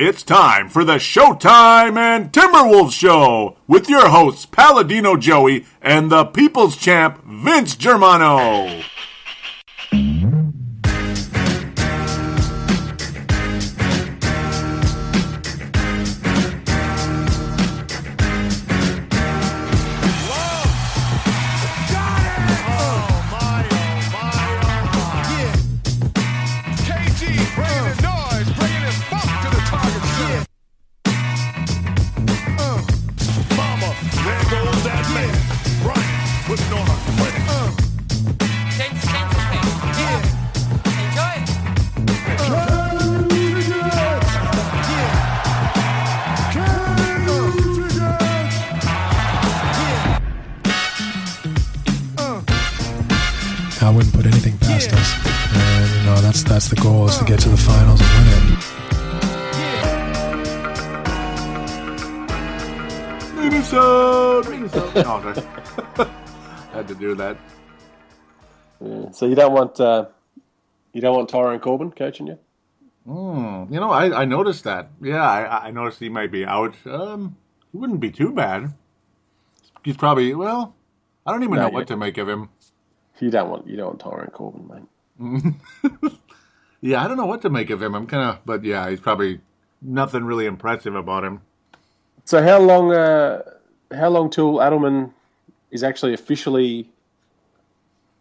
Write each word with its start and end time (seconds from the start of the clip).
It's 0.00 0.22
time 0.22 0.68
for 0.68 0.84
the 0.84 0.98
Showtime 0.98 1.96
and 1.98 2.30
Timberwolves 2.30 2.92
Show 2.92 3.56
with 3.66 3.88
your 3.90 4.10
hosts 4.10 4.46
Paladino 4.46 5.16
Joey 5.16 5.66
and 5.82 6.08
the 6.08 6.24
People's 6.24 6.76
Champ 6.76 7.20
Vince 7.26 7.74
Germano. 7.74 8.80
So 69.18 69.26
you 69.26 69.34
don't 69.34 69.52
want 69.52 69.80
uh, 69.80 70.06
you 70.92 71.00
don't 71.00 71.16
want 71.16 71.28
Tyrone 71.28 71.58
Corbin 71.58 71.90
coaching 71.90 72.28
you? 72.28 72.38
Hmm, 73.04 73.72
You 73.72 73.80
know, 73.80 73.90
I, 73.90 74.22
I 74.22 74.24
noticed 74.24 74.62
that. 74.64 74.90
Yeah, 75.00 75.22
I, 75.22 75.68
I 75.68 75.70
noticed 75.72 75.98
he 75.98 76.08
might 76.08 76.30
be 76.30 76.44
out. 76.44 76.74
Um, 76.86 77.36
he 77.72 77.78
wouldn't 77.78 78.00
be 78.00 78.10
too 78.12 78.32
bad. 78.32 78.74
He's 79.82 79.96
probably 79.96 80.34
well. 80.34 80.76
I 81.26 81.32
don't 81.32 81.42
even 81.42 81.58
No, 81.58 81.60
know 81.60 81.68
what 81.70 81.88
to 81.88 81.96
make 81.96 82.16
of 82.18 82.28
him. 82.28 82.50
You 83.20 83.30
don't 83.30 83.50
want 83.50 83.66
you 83.66 83.76
don't 83.76 83.88
want 83.88 84.00
Tyrone 84.00 84.30
Corbin, 84.30 84.66
mate. 84.66 84.88
Yeah, 86.80 87.04
I 87.04 87.08
don't 87.08 87.16
know 87.16 87.26
what 87.26 87.42
to 87.42 87.50
make 87.50 87.70
of 87.70 87.82
him. 87.82 87.94
I'm 87.94 88.06
kind 88.06 88.22
of, 88.22 88.44
but 88.44 88.64
yeah, 88.64 88.88
he's 88.90 89.00
probably 89.00 89.40
nothing 89.82 90.24
really 90.24 90.46
impressive 90.46 90.94
about 90.94 91.24
him. 91.24 91.42
So 92.24 92.42
how 92.42 92.58
long 92.60 92.92
uh, 92.92 93.42
how 93.92 94.08
long 94.08 94.30
till 94.30 94.54
Adelman 94.56 95.12
is 95.70 95.82
actually 95.82 96.14
officially 96.14 96.90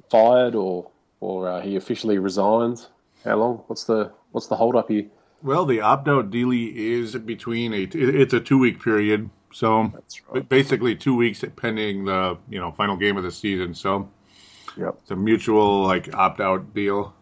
fired 0.10 0.56
or 0.56 0.90
or 1.20 1.48
uh, 1.48 1.62
he 1.62 1.76
officially 1.76 2.18
resigns? 2.20 2.90
How 3.24 3.36
long? 3.38 3.64
What's 3.68 3.84
the 3.86 4.12
what's 4.32 4.48
the 4.48 4.56
hold 4.56 4.76
up 4.76 4.90
here? 4.90 5.06
Well, 5.44 5.66
the 5.66 5.82
opt-out 5.82 6.32
dealie 6.32 6.74
is 6.76 7.16
between 7.16 7.74
a. 7.74 7.88
It's 7.94 8.34
a 8.34 8.40
two-week 8.40 8.82
period, 8.82 9.30
so 9.54 9.94
ba- 10.34 10.42
basically 10.42 10.96
two 10.96 11.16
weeks 11.16 11.44
pending 11.56 12.06
the 12.06 12.38
you 12.50 12.60
know 12.60 12.72
final 12.72 12.98
game 12.98 13.18
of 13.18 13.24
the 13.24 13.32
season. 13.32 13.74
So 13.74 14.10
Yep. 14.78 14.98
it's 15.02 15.12
a 15.12 15.16
mutual 15.16 15.84
like 15.84 16.14
opt-out 16.14 16.74
deal. 16.74 17.14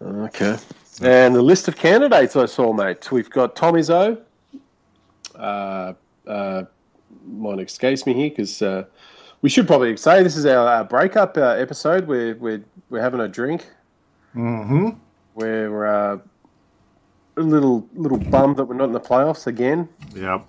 Okay. 0.00 0.56
And 1.00 1.34
the 1.34 1.42
list 1.42 1.68
of 1.68 1.76
candidates 1.76 2.34
I 2.36 2.46
saw, 2.46 2.72
mate. 2.72 3.10
We've 3.12 3.30
got 3.30 3.54
Tom 3.56 3.74
Izzo. 3.74 4.20
Uh, 5.34 5.92
uh, 6.26 6.64
mine 7.26 7.60
escapes 7.60 8.04
me 8.06 8.14
here 8.14 8.30
because 8.30 8.60
uh, 8.62 8.84
we 9.42 9.48
should 9.48 9.66
probably 9.66 9.96
say 9.96 10.22
this 10.22 10.36
is 10.36 10.46
our, 10.46 10.66
our 10.66 10.84
breakup 10.84 11.36
uh, 11.36 11.50
episode. 11.50 12.06
We're, 12.06 12.34
we're, 12.36 12.62
we're 12.90 13.02
having 13.02 13.20
a 13.20 13.28
drink. 13.28 13.66
Mm-hmm. 14.34 14.90
We're 15.34 15.86
uh, 15.86 16.18
a 17.36 17.40
little 17.40 17.88
little 17.94 18.18
bummed 18.18 18.56
that 18.56 18.64
we're 18.64 18.74
not 18.74 18.86
in 18.86 18.92
the 18.92 19.00
playoffs 19.00 19.46
again. 19.46 19.88
Yep. 20.14 20.46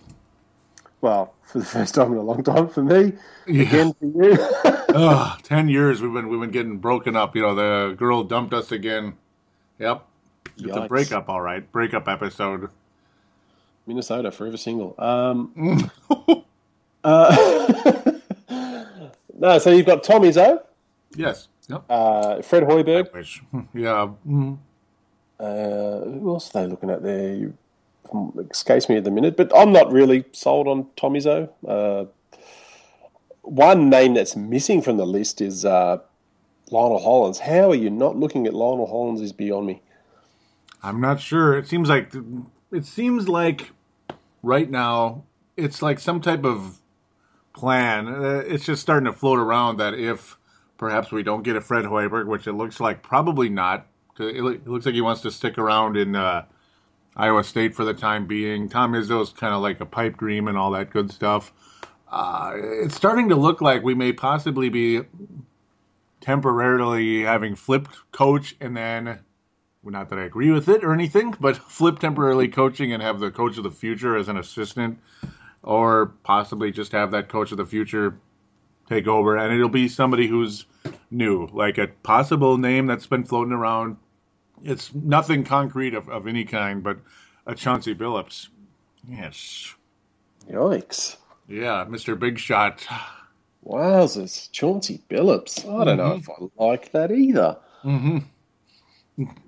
Well, 1.02 1.34
for 1.44 1.60
the 1.60 1.66
first 1.66 1.96
time 1.96 2.12
in 2.12 2.18
a 2.18 2.22
long 2.22 2.44
time 2.44 2.68
for 2.68 2.84
me. 2.84 3.14
Yeah. 3.48 3.64
Again 3.64 3.94
for 3.94 4.06
you. 4.06 4.38
Ugh, 4.90 5.40
ten 5.44 5.70
years 5.70 6.02
we've 6.02 6.14
been 6.14 6.28
we've 6.28 6.40
been 6.40 6.52
getting 6.52 6.78
broken 6.78 7.16
up. 7.16 7.36
You 7.36 7.44
know, 7.44 7.56
the 7.56 7.96
girl 7.96 8.24
dumped 8.24 8.54
us 8.54 8.72
again. 8.72 9.14
Yep. 9.80 10.06
It's 10.58 10.76
a 10.76 10.88
breakup, 10.88 11.30
all 11.30 11.42
right. 11.42 11.70
Breakup 11.72 12.08
episode. 12.08 12.70
Minnesota, 13.88 14.30
forever 14.32 14.58
single. 14.58 14.94
Um, 14.98 15.90
uh, 17.04 17.94
no, 19.40 19.58
so 19.58 19.72
you've 19.72 19.86
got 19.86 20.04
Tom 20.04 20.22
Izzo, 20.24 20.62
yes. 21.16 21.48
Yep. 21.68 21.84
uh, 21.90 22.42
Fred 22.42 22.64
Hoiberg. 22.64 23.14
Wish. 23.14 23.42
Yeah. 23.74 24.10
mhm. 24.28 24.58
Uh, 25.40 26.00
who 26.02 26.30
else 26.32 26.54
are 26.54 26.64
they 26.64 26.68
looking 26.70 26.90
at 26.90 27.02
there? 27.02 27.34
You, 27.34 27.54
escapes 28.50 28.90
me 28.90 28.98
at 28.98 29.04
the 29.04 29.12
minute, 29.12 29.38
but 29.38 29.52
I'm 29.56 29.72
not 29.72 29.92
really 29.92 30.26
sold 30.32 30.68
on 30.68 30.88
Tom 30.96 31.14
Izzo. 31.14 31.50
Uh, 31.68 32.06
one 33.44 33.90
name 33.90 34.14
that's 34.16 34.36
missing 34.36 34.82
from 34.82 34.98
the 34.98 35.06
list 35.06 35.42
is 35.42 35.64
uh, 35.66 35.98
Lionel 36.72 37.00
Hollins. 37.00 37.40
How 37.40 37.72
are 37.72 37.76
you 37.76 37.90
not 37.90 38.16
looking 38.18 38.48
at 38.48 38.54
Lionel 38.54 38.88
Hollins? 38.88 39.22
Is 39.22 39.32
beyond 39.32 39.68
me. 39.68 39.82
I'm 40.84 41.00
not 41.02 41.20
sure. 41.20 41.58
It 41.58 41.68
seems 41.68 41.90
like 41.90 42.14
it 42.72 42.86
seems 42.86 43.28
like 43.30 43.72
right 44.44 44.70
now 44.70 45.24
it's 45.58 45.82
like 45.82 46.00
some 46.00 46.22
type 46.22 46.46
of 46.46 46.79
plan. 47.60 48.08
Uh, 48.08 48.44
it's 48.48 48.66
just 48.66 48.82
starting 48.82 49.06
to 49.06 49.14
float 49.14 49.38
around 49.38 49.78
that 49.78 49.94
if 49.94 50.38
perhaps 50.78 51.12
we 51.12 51.24
don't 51.24 51.44
get 51.44 51.58
a 51.58 51.62
Fred 51.62 51.86
Hoiberg, 51.86 52.26
which 52.28 52.48
it 52.48 52.54
looks 52.54 52.80
like 52.80 53.04
probably 53.04 53.50
not, 53.50 53.86
It 54.18 54.66
looks 54.66 54.86
like 54.86 54.96
he 54.96 55.02
wants 55.02 55.22
to 55.22 55.32
stick 55.32 55.58
around 55.58 55.98
in 55.98 56.16
uh, 56.16 56.46
Iowa 57.16 57.44
State 57.44 57.76
for 57.76 57.84
the 57.84 57.94
time 57.94 58.28
being. 58.28 58.70
Tom 58.70 58.94
Izzo's 58.94 59.32
kind 59.32 59.54
of 59.54 59.62
like 59.62 59.82
a 59.82 59.86
pipe 59.86 60.18
dream 60.18 60.48
and 60.48 60.58
all 60.58 60.72
that 60.72 60.90
good 60.90 61.12
stuff. 61.12 61.52
Uh, 62.10 62.54
it's 62.56 62.96
starting 62.96 63.30
to 63.30 63.36
look 63.36 63.62
like 63.62 63.84
we 63.84 63.94
may 63.94 64.14
possibly 64.14 64.70
be 64.70 65.02
temporarily 66.22 67.22
having 67.22 67.56
flipped 67.56 67.98
coach 68.12 68.56
and 68.60 68.76
then 68.76 69.20
well, 69.84 69.94
not 69.94 70.10
that 70.10 70.20
I 70.20 70.24
agree 70.24 70.52
with 70.52 70.68
it 70.68 70.84
or 70.84 70.94
anything, 70.94 71.36
but 71.40 71.58
flip 71.72 72.00
temporarily 72.00 72.48
coaching 72.48 72.94
and 72.94 73.02
have 73.02 73.20
the 73.20 73.32
coach 73.32 73.58
of 73.58 73.64
the 73.64 73.72
future 73.72 74.16
as 74.16 74.28
an 74.28 74.38
assistant, 74.38 75.00
or 75.64 76.08
possibly 76.24 76.72
just 76.72 76.92
have 76.92 77.12
that 77.12 77.30
coach 77.30 77.52
of 77.52 77.58
the 77.58 77.66
future 77.66 78.20
take 78.88 79.08
over, 79.08 79.38
and 79.38 79.54
it'll 79.54 79.70
be 79.70 79.88
somebody 79.88 80.28
who's 80.28 80.66
new, 81.12 81.48
like 81.54 81.78
a 81.78 81.88
possible 82.04 82.58
name 82.58 82.88
that's 82.88 83.08
been 83.08 83.24
floating 83.24 83.54
around. 83.54 83.98
It's 84.64 84.94
nothing 84.94 85.44
concrete 85.44 85.94
of, 85.94 86.10
of 86.10 86.28
any 86.28 86.44
kind, 86.44 86.84
but 86.84 86.98
a 87.46 87.56
Chauncey 87.56 87.96
Billups. 87.96 88.50
Yes. 89.08 89.76
Yikes! 90.50 91.18
Yeah, 91.48 91.86
Mr. 91.88 92.18
Big 92.18 92.38
Shot. 92.38 92.86
Wowzers, 93.66 94.52
Chauncey 94.52 95.02
Billups. 95.10 95.66
I 95.66 95.84
don't 95.84 95.98
know 95.98 96.18
mm-hmm. 96.18 96.32
if 96.44 96.52
I 96.60 96.64
like 96.64 96.92
that 96.92 97.12
either. 97.12 97.58
Mm-hmm. 97.84 98.20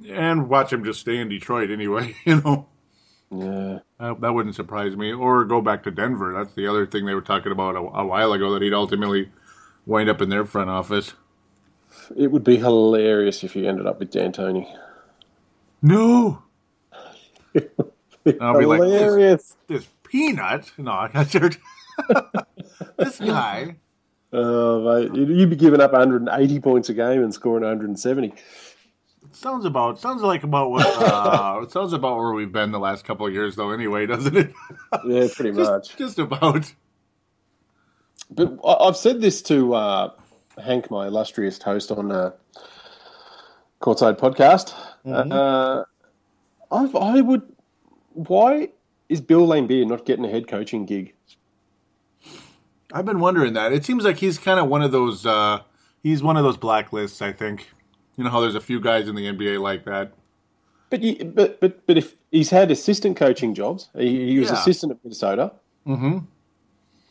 And 0.09 0.49
watch 0.49 0.73
him 0.73 0.83
just 0.83 0.99
stay 0.99 1.17
in 1.17 1.29
Detroit 1.29 1.71
anyway, 1.71 2.15
you 2.25 2.41
know. 2.41 2.67
Yeah. 3.31 3.79
Uh, 3.99 4.13
that 4.15 4.33
wouldn't 4.33 4.55
surprise 4.55 4.95
me. 4.95 5.13
Or 5.13 5.45
go 5.45 5.61
back 5.61 5.83
to 5.83 5.91
Denver. 5.91 6.33
That's 6.33 6.53
the 6.53 6.67
other 6.67 6.85
thing 6.85 7.05
they 7.05 7.13
were 7.13 7.21
talking 7.21 7.51
about 7.51 7.75
a, 7.75 7.79
a 7.79 8.05
while 8.05 8.33
ago 8.33 8.51
that 8.53 8.61
he'd 8.61 8.73
ultimately 8.73 9.29
wind 9.85 10.09
up 10.09 10.21
in 10.21 10.29
their 10.29 10.45
front 10.45 10.69
office. 10.69 11.13
It 12.15 12.31
would 12.31 12.43
be 12.43 12.57
hilarious 12.57 13.43
if 13.43 13.55
you 13.55 13.67
ended 13.67 13.87
up 13.87 13.99
with 13.99 14.11
D'Antoni. 14.11 14.67
No, 15.81 16.43
I'll 18.39 18.57
be 18.57 18.65
like, 18.65 18.81
this, 18.81 18.91
hilarious. 18.91 19.55
this 19.67 19.87
peanut. 20.03 20.71
No, 20.77 20.91
I 20.91 21.07
got 21.09 21.33
your. 21.33 21.49
this 22.97 23.19
guy. 23.19 23.75
Oh, 24.33 25.01
mate, 25.01 25.13
you'd 25.13 25.49
be 25.49 25.55
giving 25.55 25.81
up 25.81 25.91
180 25.91 26.59
points 26.61 26.89
a 26.89 26.93
game 26.93 27.21
and 27.23 27.33
scoring 27.33 27.63
170. 27.63 28.33
Sounds 29.33 29.65
about 29.65 29.99
sounds 29.99 30.21
like 30.21 30.43
about 30.43 30.71
what 30.71 30.85
uh, 31.01 31.61
it 31.63 31.71
sounds 31.71 31.93
about 31.93 32.17
where 32.17 32.33
we've 32.33 32.51
been 32.51 32.71
the 32.71 32.79
last 32.79 33.05
couple 33.05 33.25
of 33.25 33.33
years 33.33 33.55
though. 33.55 33.71
Anyway, 33.71 34.05
doesn't 34.05 34.35
it? 34.35 34.53
Yeah, 35.05 35.27
pretty 35.33 35.51
much. 35.51 35.87
just, 35.87 35.97
just 35.97 36.19
about. 36.19 36.71
But 38.29 38.57
I- 38.65 38.85
I've 38.87 38.97
said 38.97 39.21
this 39.21 39.41
to 39.43 39.73
uh, 39.73 40.11
Hank, 40.63 40.91
my 40.91 41.07
illustrious 41.07 41.61
host 41.61 41.91
on 41.91 42.11
uh, 42.11 42.31
Courtside 43.81 44.19
Podcast. 44.19 44.73
Uh, 45.05 45.83
I've, 46.71 46.95
I 46.95 47.21
would. 47.21 47.41
Why 48.13 48.69
is 49.09 49.21
Bill 49.21 49.47
Lane 49.47 49.67
Laimbeer 49.67 49.87
not 49.87 50.05
getting 50.05 50.25
a 50.25 50.29
head 50.29 50.47
coaching 50.47 50.85
gig? 50.85 51.13
I've 52.93 53.05
been 53.05 53.19
wondering 53.21 53.53
that. 53.53 53.71
It 53.71 53.85
seems 53.85 54.03
like 54.03 54.17
he's 54.17 54.37
kind 54.37 54.59
of 54.59 54.67
one 54.67 54.81
of 54.81 54.91
those. 54.91 55.25
Uh, 55.25 55.61
he's 56.03 56.21
one 56.21 56.35
of 56.37 56.43
those 56.43 56.57
blacklists. 56.57 57.21
I 57.21 57.31
think. 57.31 57.69
You 58.21 58.25
know 58.25 58.29
how 58.29 58.41
there's 58.41 58.53
a 58.53 58.61
few 58.61 58.79
guys 58.79 59.07
in 59.07 59.15
the 59.15 59.25
NBA 59.25 59.59
like 59.59 59.83
that. 59.85 60.13
But 60.91 61.01
you, 61.01 61.25
but 61.25 61.59
but 61.59 61.87
but 61.87 61.97
if 61.97 62.15
he's 62.29 62.51
had 62.51 62.69
assistant 62.69 63.17
coaching 63.17 63.55
jobs, 63.55 63.89
he, 63.97 64.33
he 64.33 64.39
was 64.39 64.49
Yeah. 64.49 64.59
assistant 64.59 64.91
at 64.91 64.99
Minnesota. 65.03 65.53
Mm-hmm. 65.87 66.19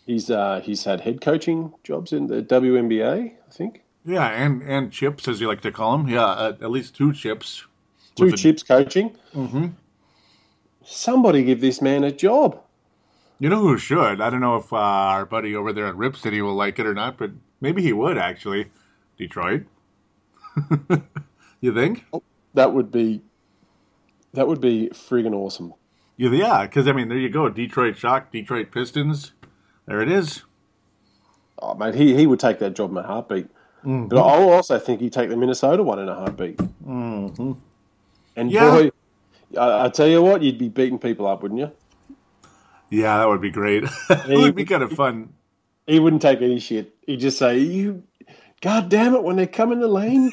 He's 0.07 0.31
uh, 0.31 0.61
he's 0.63 0.85
had 0.85 1.01
head 1.01 1.21
coaching 1.21 1.75
jobs 1.83 2.13
in 2.13 2.29
the 2.29 2.43
WNBA, 2.45 3.33
I 3.35 3.51
think. 3.51 3.83
Yeah, 4.05 4.25
and 4.29 4.63
and 4.63 4.93
chips, 4.93 5.27
as 5.27 5.41
you 5.41 5.49
like 5.49 5.63
to 5.63 5.73
call 5.73 5.99
them. 5.99 6.07
Yeah, 6.09 6.47
at, 6.51 6.63
at 6.63 6.71
least 6.71 6.95
two 6.95 7.13
chips. 7.13 7.65
Two 8.15 8.31
the- 8.31 8.37
chips 8.37 8.63
coaching. 8.63 9.17
Mm-hmm. 9.35 9.67
Somebody 10.85 11.43
give 11.43 11.61
this 11.61 11.83
man 11.83 12.05
a 12.05 12.13
job. 12.13 12.61
You 13.41 13.49
know 13.49 13.59
who 13.63 13.79
should? 13.79 14.21
I 14.21 14.31
don't 14.31 14.41
know 14.41 14.55
if 14.59 14.73
uh, 14.73 14.77
our 14.77 15.27
buddy 15.27 15.57
over 15.57 15.73
there 15.73 15.87
at 15.89 15.97
Rip 15.97 16.15
City 16.15 16.41
will 16.41 16.55
like 16.55 16.79
it 16.79 16.87
or 16.87 16.95
not, 16.95 17.17
but 17.19 17.33
maybe 17.61 17.83
he 17.83 17.93
would 17.93 18.17
actually. 18.17 18.67
Detroit. 19.19 19.63
you 21.61 21.75
think? 21.75 22.05
That 22.55 22.73
would 22.73 22.91
be 22.91 23.23
that 24.33 24.47
would 24.47 24.61
be 24.61 24.89
friggin' 24.93 25.35
awesome. 25.35 25.75
Yeah. 26.17 26.63
Because 26.63 26.87
I 26.89 26.93
mean, 26.93 27.09
there 27.09 27.19
you 27.19 27.29
go. 27.31 27.49
Detroit 27.49 27.97
Shock, 27.97 28.31
Detroit 28.33 28.71
Pistons. 28.71 29.33
There 29.87 30.01
it 30.01 30.11
is. 30.11 30.43
Oh, 31.63 31.75
mate, 31.75 31.95
he, 31.95 32.15
he 32.15 32.27
would 32.27 32.41
take 32.41 32.59
that 32.61 32.75
job 32.75 32.91
in 32.93 32.97
a 32.97 33.03
heartbeat. 33.03 33.47
But 33.83 34.19
I 34.19 34.43
also 34.43 34.79
think 34.79 35.01
he'd 35.01 35.13
take 35.13 35.31
the 35.31 35.37
Minnesota 35.37 35.83
one 35.83 35.99
in 35.99 36.09
a 36.09 36.15
heartbeat. 36.15 36.59
Mm-hmm. 36.59 37.53
And 38.37 38.53
Yeah. 38.53 38.71
boy, 38.71 38.91
I, 39.59 39.87
I 39.87 39.89
tell 39.89 40.07
you 40.07 40.23
what, 40.23 40.43
you'd 40.43 40.59
be 40.59 40.69
beating 40.69 40.99
people 40.99 41.27
up, 41.27 41.43
wouldn't 41.43 41.61
you? 41.61 41.71
Yeah, 42.91 43.19
that 43.19 43.29
would 43.29 43.41
be 43.41 43.51
great. 43.51 43.85
it 44.11 44.37
would 44.39 44.55
be 44.55 44.65
kind 44.65 44.83
of 44.83 44.93
fun. 44.93 45.33
He 45.87 45.99
wouldn't 45.99 46.23
take 46.23 46.43
any 46.43 46.59
shit. 46.61 46.95
He'd 47.07 47.21
just 47.21 47.39
say, 47.39 47.59
"You, 47.59 48.03
God 48.61 48.89
damn 48.91 49.15
it, 49.15 49.23
when 49.23 49.37
they 49.37 49.47
come 49.47 49.73
in 49.73 49.81
the 49.81 49.89
lane, 49.89 50.33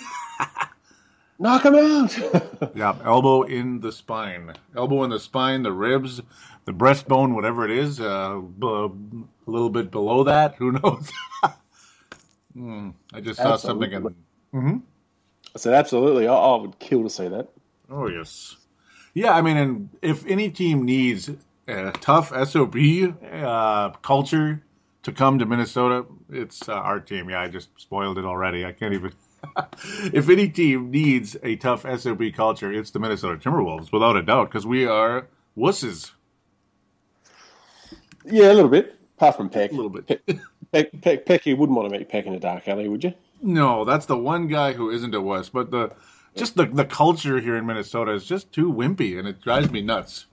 knock 1.39 1.63
them 1.63 1.75
out." 1.75 2.17
Yeah, 2.75 2.95
elbow 3.03 3.43
in 3.43 3.79
the 3.81 3.91
spine, 3.91 4.53
elbow 4.75 5.03
in 5.03 5.09
the 5.09 5.19
spine, 5.19 5.63
the 5.63 5.71
ribs, 5.71 6.21
the 6.65 6.73
breastbone, 6.73 7.35
whatever 7.35 7.65
it 7.65 7.71
is. 7.71 7.99
Uh, 7.99 8.37
b- 8.39 8.67
a 9.47 9.51
little 9.51 9.69
bit 9.69 9.91
below 9.91 10.23
that. 10.25 10.55
Who 10.55 10.73
knows? 10.73 11.11
Hmm, 12.55 12.89
I 13.13 13.21
just 13.21 13.41
saw 13.41 13.55
something. 13.55 13.91
In, 13.91 14.09
Absolutely. 14.53 14.81
I 15.55 15.59
said, 15.59 15.73
"Absolutely, 15.73 16.27
I, 16.27 16.33
I 16.35 16.55
would 16.57 16.79
kill 16.79 17.03
to 17.03 17.09
see 17.09 17.27
that." 17.27 17.49
oh 17.89 18.07
yes, 18.07 18.57
yeah. 19.13 19.33
I 19.33 19.41
mean, 19.41 19.57
and 19.57 19.89
if 20.01 20.25
any 20.25 20.49
team 20.49 20.85
needs 20.85 21.29
a 21.67 21.91
tough 22.01 22.29
sob 22.49 22.75
uh, 22.75 23.89
culture 24.01 24.63
to 25.07 25.13
come 25.13 25.39
to 25.39 25.45
Minnesota, 25.45 26.05
it's 26.29 26.67
uh, 26.67 26.73
our 26.73 26.99
team. 26.99 27.29
Yeah, 27.29 27.39
I 27.39 27.47
just 27.47 27.69
spoiled 27.79 28.17
it 28.17 28.25
already. 28.25 28.65
I 28.65 28.73
can't 28.73 28.93
even. 28.93 29.13
if 30.13 30.27
any 30.27 30.49
team 30.49 30.91
needs 30.91 31.37
a 31.43 31.55
tough 31.55 31.85
sob 31.99 32.21
culture, 32.35 32.73
it's 32.73 32.91
the 32.91 32.99
Minnesota 32.99 33.37
Timberwolves, 33.37 33.93
without 33.93 34.17
a 34.17 34.21
doubt, 34.21 34.49
because 34.49 34.67
we 34.67 34.85
are 34.85 35.27
wusses. 35.57 36.11
Yeah, 38.25 38.51
a 38.51 38.55
little 38.55 38.69
bit. 38.69 38.99
Apart 39.15 39.37
from 39.37 39.49
Peck, 39.49 39.71
A 39.71 39.75
little 39.75 39.89
bit. 39.89 40.07
Peck, 40.07 40.37
Peck, 40.73 41.01
Peck, 41.01 41.25
Peck 41.25 41.45
you 41.45 41.55
wouldn't 41.55 41.77
want 41.77 41.89
to 41.89 41.97
meet 41.97 42.09
Peck 42.09 42.25
in 42.25 42.33
a 42.33 42.39
dark 42.39 42.67
alley, 42.67 42.89
would 42.89 43.05
you? 43.05 43.13
No, 43.41 43.85
that's 43.85 44.07
the 44.07 44.17
one 44.17 44.47
guy 44.47 44.73
who 44.73 44.89
isn't 44.89 45.15
a 45.15 45.21
wuss. 45.21 45.47
But 45.47 45.71
the 45.71 45.93
just 46.35 46.57
the 46.57 46.65
the 46.65 46.83
culture 46.83 47.39
here 47.39 47.55
in 47.55 47.65
Minnesota 47.65 48.11
is 48.11 48.25
just 48.25 48.51
too 48.51 48.73
wimpy, 48.73 49.17
and 49.17 49.25
it 49.25 49.41
drives 49.41 49.71
me 49.71 49.81
nuts. 49.81 50.25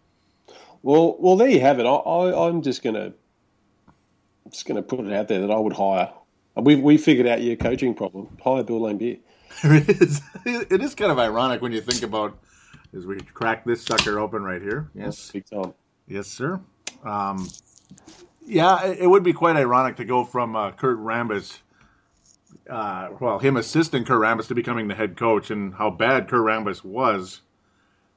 Well, 0.82 1.16
well, 1.20 1.36
there 1.36 1.48
you 1.48 1.60
have 1.60 1.78
it. 1.78 1.86
I, 1.86 1.94
I, 1.94 2.48
I'm 2.48 2.60
just 2.60 2.82
gonna, 2.82 3.12
just 4.54 4.66
gonna 4.66 4.82
put 4.82 5.00
it 5.00 5.12
out 5.12 5.28
there 5.28 5.40
that 5.40 5.50
I 5.50 5.58
would 5.58 5.72
hire. 5.74 6.12
We 6.56 6.76
we 6.76 6.96
figured 6.96 7.26
out 7.26 7.42
your 7.42 7.56
coaching 7.56 7.94
problem. 7.94 8.38
Hire 8.42 8.62
Bill 8.62 8.80
Laimbeer. 8.80 9.18
it 9.64 10.00
is 10.00 10.20
it 10.46 10.80
is 10.80 10.94
kind 10.94 11.10
of 11.10 11.18
ironic 11.18 11.60
when 11.60 11.72
you 11.72 11.80
think 11.80 12.02
about 12.02 12.38
as 12.96 13.04
we 13.06 13.18
crack 13.20 13.64
this 13.64 13.82
sucker 13.82 14.18
open 14.18 14.42
right 14.42 14.62
here. 14.62 14.88
Yes, 14.94 15.32
yes, 16.06 16.28
sir. 16.28 16.60
Um, 17.02 17.50
yeah, 18.46 18.84
it, 18.84 19.00
it 19.00 19.06
would 19.06 19.24
be 19.24 19.32
quite 19.32 19.56
ironic 19.56 19.96
to 19.96 20.04
go 20.04 20.24
from 20.24 20.54
uh, 20.54 20.70
Kurt 20.72 20.98
Rambis. 20.98 21.58
Uh, 22.70 23.10
well, 23.20 23.38
him 23.38 23.56
assisting 23.56 24.04
Kurt 24.04 24.20
Rambis 24.20 24.46
to 24.48 24.54
becoming 24.54 24.88
the 24.88 24.94
head 24.94 25.16
coach, 25.16 25.50
and 25.50 25.74
how 25.74 25.90
bad 25.90 26.28
Kurt 26.28 26.42
Rambis 26.42 26.84
was. 26.84 27.40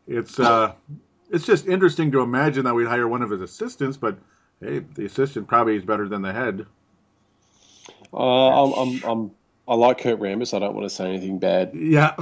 It's 0.05 0.39
uh, 0.39 0.73
it's 1.31 1.45
just 1.45 1.67
interesting 1.67 2.11
to 2.11 2.21
imagine 2.21 2.63
that 2.65 2.75
we'd 2.75 2.87
hire 2.87 3.07
one 3.07 3.23
of 3.23 3.31
his 3.31 3.41
assistants, 3.41 3.97
but 3.97 4.17
hey, 4.61 4.79
the 4.79 5.05
assistant 5.05 5.47
probably 5.47 5.75
is 5.75 5.83
better 5.83 6.07
than 6.07 6.21
the 6.21 6.33
head. 6.33 6.65
Uh, 8.13 8.63
I'm, 8.63 8.73
I'm, 8.73 9.03
I'm, 9.03 9.31
I 9.67 9.75
like 9.75 9.99
Kurt 9.99 10.19
Rambis. 10.19 10.53
I 10.53 10.59
don't 10.59 10.75
want 10.75 10.85
to 10.85 10.89
say 10.89 11.07
anything 11.09 11.39
bad, 11.39 11.71
Yeah, 11.73 12.15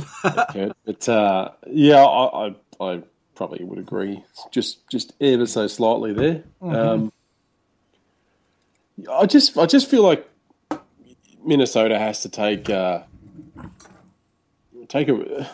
Kurt, 0.51 0.75
but 0.85 1.07
uh, 1.09 1.51
yeah, 1.67 2.03
I, 2.03 2.47
I, 2.47 2.55
I 2.81 3.01
probably 3.35 3.63
would 3.63 3.79
agree. 3.79 4.23
Just, 4.51 4.87
just 4.89 5.13
ever 5.21 5.45
so 5.45 5.67
slightly 5.67 6.13
there. 6.13 6.43
Um, 6.61 7.11
I 9.11 9.25
just, 9.25 9.57
I 9.57 9.65
just 9.65 9.89
feel 9.89 10.03
like 10.03 10.27
Minnesota 11.45 11.99
has 11.99 12.21
to 12.21 12.29
take, 12.29 12.69
uh, 12.69 13.03
take 14.87 15.09
a, 15.09 15.49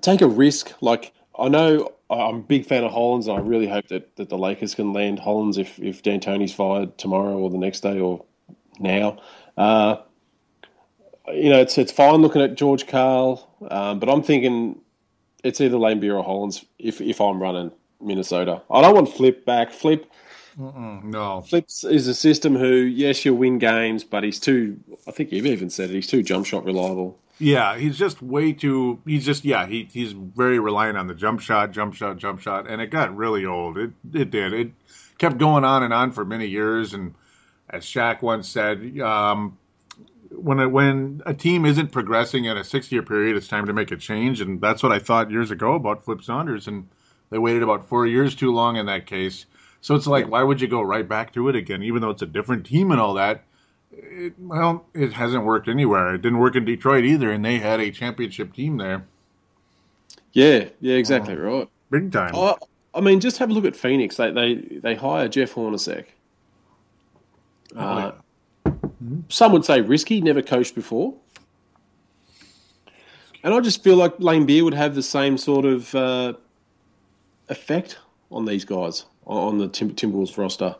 take 0.00 0.20
a 0.20 0.26
risk. 0.26 0.72
Like 0.80 1.12
I 1.38 1.48
know 1.48 1.92
I'm 2.08 2.36
a 2.36 2.40
big 2.40 2.66
fan 2.66 2.84
of 2.84 2.92
Hollins, 2.92 3.26
and 3.26 3.36
I 3.36 3.40
really 3.40 3.66
hope 3.66 3.88
that, 3.88 4.14
that 4.16 4.28
the 4.28 4.38
Lakers 4.38 4.74
can 4.74 4.92
land 4.92 5.18
Hollins 5.18 5.58
if 5.58 5.78
if 5.78 6.02
D'Antoni's 6.02 6.52
fired 6.52 6.96
tomorrow 6.98 7.36
or 7.36 7.50
the 7.50 7.58
next 7.58 7.80
day 7.80 7.98
or 7.98 8.24
now. 8.78 9.18
Uh, 9.56 9.96
you 11.32 11.50
know, 11.50 11.60
it's 11.60 11.76
it's 11.78 11.92
fine 11.92 12.22
looking 12.22 12.42
at 12.42 12.54
George 12.54 12.86
Karl, 12.86 13.48
um, 13.70 13.98
but 13.98 14.08
I'm 14.08 14.22
thinking 14.22 14.80
it's 15.42 15.60
either 15.60 15.76
Laimbeer 15.76 16.16
or 16.16 16.22
Hollins 16.22 16.64
if 16.78 17.00
if 17.00 17.20
I'm 17.20 17.42
running 17.42 17.72
Minnesota. 18.00 18.62
I 18.70 18.82
don't 18.82 18.94
want 18.94 19.08
Flip 19.08 19.44
back. 19.44 19.72
Flip 19.72 20.06
no, 20.58 21.42
Flips 21.42 21.84
is 21.84 22.08
a 22.08 22.14
system 22.14 22.56
who, 22.56 22.72
yes, 22.72 23.24
you'll 23.24 23.36
win 23.36 23.58
games, 23.58 24.04
but 24.04 24.24
he's 24.24 24.40
too. 24.40 24.78
I 25.06 25.10
think 25.10 25.32
you've 25.32 25.46
even 25.46 25.68
said 25.68 25.90
it. 25.90 25.94
He's 25.94 26.06
too 26.06 26.22
jump 26.22 26.46
shot 26.46 26.64
reliable. 26.64 27.18
Yeah, 27.38 27.76
he's 27.76 27.98
just 27.98 28.22
way 28.22 28.52
too. 28.52 29.00
He's 29.04 29.24
just 29.24 29.44
yeah. 29.44 29.66
He 29.66 29.88
he's 29.92 30.12
very 30.12 30.58
reliant 30.58 30.96
on 30.96 31.06
the 31.06 31.14
jump 31.14 31.40
shot, 31.40 31.70
jump 31.70 31.94
shot, 31.94 32.16
jump 32.16 32.40
shot, 32.40 32.68
and 32.68 32.80
it 32.80 32.90
got 32.90 33.14
really 33.14 33.44
old. 33.44 33.76
It 33.76 33.90
it 34.14 34.30
did. 34.30 34.54
It 34.54 34.72
kept 35.18 35.36
going 35.38 35.64
on 35.64 35.82
and 35.82 35.92
on 35.92 36.12
for 36.12 36.24
many 36.24 36.46
years. 36.46 36.94
And 36.94 37.14
as 37.68 37.84
Shaq 37.84 38.22
once 38.22 38.48
said, 38.48 38.98
um, 39.00 39.58
when 40.30 40.60
it, 40.60 40.66
when 40.70 41.22
a 41.26 41.34
team 41.34 41.66
isn't 41.66 41.92
progressing 41.92 42.46
in 42.46 42.56
a 42.56 42.64
six 42.64 42.90
year 42.90 43.02
period, 43.02 43.36
it's 43.36 43.48
time 43.48 43.66
to 43.66 43.74
make 43.74 43.90
a 43.90 43.96
change. 43.96 44.40
And 44.40 44.60
that's 44.60 44.82
what 44.82 44.92
I 44.92 44.98
thought 44.98 45.30
years 45.30 45.50
ago 45.50 45.74
about 45.74 46.04
Flip 46.04 46.22
Saunders. 46.22 46.66
And 46.68 46.88
they 47.30 47.38
waited 47.38 47.62
about 47.62 47.86
four 47.88 48.06
years 48.06 48.34
too 48.34 48.52
long 48.52 48.76
in 48.76 48.86
that 48.86 49.06
case. 49.06 49.44
So 49.82 49.94
it's 49.94 50.06
like, 50.06 50.28
why 50.28 50.42
would 50.42 50.60
you 50.60 50.68
go 50.68 50.80
right 50.80 51.06
back 51.06 51.34
to 51.34 51.48
it 51.48 51.56
again, 51.56 51.82
even 51.82 52.00
though 52.00 52.10
it's 52.10 52.22
a 52.22 52.26
different 52.26 52.64
team 52.64 52.90
and 52.90 53.00
all 53.00 53.14
that? 53.14 53.44
It, 53.96 54.34
well, 54.38 54.84
it 54.94 55.12
hasn't 55.12 55.44
worked 55.44 55.68
anywhere. 55.68 56.14
It 56.14 56.22
didn't 56.22 56.38
work 56.38 56.54
in 56.56 56.64
Detroit 56.64 57.04
either, 57.04 57.30
and 57.32 57.44
they 57.44 57.58
had 57.58 57.80
a 57.80 57.90
championship 57.90 58.52
team 58.52 58.76
there, 58.76 59.06
Yeah, 60.32 60.68
yeah, 60.80 60.94
exactly 60.96 61.34
right. 61.34 61.68
big 61.90 62.12
time. 62.12 62.34
I, 62.34 62.56
I 62.94 63.00
mean, 63.00 63.20
just 63.20 63.38
have 63.38 63.50
a 63.50 63.52
look 63.52 63.64
at 63.64 63.74
Phoenix. 63.76 64.16
They 64.16 64.30
they 64.30 64.54
they 64.54 64.94
hire 64.94 65.28
Jeff 65.28 65.54
Hornacek. 65.54 66.06
Uh, 67.74 68.12
Some 69.28 69.52
would 69.52 69.64
say 69.64 69.80
risky, 69.80 70.20
never 70.20 70.42
coached 70.42 70.74
before. 70.74 71.14
And 73.44 73.54
I 73.54 73.60
just 73.60 73.82
feel 73.84 73.96
like 73.96 74.16
Laimbeer 74.18 74.64
would 74.64 74.74
have 74.74 74.94
the 74.94 75.02
same 75.02 75.38
sort 75.38 75.64
of 75.64 75.94
uh, 75.94 76.32
effect 77.48 77.98
on 78.30 78.44
these 78.44 78.64
guys 78.64 79.04
on 79.26 79.58
the 79.58 79.68
Tim- 79.68 79.94
Timberwolves 79.94 80.36
roster. 80.36 80.74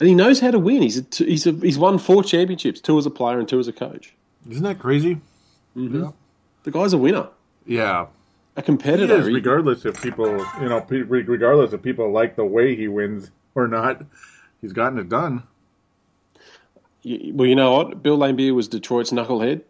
And 0.00 0.08
he 0.08 0.14
knows 0.14 0.38
how 0.40 0.50
to 0.50 0.58
win. 0.58 0.82
He's 0.82 0.98
a, 0.98 1.24
he's 1.24 1.46
a, 1.46 1.52
he's 1.52 1.78
won 1.78 1.98
four 1.98 2.22
championships, 2.22 2.80
two 2.80 2.98
as 2.98 3.06
a 3.06 3.10
player 3.10 3.38
and 3.38 3.48
two 3.48 3.58
as 3.58 3.68
a 3.68 3.72
coach. 3.72 4.14
Isn't 4.48 4.62
that 4.62 4.78
crazy? 4.78 5.20
Mm-hmm. 5.76 6.06
The 6.62 6.70
guy's 6.70 6.92
a 6.92 6.98
winner, 6.98 7.28
Yeah, 7.66 8.06
a 8.56 8.60
he 8.60 8.64
competitor. 8.64 9.18
is. 9.18 9.26
Regardless 9.26 9.84
if 9.84 10.00
people, 10.02 10.26
you 10.60 10.68
know, 10.68 10.84
regardless 10.88 11.72
if 11.72 11.82
people 11.82 12.10
like 12.10 12.36
the 12.36 12.44
way 12.44 12.76
he 12.76 12.88
wins 12.88 13.30
or 13.54 13.68
not, 13.68 14.04
he's 14.60 14.72
gotten 14.72 14.98
it 14.98 15.08
done. 15.08 15.42
Well, 17.04 17.48
you 17.48 17.54
know 17.54 17.72
what? 17.72 18.02
Bill 18.02 18.18
Laimbeer 18.18 18.54
was 18.54 18.68
Detroit's 18.68 19.10
knucklehead, 19.10 19.62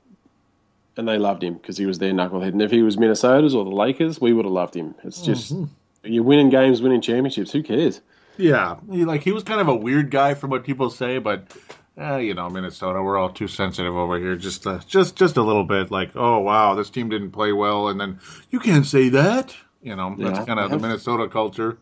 and 0.96 1.06
they 1.06 1.18
loved 1.18 1.44
him 1.44 1.54
because 1.54 1.76
he 1.76 1.86
was 1.86 1.98
their 1.98 2.12
knucklehead. 2.12 2.48
And 2.48 2.62
if 2.62 2.70
he 2.70 2.82
was 2.82 2.98
Minnesota's 2.98 3.54
or 3.54 3.64
the 3.64 3.70
Lakers, 3.70 4.20
we 4.20 4.32
would 4.32 4.44
have 4.44 4.52
loved 4.52 4.74
him. 4.74 4.94
It's 5.04 5.22
just 5.22 5.54
mm-hmm. 5.54 6.12
you're 6.12 6.24
winning 6.24 6.50
games, 6.50 6.82
winning 6.82 7.00
championships. 7.00 7.52
Who 7.52 7.62
cares? 7.62 8.00
Yeah, 8.38 8.76
he, 8.90 9.04
like 9.04 9.22
he 9.22 9.32
was 9.32 9.42
kind 9.42 9.60
of 9.60 9.68
a 9.68 9.74
weird 9.74 10.10
guy 10.10 10.34
from 10.34 10.50
what 10.50 10.64
people 10.64 10.90
say, 10.90 11.18
but 11.18 11.52
eh, 11.96 12.18
you 12.18 12.34
know, 12.34 12.48
Minnesota, 12.48 13.02
we're 13.02 13.18
all 13.18 13.30
too 13.30 13.48
sensitive 13.48 13.94
over 13.96 14.18
here. 14.18 14.36
Just, 14.36 14.66
uh, 14.66 14.78
just, 14.86 15.16
just 15.16 15.36
a 15.36 15.42
little 15.42 15.64
bit. 15.64 15.90
Like, 15.90 16.12
oh 16.14 16.38
wow, 16.38 16.74
this 16.74 16.88
team 16.90 17.08
didn't 17.08 17.32
play 17.32 17.52
well, 17.52 17.88
and 17.88 18.00
then 18.00 18.20
you 18.50 18.60
can't 18.60 18.86
say 18.86 19.08
that. 19.10 19.54
You 19.82 19.96
know, 19.96 20.14
that's 20.18 20.46
kind 20.46 20.58
of 20.58 20.70
the 20.70 20.78
Minnesota 20.78 21.28
culture. 21.28 21.78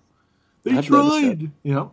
They 0.65 0.81
tried. 0.83 1.51
You 1.63 1.75
know, 1.75 1.91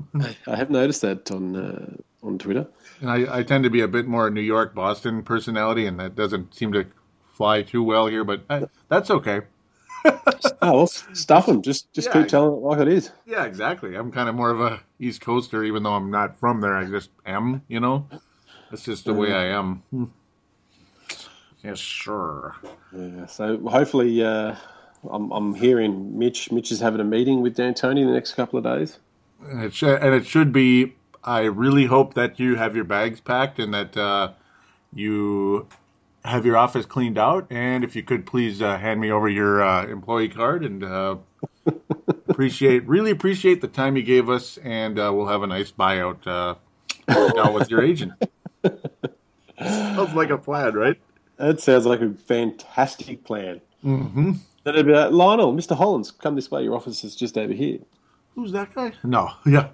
I 0.48 0.56
have 0.56 0.70
noticed 0.70 1.02
that 1.02 1.30
on 1.32 1.56
uh, 1.56 1.96
on 2.24 2.38
Twitter. 2.40 2.68
and 3.02 3.10
I, 3.10 3.40
I 3.40 3.44
tend 3.44 3.64
to 3.66 3.70
be 3.70 3.82
a 3.82 3.88
bit 3.88 4.08
more 4.08 4.30
New 4.30 4.42
York, 4.42 4.74
Boston 4.74 5.24
personality, 5.24 5.86
and 5.86 6.00
that 6.00 6.16
doesn't 6.16 6.56
seem 6.56 6.72
to 6.74 6.86
fly 7.34 7.62
too 7.62 7.84
well 7.84 8.08
here, 8.08 8.24
but 8.24 8.44
uh, 8.50 8.66
that's 8.90 9.12
okay. 9.12 9.42
Oh, 10.06 10.74
well, 10.74 10.88
stuff 10.88 11.46
them. 11.46 11.62
Just 11.62 11.92
just 11.94 12.08
Yeah. 12.08 12.22
keep 12.22 12.28
telling 12.30 12.54
it 12.54 12.66
like 12.66 12.80
it 12.80 12.88
is. 12.88 13.12
Yeah, 13.26 13.46
exactly. 13.46 13.96
I'm 13.96 14.12
kind 14.12 14.30
of 14.30 14.36
more 14.36 14.50
of 14.50 14.60
a 14.62 14.80
East 15.00 15.22
Coaster, 15.22 15.64
even 15.64 15.84
though 15.84 15.94
I'm 15.94 16.12
not 16.12 16.40
from 16.40 16.62
there. 16.62 16.76
I 16.76 16.86
just 16.86 17.10
am, 17.26 17.62
you 17.68 17.80
know. 17.80 18.08
That's 18.70 18.84
just 18.84 19.06
the 19.06 19.14
way 19.14 19.34
I 19.34 19.46
am. 19.58 19.84
Hmm. 19.92 20.06
Yes, 21.64 21.80
sure. 21.80 22.56
Yeah. 22.92 23.26
So 23.28 23.58
hopefully, 23.70 24.24
uh, 24.24 24.56
I'm 25.10 25.32
I'm 25.32 25.54
hearing 25.54 26.18
Mitch. 26.18 26.52
Mitch 26.52 26.72
is 26.72 26.80
having 26.80 27.00
a 27.00 27.06
meeting 27.06 27.42
with 27.42 27.56
D'Antoni 27.56 28.02
in 28.02 28.08
the 28.08 28.14
next 28.14 28.34
couple 28.34 28.58
of 28.58 28.64
days. 28.66 29.00
And 29.48 29.64
it, 29.66 29.74
sh- 29.74 29.84
and 29.84 30.14
it 30.14 30.26
should 30.26 30.52
be. 30.52 30.96
I 31.24 31.44
really 31.44 31.86
hope 31.86 32.16
that 32.16 32.38
you 32.40 32.56
have 32.56 32.76
your 32.76 32.84
bags 32.84 33.22
packed 33.22 33.60
and 33.60 33.74
that 33.74 33.96
uh, 33.96 34.32
you 34.94 35.68
have 36.26 36.46
your 36.46 36.58
office 36.58 36.86
cleaned 36.86 37.18
out. 37.18 37.48
And 37.52 37.84
if 37.84 37.96
you 37.96 38.04
could 38.04 38.26
please 38.26 38.62
uh, 38.62 38.78
hand 38.78 39.00
me 39.02 39.12
over 39.12 39.28
your 39.30 39.64
uh, 39.64 39.86
employee 39.86 40.30
card 40.30 40.64
and 40.66 40.84
uh, 40.84 41.16
appreciate, 42.30 42.88
really 42.88 43.12
appreciate 43.12 43.62
the 43.62 43.68
time 43.68 43.96
you 43.98 44.04
gave 44.04 44.30
us, 44.30 44.58
and 44.58 45.00
uh, 45.00 45.12
we'll 45.14 45.28
have 45.28 45.44
a 45.44 45.48
nice 45.48 45.72
buyout 45.72 46.26
uh, 46.28 46.56
out 47.40 47.54
with 47.54 47.70
your 47.70 47.82
agent. 47.84 48.14
Sounds 49.60 50.14
like 50.14 50.30
a 50.30 50.38
plan, 50.38 50.74
right? 50.74 51.00
That 51.38 51.60
sounds 51.60 51.86
like 51.86 52.02
a 52.02 52.12
fantastic 52.14 53.24
plan. 53.24 53.62
Mm-hmm. 53.84 54.34
That'd 54.64 54.86
be, 54.86 54.94
uh, 54.94 55.10
Lionel, 55.10 55.54
Mr. 55.54 55.76
Hollins, 55.76 56.12
come 56.12 56.36
this 56.36 56.50
way. 56.50 56.64
Your 56.64 56.76
office 56.76 57.04
is 57.04 57.16
just 57.16 57.38
over 57.38 57.54
here. 57.54 57.80
Who's 58.36 58.52
that 58.54 58.74
guy? 58.74 58.94
No, 59.04 59.32
yeah. 59.46 59.70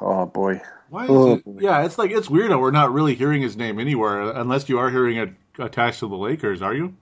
Oh 0.00 0.26
boy. 0.26 0.60
Why 0.88 1.04
is 1.04 1.10
Oh, 1.10 1.32
it? 1.34 1.42
Yeah, 1.60 1.84
it's 1.84 1.98
like 1.98 2.10
it's 2.10 2.30
weird 2.30 2.50
that 2.50 2.58
we're 2.58 2.70
not 2.70 2.92
really 2.92 3.14
hearing 3.14 3.42
his 3.42 3.56
name 3.56 3.78
anywhere, 3.78 4.30
unless 4.30 4.68
you 4.68 4.78
are 4.78 4.90
hearing 4.90 5.16
it 5.18 5.30
attached 5.60 6.00
to 6.00 6.08
the 6.08 6.16
Lakers. 6.16 6.62
Are 6.62 6.74
you? 6.74 6.94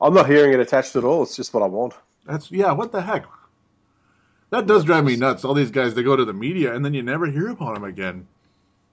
I'm 0.00 0.14
not 0.14 0.28
hearing 0.28 0.52
it 0.52 0.60
attached 0.60 0.96
at 0.96 1.04
all. 1.04 1.22
It's 1.22 1.36
just 1.36 1.54
what 1.54 1.62
I 1.62 1.66
want. 1.66 1.94
That's 2.26 2.50
yeah. 2.50 2.72
What 2.72 2.92
the 2.92 3.00
heck? 3.02 3.24
That 4.50 4.66
does 4.66 4.84
drive 4.84 5.04
me 5.04 5.16
nuts. 5.16 5.44
All 5.44 5.54
these 5.54 5.70
guys 5.70 5.94
they 5.94 6.02
go 6.02 6.16
to 6.16 6.24
the 6.24 6.32
media 6.32 6.74
and 6.74 6.84
then 6.84 6.94
you 6.94 7.02
never 7.02 7.26
hear 7.26 7.48
about 7.48 7.74
them 7.74 7.84
again. 7.84 8.26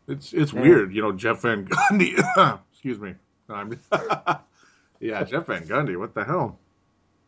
It's 0.07 0.33
it's 0.33 0.53
weird, 0.53 0.93
you 0.93 1.01
know. 1.01 1.11
Jeff 1.11 1.41
Van 1.41 1.65
Gundy. 1.65 2.59
Excuse 2.73 2.99
me. 2.99 3.15
Yeah, 4.99 5.21
Jeff 5.25 5.47
Van 5.47 5.63
Gundy. 5.67 5.97
What 5.99 6.13
the 6.13 6.23
hell? 6.23 6.57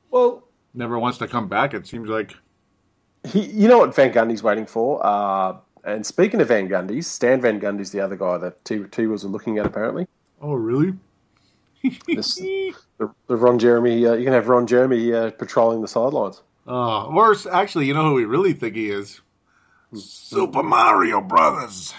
Well, 0.10 0.46
Never 0.76 1.00
wants 1.00 1.18
to 1.20 1.28
come 1.28 1.48
back. 1.48 1.74
It 1.74 1.88
seems 1.88 2.10
like. 2.10 2.36
he, 3.26 3.46
you 3.46 3.68
know 3.68 3.78
what 3.78 3.96
Van 3.96 4.12
Gundy's 4.12 4.44
waiting 4.44 4.66
for? 4.66 5.06
Uh, 5.06 5.58
and 5.86 6.06
speaking 6.06 6.42
of 6.42 6.50
Van 6.50 6.68
Gundy's, 6.68 7.08
Stan 7.08 7.40
Van 7.42 7.60
Gundy's 7.60 7.92
the 7.92 8.02
other 8.02 8.16
guy 8.16 8.38
that 8.38 8.64
T 8.66 8.84
T 8.92 9.08
was 9.08 9.24
looking 9.24 9.58
at 9.58 9.66
apparently. 9.66 10.08
Oh 10.42 10.54
really? 10.54 10.94
This, 12.08 12.36
the, 12.36 12.74
the 13.28 13.36
Ron 13.36 13.60
Jeremy, 13.60 14.06
uh, 14.06 14.14
you 14.14 14.24
can 14.24 14.34
have 14.34 14.48
Ron 14.48 14.68
Jeremy 14.68 15.14
uh, 15.14 15.32
patrolling 15.32 15.82
the 15.82 15.88
sidelines. 15.88 16.42
Oh, 16.68 17.14
worse. 17.14 17.46
Actually, 17.46 17.86
you 17.86 17.94
know 17.94 18.10
who 18.10 18.14
we 18.16 18.26
really 18.26 18.54
think 18.54 18.76
he 18.76 18.90
is? 18.90 19.22
Super 19.94 20.64
Mario 20.64 21.22
Brothers. 21.22 21.94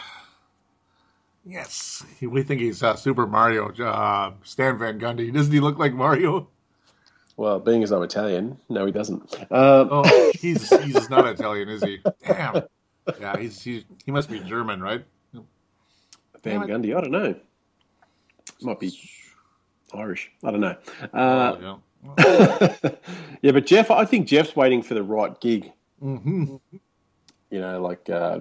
Yes, 1.45 2.05
we 2.21 2.43
think 2.43 2.61
he's 2.61 2.83
uh, 2.83 2.97
Super 2.97 3.27
Mario. 3.27 3.71
Uh, 3.73 4.33
Stan 4.43 4.79
Van 4.79 4.99
Gundy. 4.99 5.33
Doesn't 5.33 5.53
he 5.53 5.61
look 5.61 5.79
like 5.79 5.95
Mario? 5.95 6.49
Well, 7.37 7.61
being 7.61 7.83
as 7.83 7.93
I'm 7.93 8.03
Italian, 8.03 8.59
no, 8.69 8.85
he 8.87 8.93
doesn't. 8.93 9.23
Uh, 9.51 9.87
Oh, 9.91 10.33
he's 10.41 10.69
he's 10.83 11.09
not 11.09 11.27
Italian, 11.27 11.69
is 11.69 11.83
he? 11.83 11.99
Damn. 12.27 12.63
Yeah, 13.21 13.37
he's, 13.39 13.63
he's 13.63 13.85
he 14.05 14.11
must 14.11 14.29
be 14.29 14.41
German, 14.41 14.83
right? 14.83 15.05
Van. 16.43 16.63
Gundy, 16.63 16.97
I 16.97 17.01
don't 17.01 17.11
know. 17.11 17.35
Might 18.63 18.81
be 18.81 18.99
Irish. 19.95 20.31
I 20.45 20.51
don't 20.51 20.61
know. 20.61 20.77
Uh, 21.13 21.57
Oh, 21.59 22.15
yeah. 22.19 22.91
yeah, 23.43 23.53
but 23.53 23.67
Jeff, 23.67 23.91
I 23.91 24.05
think 24.05 24.29
Jeff's 24.29 24.55
waiting 24.55 24.83
for 24.83 24.95
the 24.95 25.03
right 25.03 25.39
gig. 25.41 25.73
hmm 26.01 26.57
You 27.51 27.61
know, 27.61 27.81
like 27.83 28.09
uh, 28.09 28.41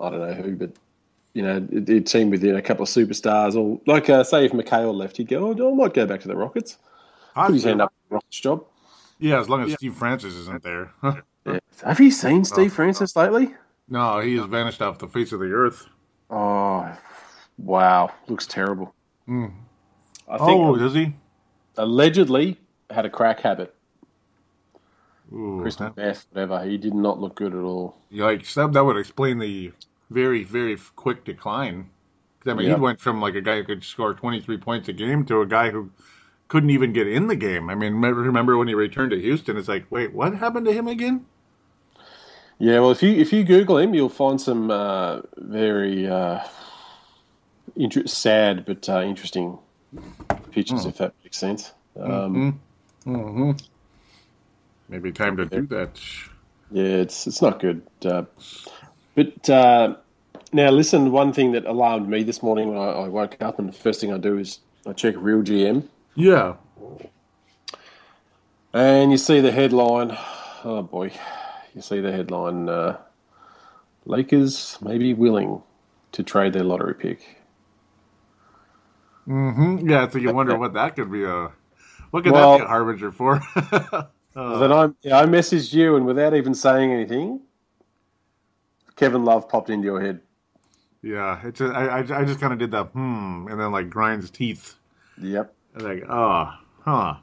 I 0.00 0.10
don't 0.10 0.20
know 0.20 0.32
who, 0.34 0.56
but 0.56 0.70
you 1.34 1.42
know, 1.42 1.66
it, 1.70 1.88
it 1.88 2.08
seemed 2.08 2.30
with 2.32 2.42
you 2.42 2.52
know, 2.52 2.58
a 2.58 2.62
couple 2.62 2.82
of 2.82 2.88
superstars, 2.88 3.54
or 3.54 3.80
like 3.86 4.10
uh, 4.10 4.24
say 4.24 4.44
if 4.46 4.52
McHale 4.52 4.94
left, 4.94 5.16
he'd 5.18 5.28
go, 5.28 5.54
"Oh, 5.56 5.72
I 5.72 5.74
might 5.76 5.94
go 5.94 6.06
back 6.06 6.20
to 6.22 6.28
the 6.28 6.36
Rockets." 6.36 6.78
Put 7.34 7.54
his 7.54 7.62
hand 7.64 7.80
up 7.82 7.92
Rockets 8.10 8.40
job. 8.40 8.64
Yeah, 9.20 9.38
as 9.38 9.48
long 9.48 9.62
as 9.62 9.74
Steve 9.74 9.94
Francis 9.94 10.34
isn't 10.34 10.62
there. 10.62 10.92
Yeah. 11.46 11.60
Have 11.84 11.98
you 12.00 12.10
seen 12.10 12.44
Steve 12.44 12.72
Francis 12.74 13.16
lately? 13.16 13.54
no, 13.88 14.18
he 14.20 14.36
has 14.36 14.44
vanished 14.46 14.82
off 14.82 14.98
the 14.98 15.08
face 15.08 15.32
of 15.32 15.40
the 15.40 15.50
earth. 15.50 15.86
Oh, 16.28 16.94
wow, 17.56 18.12
looks 18.26 18.46
terrible. 18.46 18.92
Mm. 19.26 19.52
I 20.28 20.38
think 20.38 20.64
Oh, 20.64 20.76
does 20.76 20.94
he? 20.94 21.14
allegedly 21.78 22.58
had 22.90 23.06
a 23.06 23.10
crack 23.10 23.40
habit, 23.40 23.74
Ooh, 25.32 25.62
crystal 25.62 25.92
meth, 25.96 26.26
whatever. 26.32 26.64
He 26.64 26.78
did 26.78 26.94
not 26.94 27.20
look 27.20 27.36
good 27.36 27.54
at 27.54 27.60
all. 27.62 27.96
Yikes! 28.12 28.54
That, 28.54 28.72
that 28.74 28.84
would 28.84 28.96
explain 28.98 29.38
the 29.38 29.72
very, 30.10 30.44
very 30.44 30.76
quick 30.96 31.24
decline. 31.24 31.90
I 32.46 32.54
mean, 32.54 32.66
Yeah. 32.66 32.74
he 32.74 32.78
went 32.78 33.00
from 33.00 33.20
like 33.20 33.34
a 33.34 33.40
guy 33.42 33.56
who 33.56 33.64
could 33.64 33.84
score 33.84 34.14
23 34.14 34.58
points 34.58 34.88
a 34.88 34.92
game 34.92 35.24
to 35.26 35.40
a 35.42 35.46
guy 35.46 35.70
who 35.70 35.90
couldn't 36.48 36.70
even 36.70 36.92
get 36.92 37.08
in 37.08 37.26
the 37.28 37.36
game. 37.36 37.70
I 37.70 37.74
mean, 37.74 37.94
remember, 37.94 38.22
remember 38.22 38.56
when 38.58 38.68
he 38.68 38.74
returned 38.74 39.10
to 39.12 39.20
Houston? 39.20 39.56
It's 39.58 39.68
like, 39.68 39.86
wait, 39.90 40.12
what 40.14 40.34
happened 40.34 40.66
to 40.66 40.72
him 40.72 40.88
again? 40.88 41.26
Yeah, 42.58 42.80
well, 42.80 42.90
if 42.90 43.02
you 43.02 43.10
if 43.10 43.32
you 43.32 43.44
Google 43.44 43.78
him, 43.78 43.94
you'll 43.94 44.08
find 44.08 44.40
some 44.40 44.70
uh, 44.70 45.20
very 45.36 46.08
uh, 46.08 46.40
inter- 47.76 48.06
sad 48.06 48.64
but 48.66 48.88
uh, 48.88 49.02
interesting 49.02 49.58
pictures, 50.52 50.86
if 50.86 50.98
that 50.98 51.14
makes 51.24 51.38
sense. 51.38 51.72
Um, 51.98 52.44
Mm-hmm. 53.06 53.52
Maybe 54.88 55.12
time 55.12 55.36
to 55.38 55.46
do 55.46 55.66
that. 55.68 56.00
Yeah, 56.70 56.84
it's 56.84 57.26
it's 57.26 57.42
not 57.42 57.60
good. 57.60 57.82
Uh, 58.04 58.24
but 59.16 59.50
uh, 59.50 59.96
now, 60.52 60.70
listen. 60.70 61.12
One 61.12 61.32
thing 61.32 61.52
that 61.52 61.66
alarmed 61.66 62.08
me 62.08 62.24
this 62.24 62.42
morning 62.42 62.68
when 62.70 62.78
I, 62.78 62.90
I 63.04 63.08
woke 63.08 63.36
up, 63.42 63.58
and 63.58 63.68
the 63.68 63.72
first 63.74 64.00
thing 64.00 64.12
I 64.12 64.18
do 64.18 64.38
is 64.38 64.60
I 64.86 64.92
check 64.94 65.16
RealGM, 65.16 65.88
Yeah. 66.16 66.56
and 68.74 69.12
you 69.12 69.18
see 69.18 69.40
the 69.40 69.52
headline. 69.52 70.16
Oh 70.64 70.82
boy, 70.82 71.12
you 71.74 71.82
see 71.82 72.00
the 72.00 72.12
headline: 72.12 72.68
uh, 72.68 72.98
Lakers 74.06 74.78
may 74.82 74.98
be 74.98 75.14
willing 75.14 75.62
to 76.12 76.24
trade 76.24 76.54
their 76.54 76.64
lottery 76.64 76.94
pick. 76.94 77.37
Mm-hmm. 79.28 79.88
Yeah, 79.88 80.08
so 80.08 80.18
you 80.18 80.32
wonder 80.32 80.56
what 80.56 80.72
that 80.74 80.96
could 80.96 81.12
be 81.12 81.24
a. 81.24 81.50
What 82.10 82.24
could 82.24 82.32
Well- 82.32 82.58
that 82.58 82.58
be 82.58 82.64
a 82.64 82.68
harbinger 82.68 83.12
for? 83.12 83.40
then 84.34 84.72
I 84.72 84.88
yeah, 85.02 85.18
I 85.20 85.26
messaged 85.26 85.72
you, 85.74 85.96
and 85.96 86.06
without 86.06 86.34
even 86.34 86.54
saying 86.54 86.92
anything, 86.92 87.40
Kevin 88.96 89.24
Love 89.24 89.48
popped 89.48 89.70
into 89.70 89.84
your 89.86 90.00
head. 90.00 90.20
yeah, 91.02 91.40
it's. 91.44 91.60
A, 91.60 91.66
I, 91.66 91.98
I, 92.00 92.20
I 92.20 92.24
just 92.24 92.40
kind 92.40 92.52
of 92.52 92.58
did 92.58 92.70
that 92.72 92.86
hmm, 92.88 93.46
and 93.50 93.60
then 93.60 93.72
like 93.72 93.90
grinds 93.90 94.30
teeth. 94.30 94.76
Yep. 95.20 95.54
And 95.74 95.82
Like, 95.82 96.04
oh, 96.08 96.52
huh. 96.84 97.16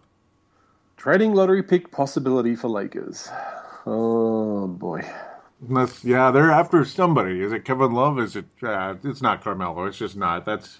Trading 0.98 1.34
lottery 1.34 1.64
pick 1.64 1.92
possibility 1.92 2.56
for 2.56 2.68
Lakers. 2.68 3.30
Oh 3.86 4.68
boy. 4.68 5.02
That's, 5.62 6.04
yeah, 6.04 6.32
they're 6.32 6.52
after 6.52 6.84
somebody. 6.86 7.42
Is 7.42 7.54
it 7.54 7.66
Kevin 7.66 7.94
Love? 7.94 8.20
Is 8.20 8.36
it? 8.36 8.46
Uh, 8.62 8.96
it's 9.04 9.22
not 9.22 9.44
Carmelo. 9.44 9.86
It's 9.86 9.98
just 9.98 10.16
not. 10.16 10.46
That's 10.46 10.80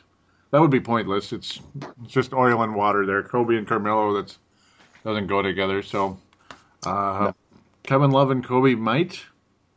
that 0.52 0.62
would 0.62 0.72
be 0.72 0.80
pointless. 0.80 1.34
It's, 1.34 1.60
it's 2.04 2.14
just 2.14 2.34
oil 2.34 2.64
and 2.64 2.76
water 2.76 3.06
there. 3.06 3.24
Kobe 3.24 3.56
and 3.58 3.68
Carmelo. 3.68 4.14
That's 4.14 4.38
doesn't 5.04 5.28
go 5.28 5.42
together. 5.42 5.84
So, 5.84 6.18
uh, 6.86 7.32
Kevin 7.84 8.12
Love 8.12 8.32
and 8.32 8.44
Kobe 8.44 8.76
might. 8.76 9.22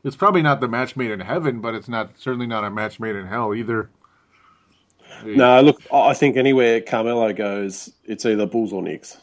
It's 0.05 0.17
probably 0.17 0.43
not 0.43 0.61
the 0.61 0.69
match 0.69 0.97
made 0.97 1.11
in 1.11 1.21
heaven, 1.21 1.61
but 1.61 1.75
it's 1.75 1.89
not 1.89 2.19
certainly 2.19 2.47
not 2.47 2.65
a 2.65 2.71
match 2.71 2.99
made 2.99 3.17
in 3.17 3.27
hell 3.27 3.55
either. 3.55 3.91
No, 5.25 5.61
look, 5.61 5.83
I 5.93 6.11
I 6.11 6.15
think 6.15 6.37
anywhere 6.37 6.81
Carmelo 6.81 7.33
goes, 7.33 7.93
it's 8.05 8.25
either 8.25 8.47
Bulls 8.47 8.73
or 8.73 8.83
Knicks. 8.83 9.19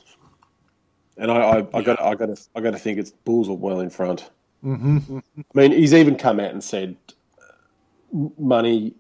And 1.18 1.32
I, 1.32 1.38
I, 1.38 1.68
I 1.74 1.82
got, 1.82 2.02
I 2.02 2.14
got 2.14 2.26
to, 2.26 2.38
I 2.56 2.60
got 2.60 2.72
to 2.72 2.78
think 2.78 3.00
it's 3.00 3.12
Bulls 3.12 3.48
are 3.48 3.54
well 3.54 3.80
in 3.80 3.90
front. 3.90 4.30
Mm-hmm. 4.64 5.20
I 5.38 5.44
mean, 5.54 5.72
he's 5.72 5.94
even 5.94 6.18
come 6.18 6.40
out 6.40 6.52
and 6.52 6.64
said, 6.64 6.98
money, 8.38 8.94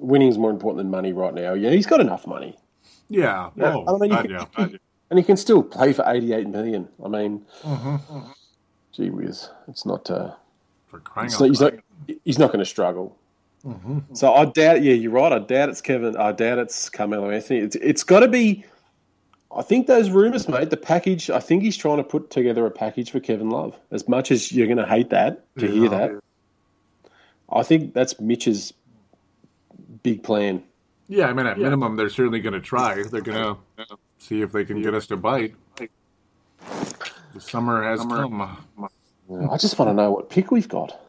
winning's 0.00 0.38
more 0.38 0.50
important 0.50 0.78
than 0.78 0.90
money 0.90 1.12
right 1.12 1.34
now. 1.34 1.54
Yeah, 1.54 1.70
he's 1.70 1.86
got 1.86 2.00
enough 2.00 2.26
money, 2.26 2.56
Yeah. 3.08 3.50
Yeah, 3.56 3.74
Oh, 3.86 3.94
I 3.96 3.98
mean, 3.98 4.10
can- 4.10 4.30
yeah. 4.30 4.68
and 5.10 5.18
he 5.18 5.22
can 5.24 5.36
still 5.36 5.62
play 5.62 5.92
for 5.92 6.04
eighty-eight 6.06 6.48
million. 6.48 6.88
I 7.04 7.08
mean, 7.08 7.44
Mm-hmm. 7.62 8.18
gee 8.92 9.10
whiz, 9.10 9.48
it's 9.68 9.84
not. 9.86 10.10
Uh, 10.10 10.32
For 10.88 11.00
crying 11.00 11.26
it's 11.26 11.38
not 11.40 11.48
he's 11.48 11.60
not, 11.60 11.74
he's 12.24 12.38
not 12.38 12.48
going 12.48 12.60
to 12.60 12.64
struggle. 12.66 13.16
Mm-hmm. 13.64 14.14
So 14.14 14.32
I 14.32 14.46
doubt. 14.46 14.82
Yeah, 14.82 14.94
you're 14.94 15.12
right. 15.12 15.32
I 15.32 15.38
doubt 15.38 15.68
it's 15.68 15.80
Kevin. 15.82 16.16
I 16.16 16.32
doubt 16.32 16.58
it's 16.58 16.88
Carmelo 16.88 17.30
Anthony. 17.30 17.60
It's 17.60 17.76
it's 17.76 18.02
got 18.02 18.20
to 18.20 18.28
be. 18.28 18.64
I 19.54 19.62
think 19.62 19.86
those 19.88 20.10
rumors, 20.10 20.48
mate. 20.48 20.70
The 20.70 20.76
package. 20.76 21.28
I 21.28 21.40
think 21.40 21.62
he's 21.62 21.76
trying 21.76 21.98
to 21.98 22.04
put 22.04 22.30
together 22.30 22.64
a 22.64 22.70
package 22.70 23.10
for 23.10 23.20
Kevin 23.20 23.50
Love. 23.50 23.76
As 23.90 24.08
much 24.08 24.30
as 24.30 24.50
you're 24.52 24.66
going 24.68 24.78
to 24.78 24.86
hate 24.86 25.10
that 25.10 25.44
to 25.58 25.66
hear 25.66 25.84
Yeah. 25.84 25.88
that, 25.90 26.20
I 27.50 27.62
think 27.64 27.92
that's 27.92 28.18
Mitch's 28.20 28.72
big 30.02 30.22
plan. 30.22 30.62
Yeah, 31.08 31.26
I 31.26 31.32
mean, 31.32 31.46
at 31.46 31.58
minimum, 31.58 31.96
they're 31.96 32.08
certainly 32.08 32.40
going 32.40 32.52
to 32.52 32.60
try. 32.60 33.02
They're 33.02 33.20
going 33.20 33.56
to 33.76 33.96
see 34.18 34.42
if 34.42 34.52
they 34.52 34.64
can 34.64 34.80
get 34.80 34.94
us 34.94 35.06
to 35.08 35.16
bite. 35.16 35.54
The 37.34 37.40
summer 37.40 37.82
has 37.82 38.00
come. 38.00 38.42
I 38.42 39.56
just 39.56 39.78
want 39.78 39.88
to 39.88 39.94
know 39.94 40.10
what 40.10 40.30
pick 40.30 40.50
we've 40.50 40.68
got. 40.68 41.00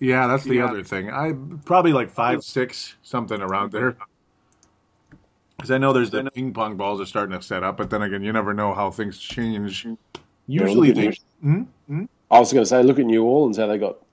Yeah, 0.00 0.26
that's 0.26 0.44
the 0.44 0.60
other 0.60 0.82
thing. 0.82 1.10
I 1.10 1.32
probably 1.64 1.92
like 1.92 2.10
five, 2.10 2.42
six, 2.42 2.94
something 3.02 3.40
around 3.40 3.72
there. 3.72 3.96
Because 5.56 5.70
I 5.70 5.78
know 5.78 5.92
there's 5.92 6.10
the 6.10 6.30
ping 6.30 6.52
pong 6.52 6.76
balls 6.76 7.00
are 7.00 7.06
starting 7.06 7.38
to 7.38 7.42
set 7.42 7.62
up, 7.62 7.76
but 7.76 7.88
then 7.88 8.02
again, 8.02 8.22
you 8.22 8.32
never 8.32 8.52
know 8.52 8.74
how 8.74 8.90
things 8.90 9.18
change. 9.18 9.86
Usually 10.46 10.92
look 10.92 11.06
at 11.06 11.18
they. 11.42 11.66
Hmm? 11.88 12.04
I 12.30 12.38
was 12.38 12.52
going 12.52 12.64
to 12.64 12.68
say, 12.68 12.82
look 12.82 12.98
at 12.98 13.06
New 13.06 13.24
Orleans, 13.24 13.56
how 13.56 13.66
they 13.66 13.78
got. 13.78 14.03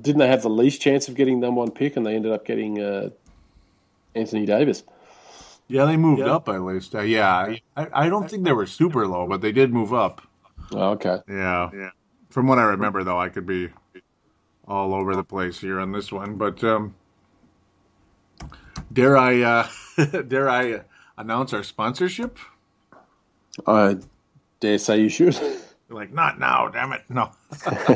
Didn't 0.00 0.18
they 0.18 0.28
have 0.28 0.42
the 0.42 0.50
least 0.50 0.80
chance 0.80 1.08
of 1.08 1.14
getting 1.14 1.40
number 1.40 1.58
one 1.60 1.70
pick, 1.70 1.96
and 1.96 2.04
they 2.04 2.14
ended 2.14 2.32
up 2.32 2.44
getting 2.44 2.80
uh, 2.80 3.10
Anthony 4.14 4.46
Davis? 4.46 4.84
Yeah, 5.68 5.84
they 5.84 5.96
moved 5.96 6.22
up 6.22 6.48
at 6.48 6.62
least. 6.62 6.94
Uh, 6.94 7.00
yeah, 7.00 7.56
I, 7.76 7.88
I 7.92 8.08
don't 8.08 8.30
think 8.30 8.44
they 8.44 8.52
were 8.52 8.66
super 8.66 9.06
low, 9.06 9.26
but 9.26 9.40
they 9.40 9.52
did 9.52 9.72
move 9.72 9.92
up. 9.92 10.22
Oh, 10.72 10.90
okay. 10.90 11.18
Yeah. 11.28 11.70
Yeah. 11.74 11.90
From 12.30 12.46
what 12.46 12.58
I 12.58 12.64
remember, 12.64 13.02
though, 13.02 13.18
I 13.18 13.28
could 13.28 13.46
be 13.46 13.70
all 14.68 14.94
over 14.94 15.16
the 15.16 15.24
place 15.24 15.60
here 15.60 15.80
on 15.80 15.92
this 15.92 16.12
one. 16.12 16.36
But 16.36 16.62
um, 16.62 16.94
dare 18.92 19.16
I 19.16 19.40
uh, 19.42 19.68
dare 20.28 20.48
I 20.48 20.82
announce 21.18 21.52
our 21.52 21.62
sponsorship? 21.62 22.38
I 23.66 23.96
dare 24.60 24.78
say 24.78 25.00
you 25.00 25.08
should. 25.08 25.34
You're 25.34 25.98
like, 25.98 26.12
not 26.12 26.38
now, 26.38 26.68
damn 26.68 26.92
it. 26.92 27.02
No. 27.08 27.30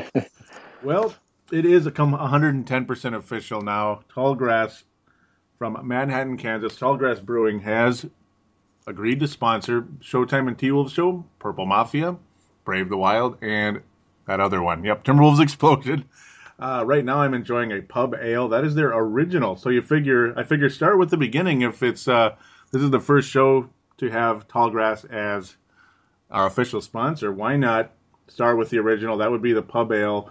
well, 0.83 1.14
it 1.52 1.66
is 1.66 1.87
a 1.87 1.90
come 1.90 2.12
110% 2.12 3.14
official 3.14 3.62
now. 3.62 4.00
Tallgrass 4.14 4.85
from 5.59 5.78
Manhattan, 5.87 6.37
Kansas. 6.37 6.76
Tallgrass 6.76 7.23
Brewing 7.23 7.61
has 7.61 8.07
agreed 8.87 9.21
to 9.21 9.28
sponsor 9.28 9.83
Showtime 10.00 10.49
and 10.49 10.59
T 10.59 10.71
Wolves 10.71 10.92
Show, 10.92 11.25
Purple 11.38 11.66
Mafia, 11.66 12.16
Brave 12.64 12.88
the 12.88 12.97
Wild, 12.97 13.38
and 13.42 13.83
that 14.26 14.40
other 14.40 14.62
one. 14.62 14.85
Yep, 14.85 15.04
Timberwolves 15.04 15.40
Exploded. 15.42 16.04
Uh, 16.59 16.85
right 16.87 17.04
now, 17.04 17.21
I'm 17.21 17.35
enjoying 17.35 17.73
a 17.73 17.80
pub 17.80 18.14
ale. 18.14 18.49
That 18.49 18.64
is 18.64 18.75
their 18.75 18.92
original. 18.92 19.57
So 19.57 19.71
you 19.71 19.80
figure, 19.80 20.38
I 20.38 20.42
figure, 20.45 20.69
start 20.69 20.99
with 20.99 21.11
the 21.11 21.16
beginning. 21.16 21.62
If 21.62 21.83
it's 21.83 22.07
uh, 22.07 22.37
this 22.71 22.83
is 22.83 22.90
the 22.90 23.00
first 23.00 23.30
show 23.30 23.71
to 23.99 24.11
have 24.11 24.47
Tallgrass 24.47 25.11
as 25.11 25.57
our 26.30 26.47
official 26.47 26.80
sponsor, 26.80 27.33
why 27.33 27.57
not 27.57 27.92
start 28.28 28.59
with 28.59 28.71
the 28.71 28.78
original? 28.78 29.19
That 29.19 29.30
would 29.30 29.42
be 29.42 29.52
the 29.52 29.62
pub 29.62 29.90
ale, 29.92 30.30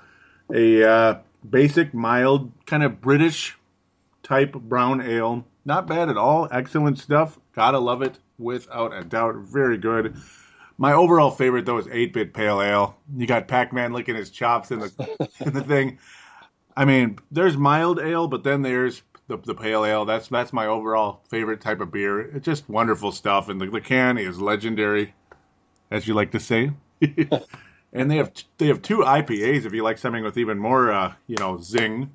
a 0.53 0.84
uh, 0.84 1.20
basic, 1.50 1.94
mild, 1.94 2.51
kind 2.65 2.84
of 2.84 3.01
British 3.01 3.58
type 4.24 4.53
brown 4.53 5.01
ale. 5.01 5.46
Not 5.65 5.88
bad 5.88 6.10
at 6.10 6.18
all. 6.18 6.48
Excellent 6.51 7.00
stuff. 7.00 7.39
Gotta 7.53 7.79
love 7.79 8.01
it 8.01 8.20
without 8.38 8.94
a 8.94 9.03
doubt. 9.03 9.36
Very 9.36 9.77
good. 9.77 10.15
My 10.77 10.94
overall 10.94 11.32
favorite 11.32 11.65
though 11.65 11.77
is 11.77 11.88
8-bit 11.88 12.34
pale 12.34 12.62
ale. 12.62 12.98
You 13.15 13.27
got 13.27 13.48
Pac-Man 13.48 13.91
licking 13.91 14.15
his 14.15 14.29
chops 14.29 14.72
in 14.72 14.79
the 14.79 15.29
in 15.46 15.53
the 15.53 15.63
thing. 15.63 16.00
I 16.77 16.86
mean, 16.86 17.20
there's 17.32 17.58
mild 17.58 18.00
ale, 18.00 18.27
but 18.27 18.44
then 18.44 18.62
there's 18.62 19.01
the, 19.27 19.38
the 19.38 19.56
pale 19.56 19.84
ale. 19.86 20.06
That's 20.06 20.29
that's 20.29 20.53
my 20.53 20.68
overall 20.68 21.22
favorite 21.29 21.60
type 21.60 21.82
of 21.82 21.91
beer. 21.91 22.22
It's 22.22 22.46
just 22.46 22.70
wonderful 22.70 23.12
stuff, 23.12 23.50
and 23.50 23.60
the, 23.60 23.70
the 23.70 23.82
can 23.82 24.18
is 24.18 24.39
legendary, 24.39 25.13
as 25.91 26.08
you 26.08 26.13
like 26.13 26.32
to 26.32 26.39
say. 26.39 26.72
and 27.93 28.10
they 28.10 28.17
have 28.17 28.31
they 28.58 28.67
have 28.67 28.81
two 28.81 29.00
IPAs. 29.00 29.65
If 29.65 29.74
you 29.74 29.84
like 29.84 29.98
something 29.98 30.24
with 30.24 30.38
even 30.38 30.58
more, 30.58 30.91
uh, 30.91 31.13
you 31.27 31.38
know, 31.38 31.60
zing 31.60 32.12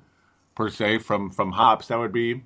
per 0.55 0.69
se 0.69 0.99
from 0.99 1.29
from 1.29 1.51
hops, 1.51 1.87
that 1.87 1.99
would 1.99 2.13
be 2.13 2.43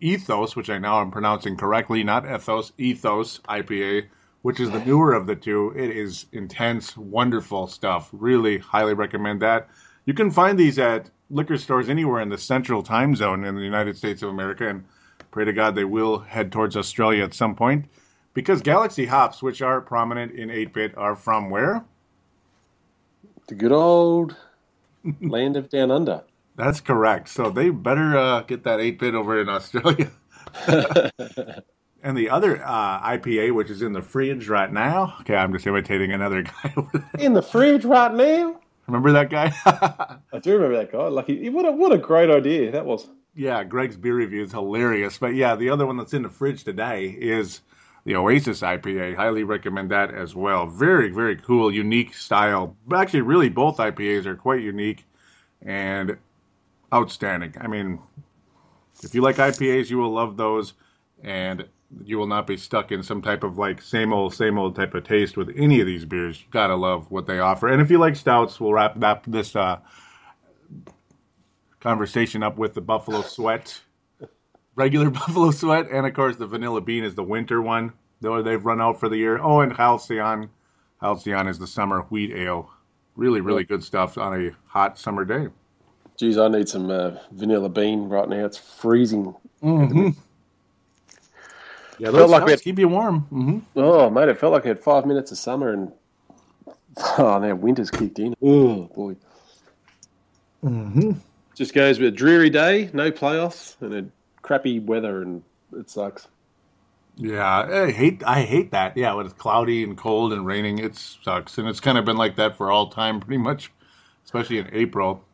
Ethos, 0.00 0.56
which 0.56 0.70
I 0.70 0.78
now 0.78 1.00
am 1.00 1.10
pronouncing 1.10 1.56
correctly, 1.56 2.04
not 2.04 2.26
Ethos, 2.26 2.72
Ethos 2.78 3.40
IPA, 3.48 4.06
which 4.42 4.60
is 4.60 4.70
the 4.70 4.84
newer 4.84 5.14
of 5.14 5.26
the 5.26 5.36
two. 5.36 5.72
It 5.76 5.90
is 5.90 6.26
intense, 6.32 6.96
wonderful 6.96 7.66
stuff. 7.66 8.10
Really 8.12 8.58
highly 8.58 8.94
recommend 8.94 9.40
that. 9.42 9.68
You 10.06 10.14
can 10.14 10.30
find 10.30 10.58
these 10.58 10.78
at 10.78 11.10
liquor 11.30 11.56
stores 11.56 11.88
anywhere 11.88 12.20
in 12.20 12.28
the 12.28 12.38
central 12.38 12.82
time 12.82 13.16
zone 13.16 13.44
in 13.44 13.54
the 13.54 13.62
United 13.62 13.96
States 13.96 14.22
of 14.22 14.28
America, 14.28 14.68
and 14.68 14.84
pray 15.30 15.44
to 15.44 15.52
God 15.52 15.74
they 15.74 15.84
will 15.84 16.18
head 16.18 16.52
towards 16.52 16.76
Australia 16.76 17.24
at 17.24 17.34
some 17.34 17.54
point. 17.54 17.86
Because 18.34 18.60
Galaxy 18.62 19.06
hops, 19.06 19.42
which 19.42 19.62
are 19.62 19.80
prominent 19.80 20.32
in 20.32 20.50
8 20.50 20.72
bit, 20.72 20.96
are 20.96 21.14
from 21.14 21.50
where? 21.50 21.84
The 23.46 23.54
good 23.54 23.72
old 23.72 24.36
land 25.20 25.56
of 25.56 25.68
down 25.68 25.90
under. 25.90 26.22
That's 26.56 26.80
correct. 26.80 27.28
So 27.28 27.50
they 27.50 27.70
better 27.70 28.16
uh, 28.16 28.40
get 28.42 28.64
that 28.64 28.80
8 28.80 28.98
bit 28.98 29.14
over 29.14 29.40
in 29.40 29.48
Australia. 29.48 30.10
and 32.02 32.16
the 32.16 32.30
other 32.30 32.62
uh, 32.64 33.00
IPA, 33.02 33.54
which 33.54 33.70
is 33.70 33.82
in 33.82 33.92
the 33.92 34.02
fridge 34.02 34.48
right 34.48 34.72
now. 34.72 35.16
Okay, 35.22 35.34
I'm 35.34 35.52
just 35.52 35.66
imitating 35.66 36.12
another 36.12 36.42
guy. 36.62 36.74
In 37.18 37.32
the 37.34 37.42
fridge 37.42 37.84
right 37.84 38.14
now. 38.14 38.60
Remember 38.86 39.12
that 39.12 39.30
guy? 39.30 39.52
I 40.32 40.38
do 40.40 40.52
remember 40.54 40.76
that 40.76 40.92
guy. 40.92 41.08
Like, 41.08 41.26
what 41.28 41.64
a 41.66 41.72
what 41.72 41.92
a 41.92 41.98
great 41.98 42.28
idea 42.30 42.70
that 42.72 42.84
was. 42.84 43.08
yeah, 43.34 43.64
Greg's 43.64 43.96
beer 43.96 44.14
review 44.14 44.42
is 44.42 44.52
hilarious. 44.52 45.16
But 45.18 45.34
yeah, 45.34 45.56
the 45.56 45.70
other 45.70 45.86
one 45.86 45.96
that's 45.96 46.12
in 46.12 46.22
the 46.22 46.28
fridge 46.28 46.64
today 46.64 47.06
is 47.06 47.62
the 48.04 48.16
Oasis 48.16 48.60
IPA. 48.60 49.16
Highly 49.16 49.44
recommend 49.44 49.90
that 49.90 50.14
as 50.14 50.34
well. 50.34 50.66
Very, 50.66 51.10
very 51.10 51.36
cool, 51.36 51.72
unique 51.72 52.14
style. 52.14 52.76
Actually, 52.94 53.22
really, 53.22 53.48
both 53.48 53.78
IPAs 53.78 54.26
are 54.26 54.36
quite 54.36 54.60
unique 54.60 55.04
and 55.62 56.16
outstanding. 56.92 57.54
I 57.60 57.66
mean, 57.66 57.98
if 59.02 59.14
you 59.14 59.22
like 59.22 59.36
IPAs, 59.36 59.90
you 59.90 59.98
will 59.98 60.12
love 60.12 60.36
those, 60.36 60.74
and 61.22 61.66
you 62.04 62.18
will 62.18 62.26
not 62.26 62.46
be 62.46 62.56
stuck 62.56 62.92
in 62.92 63.02
some 63.02 63.22
type 63.22 63.42
of 63.42 63.56
like 63.56 63.80
same 63.80 64.12
old, 64.12 64.34
same 64.34 64.58
old 64.58 64.76
type 64.76 64.94
of 64.94 65.04
taste 65.04 65.36
with 65.36 65.50
any 65.56 65.80
of 65.80 65.86
these 65.86 66.04
beers. 66.04 66.40
You 66.40 66.46
gotta 66.50 66.76
love 66.76 67.10
what 67.10 67.26
they 67.26 67.38
offer. 67.38 67.68
And 67.68 67.80
if 67.80 67.90
you 67.90 67.98
like 67.98 68.16
stouts, 68.16 68.60
we'll 68.60 68.72
wrap 68.72 68.94
wrap 68.96 69.24
this 69.26 69.56
uh, 69.56 69.78
conversation 71.80 72.42
up 72.42 72.58
with 72.58 72.74
the 72.74 72.80
Buffalo 72.80 73.22
Sweat, 73.22 73.80
regular 74.76 75.10
Buffalo 75.20 75.50
Sweat, 75.50 75.88
and 75.90 76.06
of 76.06 76.14
course 76.14 76.36
the 76.36 76.46
Vanilla 76.46 76.80
Bean 76.80 77.04
is 77.04 77.14
the 77.14 77.22
winter 77.22 77.60
one. 77.62 77.92
Though 78.20 78.42
they've 78.42 78.64
run 78.64 78.80
out 78.80 78.98
for 79.00 79.08
the 79.08 79.16
year. 79.18 79.38
Oh, 79.38 79.60
and 79.60 79.72
Halcyon, 79.72 80.48
Halcyon 81.00 81.46
is 81.48 81.58
the 81.58 81.66
summer 81.66 82.02
wheat 82.10 82.32
ale. 82.32 82.70
Really, 83.16 83.40
really 83.40 83.64
good 83.64 83.82
stuff 83.84 84.16
on 84.16 84.46
a 84.46 84.50
hot 84.66 84.98
summer 84.98 85.24
day. 85.24 85.48
Geez, 86.16 86.38
I 86.38 86.48
need 86.48 86.68
some 86.68 86.90
uh, 86.90 87.16
vanilla 87.32 87.68
bean 87.68 88.08
right 88.08 88.28
now. 88.28 88.44
It's 88.46 88.56
freezing. 88.56 89.34
Yeah, 91.98 92.10
Felt 92.10 92.30
like 92.30 92.44
we 92.44 92.52
had- 92.52 92.62
keep 92.62 92.78
you 92.78 92.88
warm. 92.88 93.20
hmm 93.20 93.58
Oh, 93.76 94.10
mate, 94.10 94.28
it 94.28 94.38
felt 94.38 94.52
like 94.52 94.64
I 94.64 94.68
had 94.68 94.80
five 94.80 95.06
minutes 95.06 95.30
of 95.32 95.38
summer 95.38 95.72
and 95.72 95.92
oh, 97.18 97.38
now 97.38 97.54
winter's 97.54 97.90
kicked 97.90 98.18
in. 98.18 98.34
Oh 98.42 98.84
boy. 98.94 99.16
Mm-hmm. 100.64 101.12
Just 101.54 101.74
goes 101.74 101.98
with 101.98 102.08
a 102.14 102.16
dreary 102.16 102.50
day, 102.50 102.90
no 102.92 103.10
playoffs, 103.12 103.76
and 103.80 103.94
a 103.94 104.04
crappy 104.44 104.78
weather, 104.78 105.22
and 105.22 105.42
it 105.76 105.90
sucks. 105.90 106.28
Yeah, 107.16 107.84
I 107.86 107.90
hate 107.90 108.22
I 108.24 108.42
hate 108.42 108.70
that. 108.72 108.96
Yeah, 108.96 109.14
when 109.14 109.26
it's 109.26 109.34
cloudy 109.34 109.82
and 109.82 109.96
cold 109.96 110.32
and 110.32 110.46
raining, 110.46 110.78
it 110.78 110.96
sucks, 110.96 111.58
and 111.58 111.68
it's 111.68 111.80
kind 111.80 111.98
of 111.98 112.04
been 112.04 112.16
like 112.16 112.36
that 112.36 112.56
for 112.56 112.70
all 112.70 112.88
time, 112.88 113.20
pretty 113.20 113.38
much, 113.38 113.72
especially 114.24 114.58
in 114.58 114.68
April. 114.72 115.24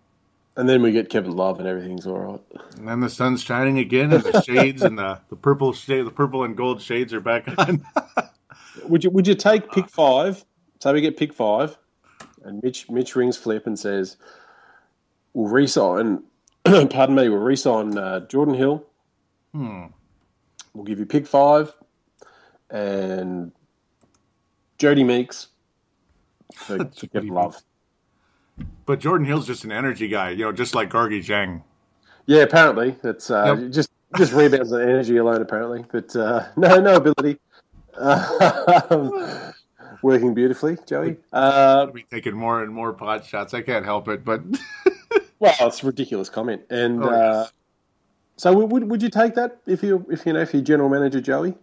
And 0.57 0.69
then 0.69 0.83
we 0.83 0.93
get 0.93 1.09
Kevin 1.09 1.33
Love, 1.33 1.59
and 1.59 1.67
everything's 1.67 2.07
all 2.07 2.19
right. 2.19 2.63
And 2.77 2.87
then 2.87 3.01
the 3.01 3.09
sun's 3.09 3.43
shining 3.43 3.79
again, 3.79 4.13
and 4.13 4.23
the 4.23 4.43
shades 4.47 4.83
and 4.83 4.99
the, 4.99 5.21
the 5.31 5.37
purple 5.37 5.73
shade, 5.73 6.07
the 6.07 6.11
purple 6.11 6.45
and 6.45 6.57
gold 6.57 6.83
shades 6.83 7.15
are 7.15 7.21
back 7.21 7.49
on. 7.59 7.85
Would 8.85 9.05
you 9.05 9.11
Would 9.11 9.27
you 9.27 9.35
take 9.35 9.71
pick 9.71 9.89
five? 9.89 10.45
So 10.81 10.93
we 10.93 11.01
get 11.01 11.17
pick 11.17 11.33
five, 11.33 11.77
and 12.45 12.63
Mitch 12.63 12.89
Mitch 12.91 13.17
rings 13.17 13.37
flip 13.37 13.67
and 13.67 13.79
says, 13.79 14.17
"We'll 15.33 15.49
resign." 15.49 16.23
pardon 16.65 17.15
me. 17.15 17.29
We'll 17.31 17.39
resign 17.39 17.97
uh, 17.97 18.21
Jordan 18.27 18.55
Hill. 18.55 18.85
Hmm. 19.53 19.87
We'll 20.75 20.85
give 20.85 20.99
you 20.99 21.07
pick 21.07 21.27
five, 21.27 21.73
and 22.71 23.51
Jodie 24.79 25.05
Meeks 25.05 25.49
for, 26.55 26.79
Jody 27.13 27.31
Love. 27.31 27.61
But 28.87 29.01
Jordan 29.01 29.27
Hill's 29.27 29.47
just 29.47 29.65
an 29.65 29.73
energy 29.73 30.09
guy, 30.09 30.31
you 30.31 30.45
know, 30.45 30.53
just 30.53 30.75
like 30.75 30.91
Gorgui 30.91 31.25
Dieng. 31.25 31.63
Yeah, 32.27 32.43
apparently 32.43 32.97
it's 33.03 33.31
uh, 33.31 33.57
just 33.71 33.91
just 34.17 34.33
rebounds 34.33 34.71
and 34.73 34.83
energy 34.83 35.17
alone. 35.17 35.41
Apparently, 35.43 35.85
but 35.91 36.15
uh, 36.15 36.47
no 36.57 36.81
no 36.81 36.97
ability. 36.97 37.39
Um, 38.01 39.53
working 40.03 40.33
beautifully, 40.33 40.79
Joey. 40.87 41.17
Uh, 41.33 41.87
I'll 41.87 41.93
be 41.93 42.05
taking 42.05 42.35
more 42.35 42.63
and 42.63 42.73
more 42.73 42.93
pot 42.93 43.27
shots. 43.27 43.53
I 43.53 43.61
can't 43.63 43.85
help 43.85 44.09
it, 44.09 44.25
but 44.25 44.43
well, 45.39 45.55
it's 45.61 45.83
a 45.83 45.87
ridiculous 45.87 46.31
comment. 46.31 46.63
And 46.71 47.03
Oh, 47.05 47.09
uh, 47.09 47.41
yes. 47.43 47.53
So, 48.41 48.53
would- 48.55 48.71
would 48.73 48.91
would 48.91 49.03
you 49.03 49.11
take 49.11 49.35
that 49.35 49.61
if 49.67 49.83
you 49.83 50.07
if 50.11 50.27
you 50.27 50.33
know 50.33 50.41
if 50.41 50.53
you're 50.55 50.63
general 50.63 50.89
manager 50.89 51.21
Joey? 51.21 51.55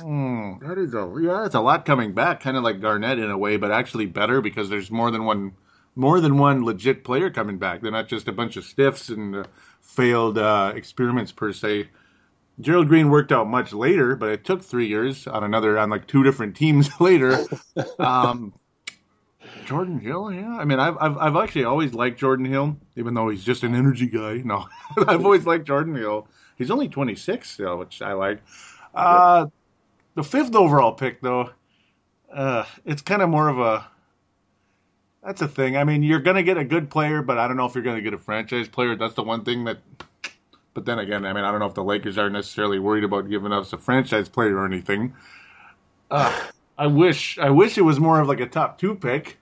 Hmm, 0.00 0.52
that 0.62 0.78
is 0.78 0.94
a 0.94 1.12
yeah, 1.20 1.44
it's 1.44 1.54
a 1.54 1.60
lot 1.60 1.84
coming 1.84 2.14
back, 2.14 2.40
kind 2.40 2.56
of 2.56 2.62
like 2.62 2.80
Garnett 2.80 3.18
in 3.18 3.30
a 3.30 3.36
way, 3.38 3.56
but 3.56 3.70
actually 3.70 4.06
better 4.06 4.40
because 4.40 4.68
there's 4.70 4.90
more 4.90 5.10
than 5.10 5.24
one 5.24 5.52
more 5.96 6.20
than 6.20 6.38
one 6.38 6.64
legit 6.64 7.04
player 7.04 7.30
coming 7.30 7.58
back. 7.58 7.82
They're 7.82 7.90
not 7.92 8.08
just 8.08 8.28
a 8.28 8.32
bunch 8.32 8.56
of 8.56 8.64
stiffs 8.64 9.08
and 9.10 9.36
uh, 9.36 9.44
failed 9.80 10.38
uh, 10.38 10.72
experiments 10.74 11.32
per 11.32 11.52
se. 11.52 11.88
Gerald 12.60 12.88
Green 12.88 13.10
worked 13.10 13.32
out 13.32 13.48
much 13.48 13.72
later, 13.72 14.16
but 14.16 14.30
it 14.30 14.44
took 14.44 14.62
three 14.62 14.86
years 14.86 15.26
on 15.26 15.44
another 15.44 15.78
on 15.78 15.90
like 15.90 16.06
two 16.06 16.22
different 16.22 16.56
teams 16.56 16.88
later. 17.00 17.46
um, 17.98 18.52
Jordan 19.64 20.00
Hill, 20.00 20.32
yeah. 20.32 20.56
I 20.56 20.64
mean, 20.64 20.78
I've, 20.80 20.96
I've 20.98 21.16
I've 21.18 21.36
actually 21.36 21.64
always 21.64 21.94
liked 21.94 22.18
Jordan 22.18 22.46
Hill, 22.46 22.76
even 22.96 23.14
though 23.14 23.28
he's 23.28 23.44
just 23.44 23.62
an 23.62 23.74
energy 23.74 24.06
guy. 24.06 24.38
No, 24.44 24.66
I've 25.06 25.24
always 25.24 25.46
liked 25.46 25.66
Jordan 25.66 25.94
Hill. 25.94 26.26
He's 26.56 26.70
only 26.70 26.88
26 26.88 27.48
still, 27.48 27.78
which 27.78 28.02
I 28.02 28.12
like. 28.12 28.42
Uh, 28.94 29.46
the 30.14 30.24
fifth 30.24 30.54
overall 30.54 30.92
pick, 30.92 31.20
though, 31.20 31.50
uh, 32.32 32.64
it's 32.84 33.02
kind 33.02 33.22
of 33.22 33.28
more 33.28 33.48
of 33.48 33.58
a. 33.58 33.86
That's 35.22 35.42
a 35.42 35.48
thing. 35.48 35.76
I 35.76 35.84
mean, 35.84 36.02
you're 36.02 36.20
going 36.20 36.36
to 36.36 36.42
get 36.42 36.56
a 36.56 36.64
good 36.64 36.90
player, 36.90 37.22
but 37.22 37.36
I 37.38 37.46
don't 37.46 37.56
know 37.56 37.66
if 37.66 37.74
you're 37.74 37.84
going 37.84 37.96
to 37.96 38.02
get 38.02 38.14
a 38.14 38.18
franchise 38.18 38.68
player. 38.68 38.96
That's 38.96 39.14
the 39.14 39.22
one 39.22 39.44
thing 39.44 39.64
that. 39.64 39.78
But 40.72 40.86
then 40.86 40.98
again, 40.98 41.26
I 41.26 41.32
mean, 41.32 41.44
I 41.44 41.50
don't 41.50 41.60
know 41.60 41.66
if 41.66 41.74
the 41.74 41.84
Lakers 41.84 42.16
are 42.16 42.30
necessarily 42.30 42.78
worried 42.78 43.04
about 43.04 43.28
giving 43.28 43.52
us 43.52 43.72
a 43.72 43.78
franchise 43.78 44.28
player 44.28 44.56
or 44.56 44.64
anything. 44.64 45.14
Uh, 46.10 46.48
I 46.78 46.86
wish, 46.86 47.38
I 47.38 47.50
wish 47.50 47.76
it 47.76 47.82
was 47.82 48.00
more 48.00 48.20
of 48.20 48.28
like 48.28 48.40
a 48.40 48.46
top 48.46 48.78
two 48.78 48.94
pick. 48.94 49.39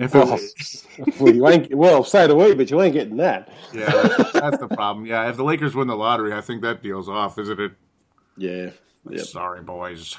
If 0.00 0.14
it 0.14 0.18
Well, 0.18 0.30
was, 0.32 0.86
well, 1.20 1.34
you 1.34 1.46
ain't, 1.48 1.74
well, 1.74 2.04
so 2.04 2.26
do 2.26 2.36
we, 2.36 2.54
but 2.54 2.70
you 2.70 2.80
ain't 2.80 2.94
getting 2.94 3.18
that. 3.18 3.52
yeah, 3.72 3.90
that's, 3.90 4.32
that's 4.32 4.58
the 4.58 4.68
problem. 4.68 5.04
Yeah, 5.04 5.28
if 5.28 5.36
the 5.36 5.44
Lakers 5.44 5.74
win 5.74 5.88
the 5.88 5.96
lottery, 5.96 6.32
I 6.32 6.40
think 6.40 6.62
that 6.62 6.82
deal's 6.82 7.08
off, 7.08 7.38
isn't 7.38 7.60
it? 7.60 7.72
Yeah. 8.36 8.70
Yep. 9.10 9.20
Sorry, 9.26 9.60
boys. 9.62 10.16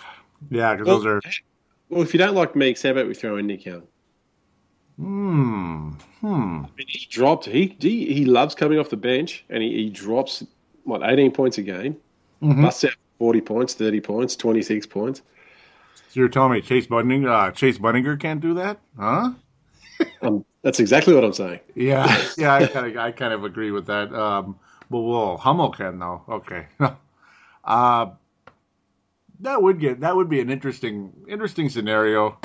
Yeah, 0.52 0.76
because 0.76 0.86
those 0.88 1.06
are. 1.08 1.22
Well, 1.90 2.04
if 2.04 2.14
you 2.14 2.20
don't 2.20 2.36
like 2.36 2.56
Meeks, 2.56 2.84
how 2.84 2.90
about 2.92 3.08
we 3.08 3.16
throw 3.16 3.38
in 3.38 3.48
Nick 3.48 3.66
Young? 3.66 3.84
Hmm. 4.98 5.90
Hmm. 6.22 6.66
I 6.66 6.70
mean, 6.78 6.88
he 6.88 7.08
dropped. 7.10 7.46
He 7.46 7.76
he, 7.80 8.14
he 8.14 8.26
loves 8.26 8.56
coming 8.56 8.80
off 8.80 8.90
the 8.90 8.98
bench, 8.98 9.44
and 9.50 9.62
he, 9.62 9.72
he 9.74 9.90
drops 9.90 10.44
what 10.84 11.02
eighteen 11.04 11.32
points 11.32 11.58
a 11.58 11.64
game. 11.64 11.98
Mhm. 12.42 12.62
Busts 12.62 12.86
out 12.86 12.94
forty 13.20 13.42
points, 13.42 13.74
thirty 13.74 14.00
points, 14.00 14.36
twenty 14.36 14.62
six 14.62 14.86
points. 14.86 15.22
So 16.10 16.20
you're 16.20 16.30
telling 16.30 16.54
me 16.54 16.62
Chase 16.62 16.88
Budinger, 16.88 17.30
uh, 17.30 17.52
Chase 17.52 17.78
Budinger 17.78 18.20
can't 18.20 18.40
do 18.40 18.54
that, 18.54 18.80
huh? 18.98 19.32
Um, 20.22 20.46
that's 20.62 20.80
exactly 20.80 21.14
what 21.14 21.24
I'm 21.24 21.34
saying. 21.34 21.60
Yeah, 21.76 22.06
yeah, 22.38 22.56
I 22.56 22.68
kind 22.68 22.88
of, 22.88 22.98
I 22.98 23.12
kind 23.12 23.34
of 23.34 23.44
agree 23.44 23.72
with 23.72 23.86
that. 23.88 24.14
Um, 24.14 24.58
but 24.90 25.02
well, 25.02 25.38
Hummel 25.38 25.72
can 25.72 26.00
though. 26.00 26.24
Okay, 26.28 26.68
uh, 27.64 28.08
that 29.40 29.62
would 29.62 29.80
get 29.80 30.00
that 30.02 30.16
would 30.16 30.30
be 30.30 30.40
an 30.42 30.50
interesting, 30.50 31.12
interesting 31.28 31.70
scenario. 31.70 32.38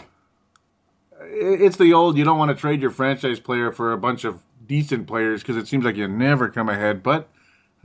It's 1.22 1.76
the 1.76 1.92
old 1.92 2.16
you 2.16 2.24
don't 2.24 2.38
want 2.38 2.50
to 2.50 2.54
trade 2.54 2.80
your 2.80 2.90
franchise 2.90 3.40
player 3.40 3.72
for 3.72 3.92
a 3.92 3.98
bunch 3.98 4.24
of 4.24 4.42
decent 4.66 5.06
players 5.06 5.42
because 5.42 5.56
it 5.56 5.68
seems 5.68 5.84
like 5.84 5.96
you 5.96 6.08
never 6.08 6.48
come 6.48 6.68
ahead. 6.68 7.02
But 7.02 7.28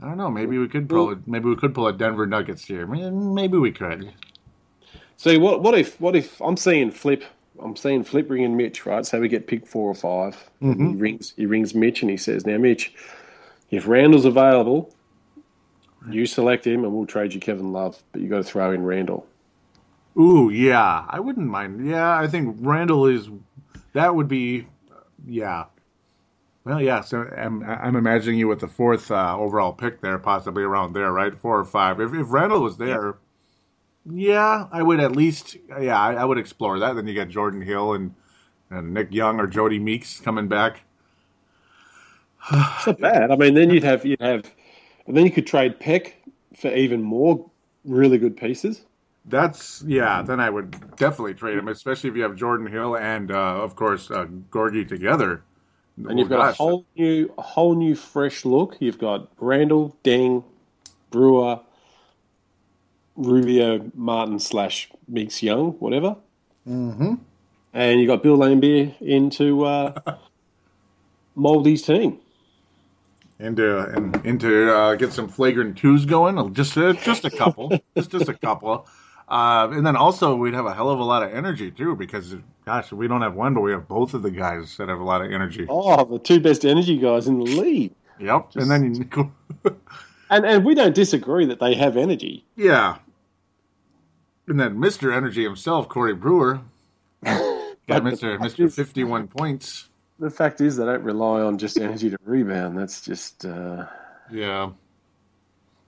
I 0.02 0.06
don't 0.06 0.16
know. 0.16 0.30
Maybe 0.30 0.58
we 0.58 0.68
could 0.68 0.88
pull 0.88 1.10
it. 1.10 1.18
Maybe 1.26 1.48
we 1.48 1.56
could 1.56 1.74
pull 1.74 1.86
a 1.86 1.92
Denver 1.92 2.26
Nuggets 2.26 2.64
here. 2.64 2.86
Maybe 2.86 3.56
we 3.58 3.72
could. 3.72 4.12
See, 5.16 5.38
what 5.38 5.62
what 5.62 5.78
if 5.78 6.00
what 6.00 6.14
if 6.14 6.40
I'm 6.40 6.56
seeing 6.56 6.90
Flip? 6.90 7.24
I'm 7.62 7.76
seeing 7.76 8.04
Flip 8.04 8.28
ringing 8.30 8.56
Mitch, 8.56 8.86
right? 8.86 9.04
So 9.04 9.20
we 9.20 9.28
get 9.28 9.46
pick 9.46 9.66
four 9.66 9.90
or 9.90 9.94
5 9.94 10.50
He 10.90 10.96
rings 10.96 11.34
he 11.36 11.46
rings 11.46 11.74
Mitch 11.74 12.02
and 12.02 12.10
he 12.10 12.16
says, 12.16 12.46
"Now, 12.46 12.58
Mitch, 12.58 12.92
if 13.70 13.86
Randle's 13.86 14.24
available, 14.24 14.94
you 16.10 16.26
select 16.26 16.66
him 16.66 16.84
and 16.84 16.92
we'll 16.92 17.06
trade 17.06 17.34
you 17.34 17.40
Kevin 17.40 17.72
Love, 17.72 18.02
but 18.12 18.20
you 18.20 18.28
got 18.28 18.38
to 18.38 18.44
throw 18.44 18.72
in 18.72 18.84
Randle." 18.84 19.26
Ooh, 20.18 20.50
yeah, 20.50 21.04
I 21.08 21.20
wouldn't 21.20 21.46
mind. 21.46 21.86
Yeah, 21.86 22.18
I 22.18 22.26
think 22.26 22.56
Randle 22.60 23.06
is. 23.06 23.28
That 23.92 24.14
would 24.14 24.28
be, 24.28 24.66
yeah. 25.26 25.64
Well, 26.64 26.80
yeah. 26.80 27.00
So 27.02 27.22
I'm, 27.36 27.62
I'm 27.62 27.96
imagining 27.96 28.38
you 28.38 28.48
with 28.48 28.60
the 28.60 28.68
fourth 28.68 29.10
uh, 29.10 29.36
overall 29.38 29.72
pick 29.72 30.00
there, 30.00 30.18
possibly 30.18 30.62
around 30.62 30.94
there, 30.94 31.12
right? 31.12 31.36
Four 31.38 31.58
or 31.58 31.64
five. 31.64 32.00
If 32.00 32.12
if 32.14 32.32
Randle 32.32 32.60
was 32.60 32.76
there, 32.76 33.16
yeah, 34.10 34.68
I 34.72 34.82
would 34.82 35.00
at 35.00 35.16
least. 35.16 35.56
Yeah, 35.80 36.00
I, 36.00 36.14
I 36.14 36.24
would 36.24 36.38
explore 36.38 36.78
that. 36.78 36.94
Then 36.94 37.06
you 37.06 37.14
got 37.14 37.28
Jordan 37.28 37.60
Hill 37.62 37.94
and 37.94 38.14
and 38.70 38.92
Nick 38.94 39.12
Young 39.12 39.40
or 39.40 39.46
Jodie 39.46 39.80
Meeks 39.80 40.20
coming 40.20 40.48
back. 40.48 40.82
It's 42.76 42.86
not 42.86 43.00
bad. 43.00 43.30
I 43.30 43.36
mean, 43.36 43.54
then 43.54 43.70
you'd 43.70 43.82
have 43.84 44.04
you'd 44.04 44.20
have, 44.20 44.50
and 45.06 45.16
then 45.16 45.24
you 45.24 45.30
could 45.32 45.46
trade 45.46 45.80
Peck 45.80 46.16
for 46.56 46.72
even 46.74 47.02
more 47.02 47.50
really 47.84 48.18
good 48.18 48.36
pieces. 48.36 48.84
That's 49.24 49.82
yeah. 49.82 50.22
Then 50.22 50.40
I 50.40 50.50
would 50.50 50.70
definitely 50.96 51.34
trade 51.34 51.58
him, 51.58 51.68
especially 51.68 52.10
if 52.10 52.16
you 52.16 52.22
have 52.22 52.36
Jordan 52.36 52.66
Hill 52.66 52.96
and 52.96 53.30
uh, 53.30 53.62
of 53.62 53.74
course 53.76 54.10
uh, 54.10 54.26
Gorgui 54.50 54.86
together. 54.86 55.42
And 56.08 56.18
you've 56.18 56.28
Oh, 56.28 56.30
got 56.30 56.46
gosh. 56.46 56.54
a 56.60 56.62
whole 56.62 56.86
new, 56.96 57.32
a 57.38 57.42
whole 57.42 57.74
new 57.74 57.94
fresh 57.94 58.44
look. 58.44 58.76
You've 58.80 58.98
got 58.98 59.28
Randle, 59.38 59.96
Dieng, 60.04 60.44
Brewer, 61.10 61.60
Rubio, 63.16 63.90
Martin 63.94 64.38
slash 64.38 64.90
Meeks 65.08 65.42
Young, 65.42 65.72
whatever. 65.72 66.16
Mm-hmm. 66.68 67.14
And 67.74 68.00
you 68.00 68.06
got 68.06 68.22
Bill 68.22 68.36
Laimbeer 68.38 68.94
into 69.00 69.64
uh, 69.64 69.98
Moldy's 71.34 71.82
team. 71.82 72.18
and 73.38 73.58
uh, 73.60 73.86
and 73.92 74.16
into 74.24 74.72
uh, 74.74 74.94
get 74.94 75.12
some 75.12 75.28
flagrant 75.28 75.76
twos 75.78 76.04
going. 76.06 76.54
Just 76.54 76.76
uh, 76.78 76.92
just 76.94 77.24
a 77.24 77.30
couple, 77.30 77.70
just 77.96 78.10
just 78.10 78.28
a 78.28 78.34
couple, 78.34 78.86
uh, 79.28 79.68
and 79.72 79.86
then 79.86 79.96
also 79.96 80.34
we'd 80.36 80.54
have 80.54 80.66
a 80.66 80.74
hell 80.74 80.88
of 80.90 80.98
a 80.98 81.04
lot 81.04 81.22
of 81.22 81.32
energy 81.34 81.70
too 81.70 81.94
because 81.96 82.34
gosh, 82.64 82.92
we 82.92 83.06
don't 83.08 83.22
have 83.22 83.34
one, 83.34 83.54
but 83.54 83.60
we 83.60 83.72
have 83.72 83.86
both 83.88 84.14
of 84.14 84.22
the 84.22 84.30
guys 84.30 84.76
that 84.78 84.88
have 84.88 84.98
a 85.00 85.04
lot 85.04 85.20
of 85.22 85.30
energy. 85.30 85.66
Oh, 85.68 86.04
the 86.04 86.18
two 86.18 86.40
best 86.40 86.64
energy 86.64 86.96
guys 86.98 87.28
in 87.28 87.38
the 87.38 87.44
league. 87.44 87.92
Yep, 88.18 88.56
and 88.56 88.70
then 88.70 88.94
you, 88.94 89.32
And 90.30 90.44
and 90.46 90.64
we 90.64 90.74
don't 90.74 90.94
disagree 90.94 91.44
that 91.46 91.60
they 91.60 91.74
have 91.74 91.96
energy. 91.96 92.44
yeah, 92.56 92.96
and 94.48 94.58
then 94.60 94.78
Mister 94.80 95.12
Energy 95.12 95.42
himself, 95.42 95.88
Corey 95.88 96.14
Brewer, 96.14 96.60
got 97.24 98.04
Mister 98.04 98.38
Mister 98.38 98.68
Fifty 98.68 99.04
One 99.04 99.28
points. 99.28 99.88
The 100.18 100.30
fact 100.30 100.60
is, 100.60 100.76
they 100.76 100.84
don't 100.86 101.02
rely 101.02 101.42
on 101.42 101.58
just 101.58 101.78
energy 101.78 102.10
to 102.10 102.16
rebound. 102.24 102.78
That's 102.78 103.00
just. 103.02 103.44
Uh, 103.44 103.86
Yeah. 104.30 104.70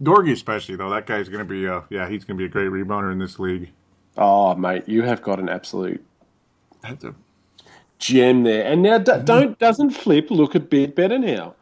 Gorgui 0.03 0.33
especially 0.33 0.77
though, 0.77 0.91
that 0.91 1.07
guy's 1.07 1.29
gonna 1.29 1.45
be 1.45 1.67
uh 1.67 1.81
yeah, 1.91 2.09
he's 2.09 2.25
gonna 2.25 2.39
be 2.39 2.45
a 2.45 2.49
great 2.49 2.69
rebounder 2.71 3.11
in 3.11 3.19
this 3.19 3.39
league. 3.39 3.71
oh, 4.17 4.55
mate, 4.55 4.85
you 4.89 5.03
have 5.03 5.23
got 5.23 5.41
an 5.41 5.49
absolute 5.49 6.05
That's 6.83 7.03
a 7.05 7.15
gem 7.99 8.45
there. 8.45 8.65
And 8.65 8.83
now, 8.83 8.99
Mm-hmm. 8.99 9.19
d- 9.21 9.25
don't 9.25 9.59
doesn't 9.59 9.91
Flip 9.91 10.31
look 10.31 10.55
a 10.55 10.61
bit 10.61 10.95
better 10.95 11.19
now? 11.19 11.55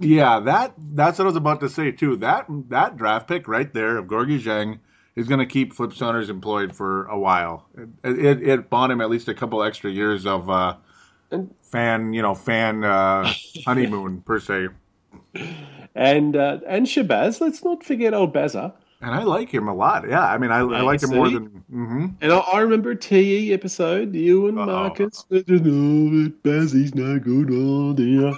Yeah, 0.00 0.40
that 0.40 0.72
that's 0.94 1.18
what 1.18 1.26
I 1.26 1.28
was 1.28 1.36
about 1.36 1.60
to 1.60 1.68
say 1.68 1.92
too. 1.92 2.16
That 2.16 2.46
that 2.70 2.96
draft 2.96 3.28
pick 3.28 3.46
right 3.46 3.72
there 3.72 3.98
of 3.98 4.06
Gorgui 4.06 4.40
Dieng 4.42 4.80
is 5.16 5.28
going 5.28 5.40
to 5.40 5.46
keep 5.46 5.72
Flip 5.72 5.92
Saunders 5.92 6.30
employed 6.30 6.74
for 6.74 7.06
a 7.06 7.18
while. 7.18 7.66
It, 8.02 8.18
it, 8.24 8.48
it 8.48 8.70
bought 8.70 8.90
him 8.90 9.00
at 9.00 9.10
least 9.10 9.28
a 9.28 9.34
couple 9.34 9.62
extra 9.62 9.90
years 9.90 10.26
of 10.26 10.50
uh, 10.50 10.76
fan, 11.62 12.12
you 12.12 12.22
know, 12.22 12.34
fan 12.34 12.84
uh, 12.84 13.32
honeymoon 13.66 14.22
per 14.22 14.40
se. 14.40 14.68
And 15.94 16.36
uh, 16.36 16.58
and 16.66 16.86
Shabazz, 16.86 17.40
let's 17.40 17.62
not 17.64 17.84
forget 17.84 18.14
old 18.14 18.34
Bazza. 18.34 18.72
And 19.00 19.14
I 19.14 19.22
like 19.22 19.52
him 19.52 19.68
a 19.68 19.74
lot. 19.74 20.08
Yeah, 20.08 20.24
I 20.24 20.38
mean, 20.38 20.50
I, 20.50 20.60
I 20.60 20.80
like 20.80 21.02
him 21.02 21.10
more 21.10 21.28
than. 21.28 21.46
hmm 21.70 22.06
And 22.20 22.32
I, 22.32 22.38
I 22.38 22.60
remember 22.60 22.94
TE 22.94 23.52
episode, 23.52 24.14
you 24.14 24.48
and 24.48 24.58
Uh-oh. 24.58 24.66
Marcus. 24.66 25.24
Oh, 25.30 25.38
Bazzy's 26.42 26.94
no 26.94 27.18
good, 27.18 27.50
oh 27.52 27.92
dear. 27.92 28.32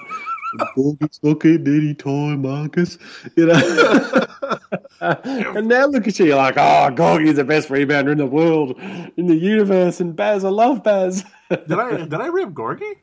It's 1.00 1.22
not 1.22 1.40
getting 1.40 1.66
any 1.66 1.94
time, 1.94 2.42
Marcus. 2.42 2.98
You 3.36 3.46
know. 3.46 4.26
and 5.00 5.68
now 5.68 5.86
look 5.86 6.08
at 6.08 6.18
you, 6.18 6.26
you're 6.26 6.36
like, 6.36 6.56
oh, 6.56 6.90
Gorgui's 6.92 7.36
the 7.36 7.44
best 7.44 7.68
rebounder 7.68 8.12
in 8.12 8.18
the 8.18 8.26
world, 8.26 8.78
in 9.16 9.26
the 9.26 9.36
universe, 9.36 10.00
and 10.00 10.14
Baz, 10.14 10.44
I 10.44 10.48
love 10.48 10.82
Baz. 10.82 11.24
Did 11.50 11.72
I 11.72 11.96
did 11.98 12.14
I 12.14 12.26
rip 12.26 12.50
Gorgui? 12.50 12.94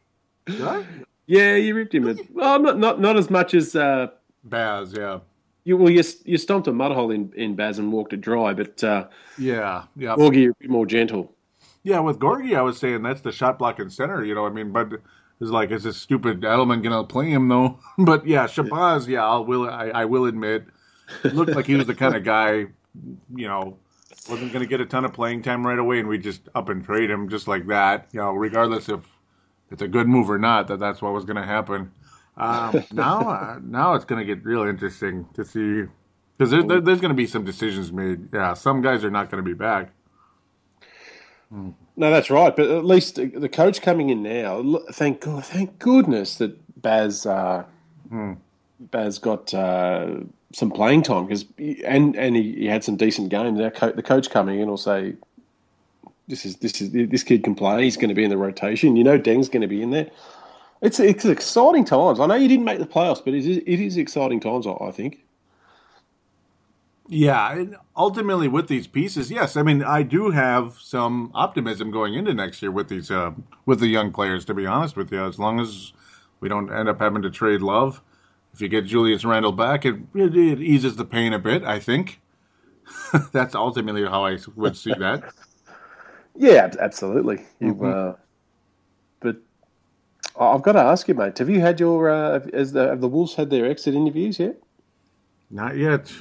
Did 0.46 0.62
I? 0.62 0.86
yeah, 1.28 1.56
you 1.56 1.76
ripped 1.76 1.96
him. 1.96 2.20
Well, 2.34 2.60
not 2.60 2.78
not 2.78 3.00
not 3.00 3.16
as 3.16 3.30
much 3.30 3.54
as 3.54 3.76
uh, 3.76 4.08
Baz, 4.44 4.94
yeah, 4.98 5.20
you. 5.64 5.78
Well, 5.78 5.90
you 5.90 6.04
you 6.26 6.38
stomped 6.38 6.68
a 6.68 6.74
mud 6.74 6.92
hole 6.92 7.12
in, 7.12 7.32
in 7.36 7.56
Baz 7.56 7.80
and 7.80 7.92
walked 7.92 8.12
it 8.12 8.22
dry, 8.22 8.54
but 8.54 8.84
uh, 8.84 9.08
yeah, 9.38 9.84
yeah. 9.96 10.16
Gorgui 10.16 10.50
a 10.50 10.54
bit 10.60 10.70
more 10.70 10.86
gentle. 10.86 11.34
Yeah, 11.84 12.00
with 12.00 12.20
Gorgui, 12.20 12.58
I 12.58 12.62
was 12.62 12.78
saying 12.78 13.04
that's 13.04 13.22
the 13.22 13.32
shot 13.32 13.60
blocking 13.60 13.90
center. 13.90 14.24
You 14.26 14.36
know, 14.36 14.44
what 14.44 14.52
I 14.52 14.56
mean, 14.56 14.72
but 14.72 14.90
it's 15.44 15.52
like, 15.52 15.72
is 15.72 15.84
this 15.84 15.98
stupid 15.98 16.42
Adelman 16.42 16.82
gonna 16.82 17.04
play 17.04 17.30
him 17.30 17.48
though? 17.48 17.80
but 17.98 18.26
yeah, 18.26 18.46
Shabazz, 18.46 19.08
yeah, 19.08 19.26
I'll 19.26 19.46
will 19.46 19.70
I, 19.70 19.90
I 19.90 20.06
will 20.06 20.26
admit, 20.26 20.66
looked 21.24 21.52
like 21.52 21.66
he 21.66 21.76
was 21.76 21.86
the 21.86 21.96
kind 21.96 22.16
of 22.16 22.24
guy, 22.24 22.68
you 23.36 23.48
know, 23.48 23.78
wasn't 24.30 24.54
gonna 24.54 24.66
get 24.66 24.82
a 24.82 24.86
ton 24.86 25.06
of 25.06 25.14
playing 25.14 25.42
time 25.42 25.66
right 25.66 25.78
away, 25.78 26.00
and 26.00 26.08
we 26.08 26.18
just 26.18 26.48
up 26.56 26.70
and 26.70 26.84
trade 26.84 27.10
him 27.10 27.28
just 27.30 27.48
like 27.48 27.68
that. 27.68 28.08
You 28.12 28.22
know, 28.22 28.32
regardless 28.32 28.90
if 28.90 29.02
it's 29.70 29.82
a 29.82 29.88
good 29.88 30.08
move 30.08 30.30
or 30.30 30.40
not, 30.40 30.68
that 30.68 30.80
that's 30.80 31.02
what 31.02 31.14
was 31.14 31.26
gonna 31.26 31.46
happen. 31.46 31.92
Um, 32.38 32.84
now, 32.94 33.30
uh, 33.30 33.60
now 33.62 33.94
it's 33.96 34.06
gonna 34.06 34.26
get 34.26 34.44
real 34.46 34.64
interesting 34.64 35.28
to 35.34 35.44
see 35.44 35.84
because 36.38 36.52
there, 36.52 36.64
there, 36.64 36.82
there's 36.82 37.02
gonna 37.02 37.14
be 37.14 37.28
some 37.28 37.44
decisions 37.44 37.92
made. 37.92 38.34
Yeah, 38.34 38.54
some 38.54 38.82
guys 38.82 39.04
are 39.04 39.12
not 39.12 39.30
gonna 39.30 39.44
be 39.44 39.54
back. 39.54 39.92
No, 41.96 42.12
that's 42.12 42.30
right. 42.30 42.56
But 42.56 42.70
at 42.70 42.86
least 42.86 43.16
the 43.16 43.50
coach 43.50 43.82
coming 43.82 44.10
in 44.10 44.24
now. 44.24 44.80
Thank 44.92 45.22
God, 45.22 45.46
thank 45.46 45.78
goodness 45.80 46.38
that 46.38 46.58
Baz 46.82 47.26
uh, 47.26 47.64
Baz 48.80 49.20
got 49.20 49.54
uh, 49.54 50.22
some 50.54 50.72
playing 50.72 51.04
time 51.04 51.26
because 51.28 51.46
and 51.86 52.16
and 52.16 52.36
he, 52.36 52.54
he 52.54 52.66
had 52.68 52.84
some 52.84 52.96
decent 52.96 53.30
games. 53.30 53.60
Our 53.60 53.72
co- 53.72 53.92
the 53.92 54.04
coach 54.04 54.30
coming 54.30 54.60
in 54.60 54.68
will 54.68 54.78
say, 54.78 55.14
"This 56.28 56.46
is 56.46 56.58
this 56.58 56.82
is 56.82 56.92
this 56.92 57.24
kid 57.24 57.44
can 57.44 57.56
play. 57.56 57.84
He's 57.84 57.98
going 57.98 58.10
to 58.10 58.16
be 58.16 58.24
in 58.24 58.30
the 58.32 58.38
rotation. 58.38 58.96
You 58.96 59.04
know, 59.04 59.18
Dieng's 59.18 59.50
going 59.50 59.62
to 59.62 59.68
be 59.68 59.82
in 59.82 59.92
there." 59.92 60.10
It's 60.82 61.00
it's 61.00 61.26
exciting 61.26 61.86
times. 61.86 62.20
I 62.20 62.26
know 62.26 62.36
you 62.36 62.48
didn't 62.48 62.66
make 62.66 62.80
the 62.80 62.86
playoffs, 62.86 63.24
but 63.24 63.34
it 63.34 63.46
is, 63.46 63.58
it 63.58 63.80
is 63.80 63.98
exciting 63.98 64.40
times. 64.40 64.68
I, 64.68 64.74
I 64.82 64.92
think. 64.92 65.24
Yeah, 67.08 67.54
and 67.54 67.78
ultimately 67.96 68.48
with 68.48 68.68
these 68.68 68.88
pieces, 68.88 69.30
yes. 69.30 69.58
I 69.58 69.64
mean, 69.64 69.84
I 69.84 70.04
do 70.04 70.32
have 70.32 70.78
some 70.80 71.32
optimism 71.36 71.92
going 71.92 72.16
into 72.16 72.34
next 72.34 72.62
year 72.62 72.72
with 72.72 72.90
these 72.90 73.12
uh, 73.12 73.32
with 73.66 73.80
the 73.80 73.88
young 73.88 74.12
players. 74.12 74.46
To 74.46 74.54
be 74.54 74.66
honest 74.66 74.96
with 74.96 75.12
you, 75.12 75.24
as 75.26 75.38
long 75.38 75.60
as 75.60 75.94
we 76.40 76.50
don't 76.50 76.74
end 76.74 76.90
up 76.90 77.00
having 77.00 77.22
to 77.24 77.30
trade 77.30 77.62
Love, 77.62 78.02
if 78.54 78.62
you 78.62 78.70
get 78.70 78.86
Julius 78.86 79.26
Randle 79.26 79.52
back, 79.52 79.86
it 79.86 79.96
it, 80.16 80.36
it 80.36 80.62
eases 80.62 80.96
the 80.96 81.06
pain 81.06 81.34
a 81.34 81.40
bit. 81.40 81.64
I 81.64 81.80
think 81.80 82.22
that's 83.34 83.56
ultimately 83.56 84.04
how 84.06 84.26
I 84.26 84.40
would 84.56 84.78
see 84.78 84.96
that. 84.96 85.24
Yeah, 86.36 86.72
absolutely. 86.80 87.46
You, 87.60 87.84
uh, 87.86 88.16
but 89.20 89.38
I- 90.40 90.48
I've 90.48 90.64
got 90.64 90.74
to 90.74 90.82
ask 90.82 91.08
you, 91.08 91.16
mate. 91.16 91.38
Have 91.40 91.50
you 91.50 91.60
had 91.62 91.80
your 91.80 92.10
uh, 92.10 92.40
has 92.54 92.72
the, 92.74 92.88
have 92.90 93.02
the 93.02 93.10
Wolves 93.10 93.36
had 93.36 93.50
their 93.50 93.66
exit 93.66 93.96
interviews 93.96 94.40
yet? 94.40 94.58
Not 95.50 95.78
yet. 95.78 96.12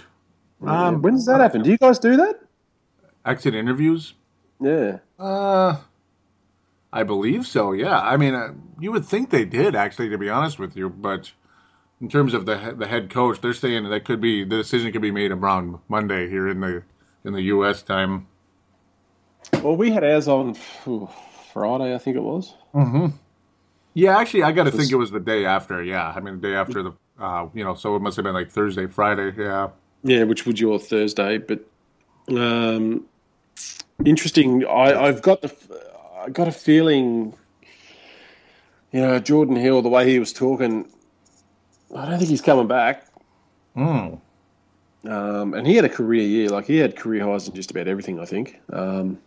Um, 0.65 1.03
when 1.03 1.15
does 1.15 1.27
that 1.27 1.41
happen? 1.41 1.63
Do 1.63 1.71
you 1.71 1.79
guys 1.79 1.99
do 1.99 2.17
that? 2.17 2.41
exit 3.25 3.55
interviews? 3.55 4.15
Yeah. 4.61 4.99
Uh, 5.19 5.77
I 6.93 7.03
believe 7.05 7.47
so. 7.47 7.73
Yeah. 7.73 7.99
I 8.01 8.17
mean, 8.17 8.35
uh, 8.35 8.53
you 8.81 8.93
would 8.93 9.05
think 9.05 9.31
they 9.31 9.45
did 9.45 9.75
actually, 9.75 10.11
to 10.11 10.19
be 10.19 10.29
honest 10.29 10.59
with 10.59 10.77
you, 10.77 10.89
but 10.89 11.33
in 12.01 12.09
terms 12.09 12.35
of 12.35 12.47
the 12.47 12.75
the 12.77 12.87
head 12.87 13.11
coach, 13.11 13.41
they're 13.41 13.53
saying 13.53 13.89
that 13.89 14.05
could 14.05 14.21
be 14.21 14.45
the 14.45 14.57
decision 14.57 14.93
could 14.93 15.03
be 15.03 15.11
made 15.11 15.31
around 15.31 15.79
Monday 15.89 16.29
here 16.29 16.49
in 16.49 16.61
the 16.61 16.83
in 17.25 17.33
the 17.33 17.43
U.S. 17.43 17.83
time. 17.83 18.27
Well, 19.63 19.77
we 19.77 19.91
had 19.91 20.05
ours 20.05 20.29
on 20.29 20.55
phew, 20.55 21.09
Friday, 21.53 21.95
I 21.95 21.99
think 21.99 22.17
it 22.17 22.23
was. 22.23 22.55
Mm-hmm. 22.75 23.09
Yeah, 23.95 24.19
actually, 24.19 24.45
I 24.45 24.53
got 24.53 24.65
to 24.65 24.71
think 24.71 24.91
it 24.91 24.97
was 24.97 25.11
the 25.11 25.21
day 25.21 25.45
after. 25.45 25.83
Yeah, 25.83 26.13
I 26.15 26.21
mean 26.21 26.41
the 26.41 26.49
day 26.49 26.55
after 26.55 26.83
the 26.83 26.93
uh, 27.21 27.49
you 27.55 27.63
know, 27.63 27.75
so 27.75 27.95
it 27.95 28.01
must 28.01 28.17
have 28.17 28.25
been 28.25 28.35
like 28.35 28.51
Thursday, 28.51 28.87
Friday. 28.87 29.33
Yeah. 29.37 29.69
Yeah, 30.05 30.25
which 30.25 30.47
would 30.47 30.59
your 30.59 30.79
Thursday, 30.79 31.39
but 31.39 31.61
um, 32.29 33.07
interesting. 34.05 34.67
I, 34.67 35.05
I've 35.05 35.23
got 35.23 35.43
the 35.43 35.55
I 36.21 36.29
got 36.29 36.49
a 36.49 36.53
feeling, 36.53 37.35
you 38.93 39.01
know, 39.01 39.19
Jordan 39.19 39.57
Hill, 39.57 39.83
the 39.83 39.89
way 39.89 40.09
he 40.09 40.19
was 40.19 40.33
talking, 40.33 40.89
I 41.95 42.09
don't 42.09 42.19
think 42.19 42.31
he's 42.31 42.43
coming 42.43 42.67
back. 42.67 43.07
Hmm. 43.75 44.15
Um, 45.05 45.55
and 45.55 45.67
he 45.67 45.75
had 45.75 45.85
a 45.85 45.89
career 45.89 46.23
year, 46.23 46.49
like 46.49 46.67
he 46.67 46.77
had 46.77 46.97
career 46.97 47.25
highs 47.25 47.49
in 47.49 47.55
just 47.55 47.71
about 47.71 47.89
everything. 47.89 48.21
I 48.21 48.25
think. 48.25 48.61
Um, 48.73 49.19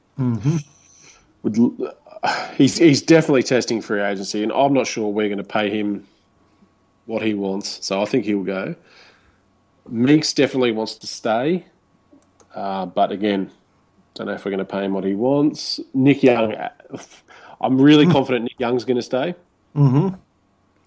would, 1.44 1.58
l- 1.58 1.94
he's 2.56 2.78
he's 2.78 3.02
definitely 3.02 3.44
testing 3.44 3.82
free 3.82 4.02
agency, 4.02 4.42
and 4.42 4.52
I'm 4.52 4.74
not 4.74 4.88
sure 4.88 5.10
we're 5.10 5.28
going 5.28 5.38
to 5.38 5.44
pay 5.44 5.70
him 5.70 6.08
what 7.06 7.22
he 7.22 7.34
wants. 7.34 7.86
So 7.86 8.02
I 8.02 8.06
think 8.06 8.26
he'll 8.26 8.44
go. 8.44 8.76
Meeks 9.90 10.34
definitely 10.34 10.72
wants 10.72 10.96
to 10.96 11.08
stay, 11.08 11.66
uh, 12.54 12.86
but 12.86 13.12
again, 13.12 13.52
don't 14.16 14.28
know 14.28 14.34
if 14.34 14.46
we're 14.46 14.52
going 14.52 14.60
to 14.60 14.66
pay 14.66 14.84
him 14.86 14.94
what 14.94 15.04
he 15.04 15.14
wants. 15.14 15.80
Nick 15.94 16.24
Young, 16.24 16.56
I'm 17.62 17.80
really 17.80 18.08
confident 18.12 18.44
Nick 18.46 18.60
Young's 18.60 18.86
going 18.86 18.98
to 18.98 19.04
stay. 19.04 19.36
Mm-hmm. 19.76 20.16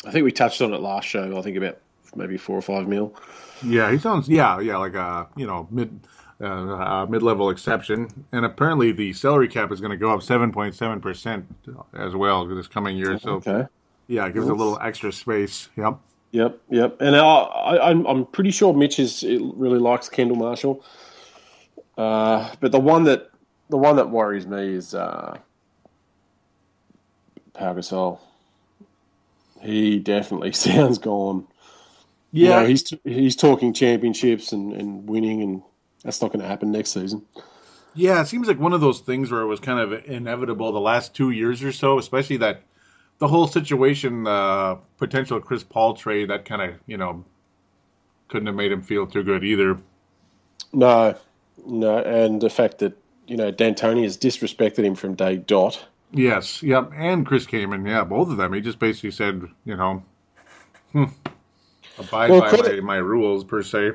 I 0.06 0.11
think 0.11 0.24
we 0.24 0.32
touched 0.32 0.62
on 0.62 0.72
it 0.72 0.80
last 0.80 1.06
show. 1.06 1.37
I 1.38 1.42
think 1.42 1.56
about 1.56 1.78
maybe 2.16 2.37
four 2.37 2.56
or 2.56 2.62
five 2.62 2.88
mil. 2.88 3.14
Yeah, 3.62 3.90
he 3.90 3.98
sounds 3.98 4.28
yeah, 4.28 4.61
yeah, 4.61 4.76
like 4.76 4.94
a 4.94 5.28
you 5.37 5.46
know 5.46 5.68
mid 5.70 6.00
uh, 6.40 6.44
uh, 6.46 7.06
mid 7.06 7.22
level 7.22 7.50
exception, 7.50 8.08
and 8.32 8.44
apparently 8.44 8.92
the 8.92 9.12
salary 9.12 9.48
cap 9.48 9.72
is 9.72 9.80
going 9.80 9.90
to 9.90 9.96
go 9.96 10.11
up 10.12 10.22
seven 10.22 10.52
point 10.52 10.74
seven 10.74 11.00
percent 11.00 11.46
as 11.94 12.14
well 12.14 12.46
this 12.46 12.68
coming 12.68 12.96
year. 12.96 13.18
So 13.18 13.34
Okay. 13.34 13.66
yeah, 14.06 14.26
it 14.26 14.34
gives 14.34 14.48
a 14.48 14.54
little 14.54 14.78
extra 14.80 15.12
space. 15.12 15.68
Yep. 15.76 15.98
Yep, 16.30 16.60
yep. 16.70 17.00
And 17.00 17.16
I, 17.16 17.20
I, 17.20 17.90
I'm, 17.90 18.06
I'm 18.06 18.26
pretty 18.26 18.50
sure 18.50 18.74
Mitch 18.74 18.98
is 18.98 19.22
really 19.22 19.78
likes 19.78 20.08
Kendall 20.08 20.36
Marshall. 20.36 20.84
Uh, 21.96 22.54
but 22.60 22.70
the 22.70 22.80
one 22.80 23.04
that 23.04 23.30
the 23.70 23.76
one 23.76 23.96
that 23.96 24.10
worries 24.10 24.46
me 24.46 24.74
is 24.74 24.94
uh, 24.94 25.38
Pau 27.54 27.74
Gasol. 27.74 28.18
He 29.62 29.98
definitely 29.98 30.52
sounds 30.52 30.98
gone. 30.98 31.46
You 32.30 32.48
know, 32.48 32.66
he's 32.66 32.92
he's 33.04 33.34
talking 33.34 33.72
championships 33.72 34.52
and, 34.52 34.72
and 34.74 35.08
winning, 35.08 35.42
and 35.42 35.62
that's 36.04 36.20
not 36.20 36.30
going 36.30 36.42
to 36.42 36.46
happen 36.46 36.70
next 36.70 36.90
season. 36.92 37.24
Yeah, 37.94 38.20
it 38.20 38.26
seems 38.26 38.46
like 38.46 38.60
one 38.60 38.74
of 38.74 38.80
those 38.82 39.00
things 39.00 39.30
where 39.30 39.40
it 39.40 39.46
was 39.46 39.60
kind 39.60 39.80
of 39.80 40.04
inevitable 40.04 40.70
the 40.70 40.78
last 40.78 41.14
two 41.14 41.30
years 41.30 41.62
or 41.62 41.72
so, 41.72 41.98
especially 41.98 42.36
that 42.36 42.62
the 43.18 43.28
whole 43.28 43.46
situation, 43.46 44.26
uh, 44.26 44.76
potential 44.96 45.40
Chris 45.40 45.62
Paul 45.64 45.94
trade, 45.94 46.31
that 46.31 46.44
kind 46.44 46.62
of, 46.62 46.74
you 46.87 46.96
know, 46.96 47.24
couldn't 48.28 48.46
have 48.46 48.54
made 48.57 48.70
him 48.72 48.83
feel 48.83 49.07
too 49.07 49.22
good 49.22 49.42
either. 49.44 49.78
No, 50.72 51.16
no, 51.66 51.98
and 51.98 52.40
the 52.40 52.50
fact 52.50 52.78
that 52.78 52.96
you 53.26 53.37
know 53.37 53.50
D'Antoni 53.50 54.02
has 54.04 54.16
disrespected 54.16 54.85
him 54.85 54.94
from 54.94 55.14
day 55.14 55.37
dot. 55.37 55.85
Yes, 56.12 56.62
yep, 56.62 56.90
and 56.94 57.26
Chris 57.26 57.46
Kaman, 57.46 57.85
yeah, 57.85 58.04
both 58.04 58.31
of 58.31 58.37
them. 58.38 58.52
He 58.54 58.61
just 58.61 58.78
basically 58.78 59.11
said, 59.11 59.42
you 59.64 59.76
know, 59.76 60.02
hmm, 60.92 61.04
abide 61.98 62.31
Well, 62.31 62.40
by 62.40 62.48
credit- 62.50 62.83
my, 62.85 62.94
my 62.94 62.96
rules 62.98 63.44
per 63.44 63.62
se. 63.62 63.92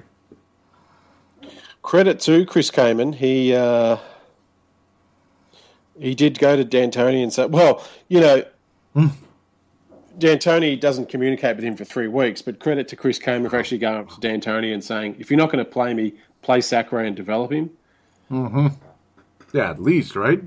credit 1.81 2.19
to 2.21 2.45
Chris 2.45 2.69
Kaman. 2.71 3.13
He 3.13 3.53
uh, 3.55 3.97
he 5.99 6.15
did 6.15 6.39
go 6.39 6.55
to 6.55 6.63
D'Antoni 6.65 7.21
and 7.23 7.31
say, 7.31 7.45
"Well, 7.45 7.83
you 8.09 8.19
know, 8.19 8.43
D'Antoni 10.19 10.79
doesn't 10.79 11.09
communicate 11.09 11.55
with 11.55 11.65
him 11.65 11.75
for 11.75 11.85
three 11.85 12.07
weeks." 12.07 12.41
But 12.41 12.59
credit 12.59 12.87
to 12.89 12.95
Chris 12.95 13.17
Kaman 13.19 13.49
for 13.49 13.57
actually 13.57 13.79
going 13.79 13.97
up 13.97 14.09
to 14.09 14.19
D'Antoni 14.19 14.73
and 14.73 14.83
saying, 14.83 15.15
"If 15.19 15.29
you're 15.31 15.37
not 15.37 15.51
going 15.51 15.63
to 15.63 15.69
play 15.69 15.93
me, 15.93 16.13
play 16.41 16.61
Sacre 16.61 16.99
and 16.99 17.15
develop 17.15 17.51
him." 17.51 17.69
Hmm. 18.29 18.67
Yeah, 19.53 19.69
at 19.71 19.81
least, 19.81 20.15
right? 20.15 20.41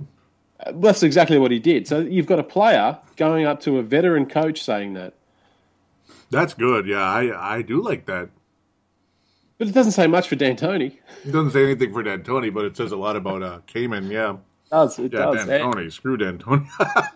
Uh, 0.64 0.72
That's 0.76 1.02
exactly 1.02 1.38
what 1.38 1.50
he 1.50 1.58
did. 1.58 1.86
So 1.86 2.00
you've 2.00 2.26
got 2.26 2.38
a 2.38 2.42
player 2.44 2.98
going 3.16 3.46
up 3.46 3.60
to 3.60 3.78
a 3.78 3.82
veteran 3.82 4.26
coach 4.26 4.62
saying 4.62 4.94
that, 4.94 5.14
That's 6.30 6.54
good. 6.54 6.86
Yeah, 6.86 7.02
I 7.02 7.56
I 7.56 7.62
do 7.62 7.82
like 7.82 8.06
that. 8.06 8.28
but 9.58 9.68
it 9.68 9.74
doesn't 9.74 9.92
say 9.92 10.06
much 10.06 10.28
for 10.28 10.36
D'Antoni. 10.36 10.96
It 11.24 11.32
doesn't 11.32 11.50
say 11.52 11.64
anything 11.64 11.92
for 11.92 12.02
D'Antoni, 12.02 12.52
but 12.52 12.64
it 12.64 12.76
says 12.76 12.92
a 12.92 12.96
lot 12.96 13.16
about 13.16 13.42
uh, 13.42 13.60
Kaman. 13.66 14.10
Yeah, 14.10 14.32
It 14.34 14.38
does 14.70 14.98
it 14.98 15.12
yeah, 15.12 15.18
does? 15.20 15.40
And- 15.40 15.50
D'Antoni. 15.50 15.92
Screw 15.92 16.16
D'Antoni. 16.16 16.66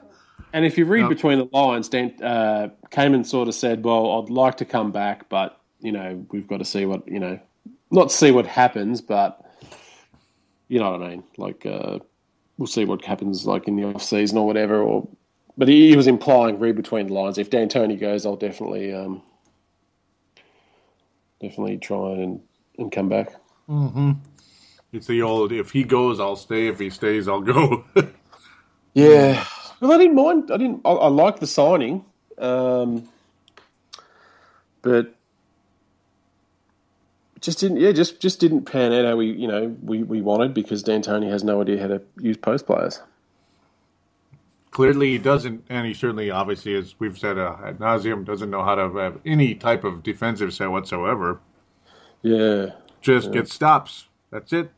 And 0.53 0.65
if 0.65 0.77
you 0.77 0.85
read 0.85 1.03
Yeah. 1.03 1.09
between 1.09 1.39
the 1.39 1.49
lines, 1.53 1.89
Dan, 1.89 2.15
uh, 2.23 2.71
Kaman 2.91 3.25
sort 3.25 3.49
of 3.49 3.55
said, 3.55 3.85
"Well, 3.85 4.21
I'd 4.21 4.31
like 4.31 4.57
to 4.59 4.65
come 4.65 4.91
back, 4.91 5.29
but 5.29 5.61
you 5.81 5.93
know, 5.93 6.27
we've 6.31 6.47
got 6.47 6.59
to 6.59 6.65
see 6.65 6.87
what 6.87 7.07
you 7.09 7.21
know, 7.21 7.39
not 7.91 8.11
see 8.13 8.31
what 8.31 8.47
happens, 8.47 9.01
but 9.01 9.41
you 10.69 10.79
know 10.79 10.91
what 10.93 11.03
I 11.03 11.09
mean. 11.11 11.25
Like, 11.37 11.65
uh, 11.67 12.01
we'll 12.59 12.67
see 12.67 12.85
what 12.85 13.05
happens, 13.05 13.47
like 13.47 13.69
in 13.69 13.77
the 13.77 13.85
off 13.85 14.03
season 14.03 14.39
or 14.39 14.47
whatever. 14.47 14.83
Or, 14.83 15.09
but 15.57 15.69
he, 15.69 15.91
he 15.91 15.97
was 15.97 16.07
implying, 16.07 16.59
read 16.59 16.77
between 16.77 17.07
the 17.07 17.15
lines. 17.15 17.39
If 17.39 17.51
D'Antoni 17.51 17.99
goes, 17.99 18.27
I'll 18.27 18.37
definitely, 18.37 18.93
um, 18.93 19.23
definitely 21.41 21.79
try 21.79 22.13
and 22.13 22.41
and 22.79 22.91
come 22.91 23.09
back. 23.09 23.35
it's 24.93 25.07
the 25.07 25.23
old: 25.23 25.53
if 25.53 25.71
he 25.71 25.85
goes, 25.85 26.19
I'll 26.19 26.37
stay. 26.37 26.67
If 26.67 26.79
he 26.81 26.91
stays, 26.91 27.29
I'll 27.29 27.41
go. 27.41 27.85
Yeah. 28.93 29.45
Well, 29.81 29.93
I 29.93 29.99
didn't 29.99 30.15
mind. 30.15 30.51
I 30.53 30.59
didn't. 30.59 30.83
I, 30.85 30.91
I 30.91 31.09
like 31.09 31.41
the 31.41 31.47
signing, 31.47 32.05
um, 32.39 33.09
but 34.83 35.15
just 37.41 37.61
didn't. 37.61 37.79
Yeah, 37.79 37.93
just 37.93 38.21
just 38.21 38.41
didn't 38.41 38.65
pan 38.65 38.93
out 38.93 39.07
how 39.07 39.17
we 39.17 39.33
you 39.33 39.49
know 39.49 39.75
we, 39.83 40.03
we 40.03 40.21
wanted 40.21 40.53
because 40.53 40.83
D'Antoni 40.83 41.31
has 41.31 41.43
no 41.43 41.63
idea 41.63 41.81
how 41.81 41.89
to 41.89 42.03
use 42.21 42.37
post 42.37 42.67
players. 42.67 43.01
Clearly, 44.71 45.11
he 45.11 45.19
doesn't, 45.19 45.65
and 45.69 45.85
he 45.85 45.93
certainly, 45.93 46.31
obviously, 46.31 46.77
as 46.77 46.95
we've 47.01 47.19
said 47.19 47.39
uh, 47.39 47.57
ad 47.65 47.79
nauseum, 47.79 48.25
doesn't 48.25 48.51
know 48.51 48.63
how 48.63 48.77
to 48.77 48.89
have 48.99 49.19
any 49.27 49.55
type 49.55 49.83
of 49.83 50.05
defensive 50.05 50.55
set 50.55 50.71
whatsoever. 50.71 51.41
Yeah. 52.23 52.67
Just 53.01 53.33
get 53.33 53.49
stops. 53.49 54.07
That's 54.31 54.53
it. 54.53 54.71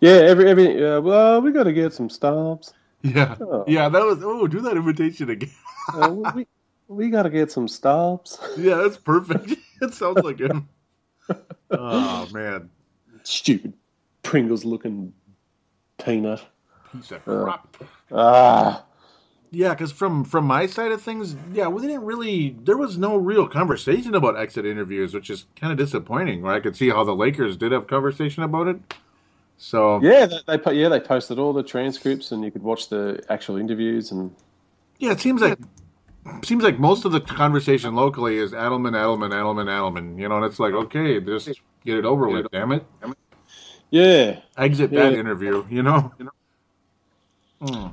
Yeah. 0.00 0.16
Every 0.16 0.50
every. 0.50 0.84
Uh, 0.84 1.00
well, 1.00 1.40
we 1.40 1.52
got 1.52 1.62
to 1.62 1.72
get 1.72 1.94
some 1.94 2.10
stops. 2.10 2.74
Yeah, 3.02 3.36
yeah. 3.66 3.88
That 3.88 4.04
was. 4.04 4.18
Oh, 4.22 4.46
do 4.46 4.60
that 4.60 4.76
invitation 4.76 5.30
again. 5.30 5.50
Uh, 5.94 6.10
we 6.34 6.46
we 6.88 7.08
got 7.08 7.22
to 7.22 7.30
get 7.30 7.50
some 7.50 7.66
stops. 7.68 8.38
yeah, 8.58 8.74
that's 8.76 8.96
perfect. 8.98 9.54
it 9.80 9.94
sounds 9.94 10.22
like 10.22 10.38
him. 10.38 10.68
Oh 11.70 12.28
man, 12.32 12.68
Stupid 13.22 13.72
Pringles 14.22 14.64
looking 14.64 15.12
peanut. 16.04 16.42
piece 16.92 17.10
of 17.12 17.24
crap. 17.24 17.76
Ah. 18.12 18.84
Yeah, 19.52 19.70
because 19.70 19.90
from 19.90 20.24
from 20.24 20.44
my 20.44 20.66
side 20.66 20.92
of 20.92 21.02
things, 21.02 21.34
yeah, 21.52 21.66
we 21.66 21.82
didn't 21.82 22.04
really. 22.04 22.56
There 22.62 22.76
was 22.76 22.98
no 22.98 23.16
real 23.16 23.48
conversation 23.48 24.14
about 24.14 24.36
exit 24.36 24.64
interviews, 24.64 25.12
which 25.12 25.28
is 25.28 25.46
kind 25.56 25.72
of 25.72 25.78
disappointing. 25.78 26.42
Where 26.42 26.54
I 26.54 26.60
could 26.60 26.76
see 26.76 26.88
how 26.88 27.02
the 27.02 27.16
Lakers 27.16 27.56
did 27.56 27.72
have 27.72 27.88
conversation 27.88 28.44
about 28.44 28.68
it. 28.68 28.94
So 29.62 30.00
Yeah, 30.02 30.24
they, 30.24 30.56
they 30.56 30.72
yeah 30.72 30.88
they 30.88 31.00
posted 31.00 31.38
all 31.38 31.52
the 31.52 31.62
transcripts, 31.62 32.32
and 32.32 32.42
you 32.42 32.50
could 32.50 32.62
watch 32.62 32.88
the 32.88 33.22
actual 33.28 33.56
interviews. 33.58 34.10
And 34.10 34.34
Yeah, 34.98 35.12
it 35.12 35.20
seems 35.20 35.42
like 35.42 35.58
seems 36.42 36.64
like 36.64 36.78
most 36.78 37.04
of 37.04 37.12
the 37.12 37.20
conversation 37.20 37.94
locally 37.94 38.38
is 38.38 38.52
Adelman, 38.52 38.92
Adelman, 38.92 39.30
Adelman, 39.32 39.66
Adelman. 39.66 40.18
You 40.18 40.30
know, 40.30 40.36
and 40.36 40.46
it's 40.46 40.58
like, 40.58 40.72
okay, 40.72 41.20
just 41.20 41.50
get 41.84 41.98
it 41.98 42.06
over 42.06 42.26
with, 42.28 42.50
damn 42.50 42.72
it. 42.72 42.86
yeah, 43.90 44.40
Exit 44.56 44.90
that 44.92 45.12
interview, 45.12 45.66
you 45.68 45.82
know. 45.82 46.10
Mm. 47.60 47.92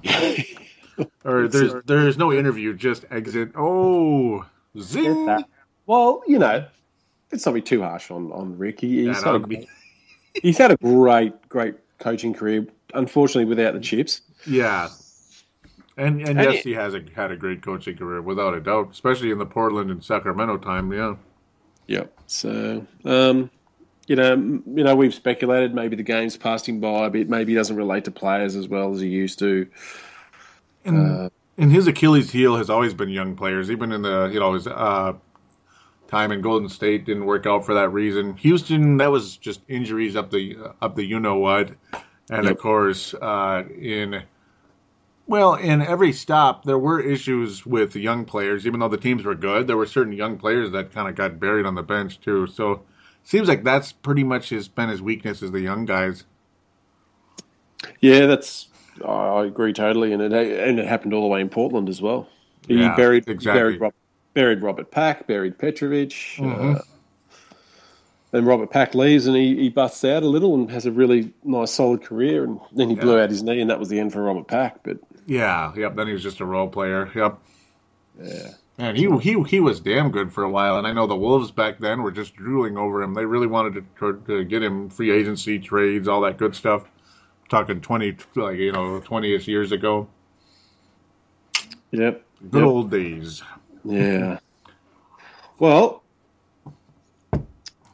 or 1.26 1.50
there's 1.50 1.74
there's 1.86 2.18
no 2.18 2.32
interview, 2.32 2.74
just 2.74 3.04
exit. 3.12 3.52
Oh, 3.58 4.46
zing. 4.80 5.44
well, 5.86 6.22
you 6.28 6.40
know, 6.40 6.66
let's 7.30 7.46
not 7.46 7.54
be 7.56 7.62
too 7.62 7.82
harsh 7.82 8.10
on 8.10 8.32
on 8.32 8.58
Rick. 8.58 8.80
He, 8.80 9.02
Yeah, 9.04 9.12
he's, 9.14 9.24
that 9.24 9.36
a, 9.36 9.40
would 9.40 9.50
be- 9.50 9.68
he's 10.41 10.58
had 10.58 10.71
a 10.71 10.78
great 10.78 11.34
great 11.50 11.76
coaching 12.00 12.34
career. 12.34 12.67
Unfortunately, 12.93 13.45
without 13.45 13.73
the 13.73 13.80
chips. 13.80 14.21
yeah. 14.45 14.89
And 15.97 16.21
and 16.21 16.39
And 16.39 16.39
yes, 16.39 16.56
it- 16.56 16.63
he 16.63 16.73
has 16.73 16.93
a, 16.93 17.02
had 17.15 17.32
a 17.32 17.36
great 17.36 17.62
coaching 17.63 17.97
career 17.97 18.21
without 18.21 18.54
a 18.54 18.62
doubt, 18.62 18.89
especially 18.91 19.32
in 19.32 19.39
the 19.39 19.45
Portland 19.45 19.89
and 19.91 20.04
Sacramento 20.04 20.58
time. 20.58 20.93
Yeah. 20.93 21.15
Yeah. 21.88 22.04
So, 22.28 22.86
um, 23.06 23.50
you 24.08 24.15
know, 24.15 24.36
you 24.36 24.84
know, 24.84 24.95
we've 24.95 25.13
speculated 25.13 25.73
maybe 25.73 25.95
the 25.95 26.04
game's 26.04 26.38
passed 26.38 26.67
him 26.69 26.80
by 26.80 27.08
a 27.08 27.10
bit. 27.10 27.30
Maybe 27.30 27.54
he 27.54 27.56
doesn't 27.58 27.76
relate 27.76 28.06
to 28.06 28.12
players 28.12 28.56
as 28.56 28.67
well 28.67 28.93
as 28.93 29.02
he 29.02 29.08
used 29.08 29.39
to. 29.39 29.67
And, 30.86 31.32
and 31.58 31.71
his 31.71 31.88
Achilles 31.88 32.32
heel 32.32 32.56
has 32.58 32.69
always 32.69 32.93
been 32.93 33.10
young 33.10 33.36
players, 33.36 33.69
even 33.71 33.91
in 33.91 34.02
the 34.04 34.30
you 34.32 34.39
know 34.39 34.54
his 34.54 34.67
uh, 34.67 35.13
time 36.08 36.32
in 36.32 36.41
Golden 36.41 36.70
State 36.70 37.06
didn't 37.06 37.26
work 37.26 37.46
out 37.46 37.65
for 37.65 37.74
that 37.76 37.89
reason. 37.89 38.36
Houston, 38.38 38.98
that 38.98 39.12
was 39.12 39.38
just 39.38 39.62
injuries 39.67 40.15
up 40.15 40.32
the 40.32 40.58
up 40.82 40.96
the 40.96 41.06
you 41.06 41.20
know 41.20 41.38
what, 41.38 41.72
and 42.30 42.48
of 42.48 42.58
course 42.58 43.13
uh, 43.15 43.63
in 43.80 44.24
well 45.28 45.56
in 45.56 45.82
every 45.82 46.13
stop 46.13 46.63
there 46.65 46.80
were 46.80 47.00
issues 47.02 47.65
with 47.65 47.96
young 47.96 48.26
players. 48.26 48.67
Even 48.67 48.80
though 48.80 48.89
the 48.89 48.98
teams 48.98 49.26
were 49.26 49.36
good, 49.36 49.67
there 49.67 49.78
were 49.78 49.86
certain 49.86 50.13
young 50.13 50.38
players 50.38 50.72
that 50.72 50.91
kind 50.93 51.08
of 51.10 51.15
got 51.15 51.39
buried 51.39 51.65
on 51.65 51.76
the 51.76 51.84
bench 51.84 52.20
too. 52.22 52.48
So 52.48 52.84
seems 53.24 53.48
like 53.48 53.63
that's 53.63 53.91
pretty 53.91 54.24
much 54.24 54.50
his 54.50 54.67
been 54.67 54.89
his 54.89 55.02
weakness 55.02 55.41
is 55.43 55.52
the 55.52 55.62
young 55.62 55.86
guys. 55.86 56.26
Yeah, 58.02 58.26
that's. 58.26 58.67
I 59.06 59.43
agree 59.46 59.74
totally, 59.74 60.12
and 60.13 60.22
it 60.22 60.34
and 60.34 60.80
it 60.80 60.88
happened 60.88 61.13
all 61.13 61.22
the 61.22 61.28
way 61.28 61.41
in 61.41 61.50
Portland 61.50 61.89
as 61.89 62.02
well. 62.02 62.28
He 62.67 62.88
Yeah, 62.88 62.89
buried 62.89 63.26
he 63.38 63.48
buried, 63.48 63.80
Rob, 63.80 63.93
buried 64.38 64.62
Robert 64.62 64.91
Pack, 64.91 65.26
buried 65.26 65.58
Petrovic. 65.58 66.12
Mhm. 66.38 66.76
Uh, 66.76 66.82
then 68.30 68.45
Robert 68.45 68.69
Pack 68.69 68.93
leaves 68.93 69.26
and 69.26 69.36
he, 69.36 69.56
he 69.56 69.69
busts 69.69 70.06
out 70.06 70.21
a 70.21 70.28
little 70.28 70.54
and 70.54 70.69
has 70.69 70.86
a 70.86 70.91
really 70.91 71.34
nice 71.43 71.71
solid 71.71 72.04
career, 72.04 72.43
and 72.43 72.60
then 72.76 72.88
he 72.88 72.95
blew 72.95 73.19
out 73.19 73.32
his 73.32 73.41
knee, 73.41 73.60
and 73.62 73.69
that 73.71 73.80
was 73.80 73.89
the 73.89 74.00
end 74.00 74.13
for 74.13 74.21
Robert 74.21 74.47
Pack. 74.47 74.84
But 74.84 75.00
Yeah, 75.26 75.73
yep. 75.76 75.95
Then 75.95 76.06
he 76.06 76.13
was 76.13 76.21
just 76.21 76.39
a 76.39 76.45
role 76.45 76.67
player. 76.67 77.10
Yep. 77.15 77.39
yeah, 78.23 78.50
Man, 78.78 78.95
he 78.95 79.10
he 79.21 79.41
he 79.41 79.60
was 79.60 79.80
damn 79.80 80.12
good 80.12 80.32
for 80.32 80.43
a 80.43 80.50
while, 80.52 80.78
and 80.78 80.86
I 80.86 80.93
know 80.93 81.08
the 81.08 81.15
Wolves 81.15 81.50
back 81.50 81.80
then 81.80 82.04
were 82.04 82.12
just 82.12 82.36
drooling 82.36 82.78
over 82.78 83.02
him. 83.02 83.15
They 83.15 83.26
really 83.26 83.47
wanted 83.47 83.73
to, 83.97 84.13
to, 84.13 84.21
to 84.28 84.43
get 84.43 84.62
him 84.62 84.89
free 84.91 85.10
agency 85.10 85.58
trades, 85.58 86.08
all 86.08 86.21
that 86.21 86.38
good 86.38 86.54
stuff. 86.54 86.84
talking 87.50 87.82
twenty, 87.82 88.15
like 88.36 88.58
you 88.60 88.71
know, 88.71 89.00
twenty-ish 89.00 89.47
years 89.47 89.71
ago. 89.71 90.08
yep, 91.89 92.23
Good 92.52 92.60
Yep. 92.60 92.67
old 92.67 92.91
days. 92.91 93.41
Yeah. 93.84 94.40
Well, 95.60 96.04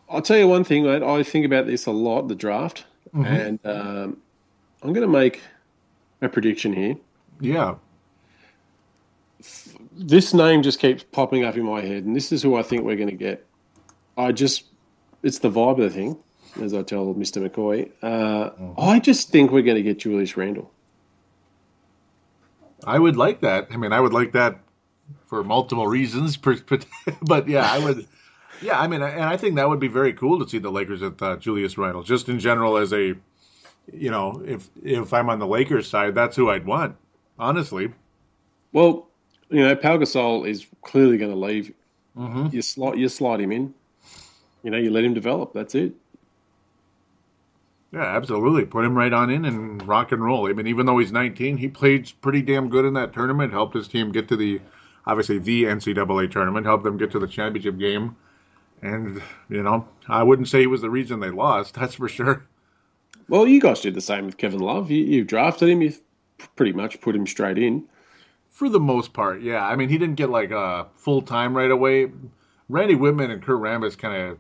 I'll 0.10 0.22
tell 0.22 0.38
you 0.38 0.48
one 0.48 0.64
thing, 0.64 0.84
mate. 0.84 1.02
I 1.02 1.24
think 1.24 1.46
about 1.46 1.66
this 1.66 1.86
a 1.86 1.92
lot, 1.92 2.28
the 2.28 2.36
draft, 2.36 2.86
and 3.14 3.60
um, 3.66 4.18
I'm 4.82 4.94
going 4.94 5.02
to 5.02 5.08
make 5.08 5.42
a 6.22 6.30
prediction 6.30 6.74
here. 6.74 6.96
Yeah, 7.40 7.76
This 9.92 10.34
name 10.34 10.62
just 10.64 10.80
keeps 10.80 11.04
popping 11.04 11.44
up 11.44 11.56
in 11.58 11.64
my 11.64 11.82
head, 11.82 12.04
and 12.06 12.16
this 12.16 12.32
is 12.32 12.42
who 12.42 12.56
I 12.56 12.64
think 12.64 12.84
we're 12.84 12.96
going 12.96 13.10
to 13.10 13.16
get. 13.16 13.46
I 14.18 14.32
just, 14.32 14.66
it's 15.24 15.40
the 15.40 15.50
vibe 15.50 15.72
of 15.74 15.78
the 15.80 15.90
thing, 15.90 16.18
as 16.62 16.74
I 16.74 16.84
tell 16.84 17.14
Mr. 17.16 17.48
McCoy. 17.48 17.90
Uh, 18.02 18.52
I 18.80 19.00
just 19.00 19.30
think 19.30 19.52
we're 19.52 19.64
going 19.64 19.78
to 19.78 19.84
get 19.84 20.00
Julius 20.00 20.38
Randle. 20.38 20.72
I 22.86 23.00
would 23.00 23.16
like 23.18 23.42
that. 23.42 23.68
I 23.72 23.78
mean, 23.78 23.94
I 23.94 24.00
would 24.00 24.14
like 24.14 24.34
that 24.34 24.60
for 25.28 25.44
multiple 25.44 25.88
reasons, 25.88 26.38
but 27.22 27.48
yeah, 27.48 27.72
I 27.72 27.80
would. 27.80 28.08
Yeah, 28.62 28.80
I 28.80 28.88
mean, 28.88 29.02
and 29.02 29.24
I 29.24 29.36
think 29.36 29.56
that 29.56 29.68
would 29.68 29.80
be 29.80 29.88
very 29.88 30.14
cool 30.14 30.40
to 30.40 30.50
see 30.50 30.58
the 30.58 30.72
Lakers 30.72 31.02
with 31.02 31.22
uh, 31.22 31.36
Julius 31.38 31.78
Randle, 31.78 32.04
just 32.04 32.30
in 32.30 32.40
general 32.40 32.78
as 32.78 32.94
a, 32.94 33.16
you 33.92 34.12
know, 34.12 34.42
if 34.46 34.70
if 34.84 35.14
I'm 35.14 35.30
on 35.30 35.40
the 35.40 35.48
Lakers 35.48 35.90
side, 35.90 36.16
that's 36.16 36.36
who 36.36 36.50
I'd 36.50 36.66
want, 36.66 36.96
honestly. 37.38 37.92
Well, 38.72 39.08
you 39.50 39.60
know, 39.60 39.76
Pau 39.76 39.98
Gasol 39.98 40.48
is 40.48 40.66
clearly 40.82 41.18
going 41.18 41.32
to 41.32 41.38
leave. 41.38 41.74
Mm-hmm. 42.18 42.56
You 42.56 42.62
slot, 42.62 42.98
you 42.98 43.10
slide 43.10 43.42
him 43.42 43.52
in. 43.52 43.74
You 44.64 44.72
know, 44.72 44.78
you 44.78 44.92
let 44.92 45.04
him 45.04 45.14
develop. 45.14 45.54
That's 45.54 45.76
it. 45.76 45.94
Yeah, 47.94 48.02
absolutely. 48.02 48.66
Put 48.66 48.86
him 48.86 48.96
right 48.96 49.14
on 49.14 49.30
in 49.30 49.46
and 49.46 49.86
rock 49.88 50.12
and 50.12 50.24
roll. 50.24 50.50
I 50.50 50.54
mean, 50.54 50.66
even 50.66 50.88
though 50.88 50.98
he's 50.98 51.12
19, 51.12 51.58
he 51.58 51.68
played 51.68 52.12
pretty 52.22 52.42
damn 52.42 52.70
good 52.70 52.86
in 52.86 52.96
that 52.96 53.14
tournament. 53.14 53.54
Helped 53.54 53.76
his 53.76 53.88
team 53.88 54.12
get 54.12 54.28
to 54.30 54.36
the, 54.36 54.60
obviously 55.06 55.40
the 55.40 55.66
NCAA 55.66 56.32
tournament. 56.32 56.66
Helped 56.66 56.84
them 56.84 56.98
get 56.98 57.12
to 57.12 57.20
the 57.20 57.28
championship 57.28 57.78
game. 57.78 58.16
And 58.82 59.22
you 59.50 59.64
know, 59.64 59.88
I 60.08 60.24
wouldn't 60.24 60.50
say 60.50 60.62
he 60.62 60.68
was 60.68 60.82
the 60.82 60.90
reason 60.90 61.20
they 61.20 61.30
lost. 61.30 61.74
That's 61.80 61.96
for 61.96 62.10
sure. 62.10 62.46
Well, 63.30 63.48
you 63.48 63.62
guys 63.62 63.82
did 63.82 63.96
the 63.96 64.02
same 64.02 64.26
with 64.26 64.38
Kevin 64.38 64.60
Love. 64.60 64.92
You, 64.92 65.04
you 65.04 65.24
drafted 65.24 65.70
him. 65.70 65.82
You 65.82 65.94
pretty 66.56 66.74
much 66.74 67.00
put 67.00 67.16
him 67.16 67.26
straight 67.26 67.58
in. 67.58 67.86
For 68.50 68.70
the 68.70 68.80
most 68.80 69.14
part, 69.14 69.42
yeah. 69.42 69.66
I 69.66 69.76
mean, 69.76 69.90
he 69.90 69.98
didn't 69.98 70.16
get 70.16 70.30
like 70.30 70.52
a 70.52 70.88
full 70.96 71.22
time 71.22 71.56
right 71.56 71.72
away. 71.72 72.12
Randy 72.70 72.96
Wittman 72.96 73.32
and 73.32 73.42
Kurt 73.42 73.60
Rambis 73.60 73.98
kind 73.98 74.16
of, 74.16 74.40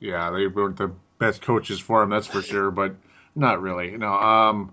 yeah, 0.00 0.30
they 0.30 0.46
weren't 0.46 0.76
the 0.76 0.92
best 1.18 1.42
coaches 1.42 1.78
for 1.78 2.02
him. 2.02 2.10
That's 2.10 2.26
for 2.26 2.42
sure. 2.42 2.70
But 2.70 2.96
not 3.34 3.60
really. 3.60 3.96
No. 3.96 4.12
Um. 4.12 4.72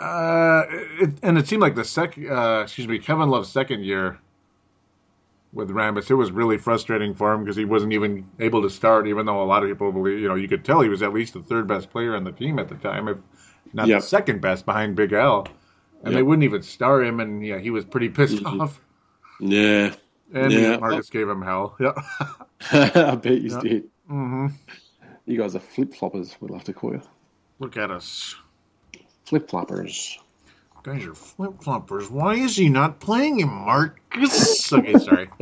Uh. 0.00 0.64
It, 1.00 1.10
and 1.22 1.38
it 1.38 1.46
seemed 1.48 1.62
like 1.62 1.74
the 1.74 1.84
second, 1.84 2.30
uh, 2.30 2.60
excuse 2.62 2.86
me, 2.88 2.98
Kevin 2.98 3.28
Love's 3.30 3.48
second 3.48 3.84
year 3.84 4.18
with 5.52 5.70
Rambis, 5.70 6.10
it 6.10 6.14
was 6.14 6.30
really 6.30 6.58
frustrating 6.58 7.14
for 7.14 7.32
him 7.32 7.42
because 7.42 7.56
he 7.56 7.64
wasn't 7.64 7.92
even 7.92 8.28
able 8.38 8.60
to 8.62 8.70
start. 8.70 9.06
Even 9.08 9.26
though 9.26 9.42
a 9.42 9.44
lot 9.44 9.62
of 9.62 9.68
people 9.68 9.90
believe, 9.92 10.18
you 10.20 10.28
know, 10.28 10.34
you 10.34 10.46
could 10.48 10.64
tell 10.64 10.80
he 10.80 10.88
was 10.88 11.02
at 11.02 11.12
least 11.12 11.34
the 11.34 11.42
third 11.42 11.66
best 11.66 11.90
player 11.90 12.14
on 12.14 12.24
the 12.24 12.32
team 12.32 12.58
at 12.58 12.68
the 12.68 12.74
time, 12.76 13.08
if 13.08 13.16
not 13.72 13.86
Yep. 13.88 14.00
the 14.00 14.06
second 14.06 14.40
best 14.40 14.66
behind 14.66 14.94
Big 14.94 15.12
Al. 15.12 15.46
And 16.04 16.14
they 16.14 16.22
wouldn't 16.22 16.44
even 16.44 16.62
start 16.62 17.04
him, 17.04 17.18
and 17.18 17.44
yeah, 17.44 17.58
he 17.58 17.70
was 17.70 17.84
pretty 17.84 18.08
pissed 18.08 18.42
Mhm. 18.42 18.60
off. 18.60 18.80
Yeah, 19.40 19.94
And 20.32 20.52
Yeah. 20.52 20.76
Marcus 20.76 21.10
gave 21.10 21.28
him 21.28 21.42
hell. 21.42 21.74
Yeah. 21.80 21.92
I 22.70 23.14
bet 23.16 23.40
you 23.40 23.50
Yeah. 23.50 23.60
did. 23.60 23.84
hmm 24.06 24.46
You 25.26 25.38
guys 25.38 25.56
are 25.56 25.60
flip 25.60 25.92
floppers. 25.92 26.36
We'll 26.40 26.54
have 26.54 26.64
to 26.64 26.72
call 26.72 26.92
you 26.92 27.02
Look 27.58 27.76
at 27.76 27.90
us. 27.90 28.36
Flip 29.28 29.46
floppers. 29.46 30.16
Guys 30.82 31.04
are 31.04 31.14
flip 31.14 31.52
floppers. 31.60 32.10
Why 32.10 32.36
is 32.36 32.56
he 32.56 32.70
not 32.70 32.98
playing 32.98 33.40
him, 33.40 33.50
Marcus? 33.50 34.72
okay, 34.72 34.96
sorry. 34.96 35.28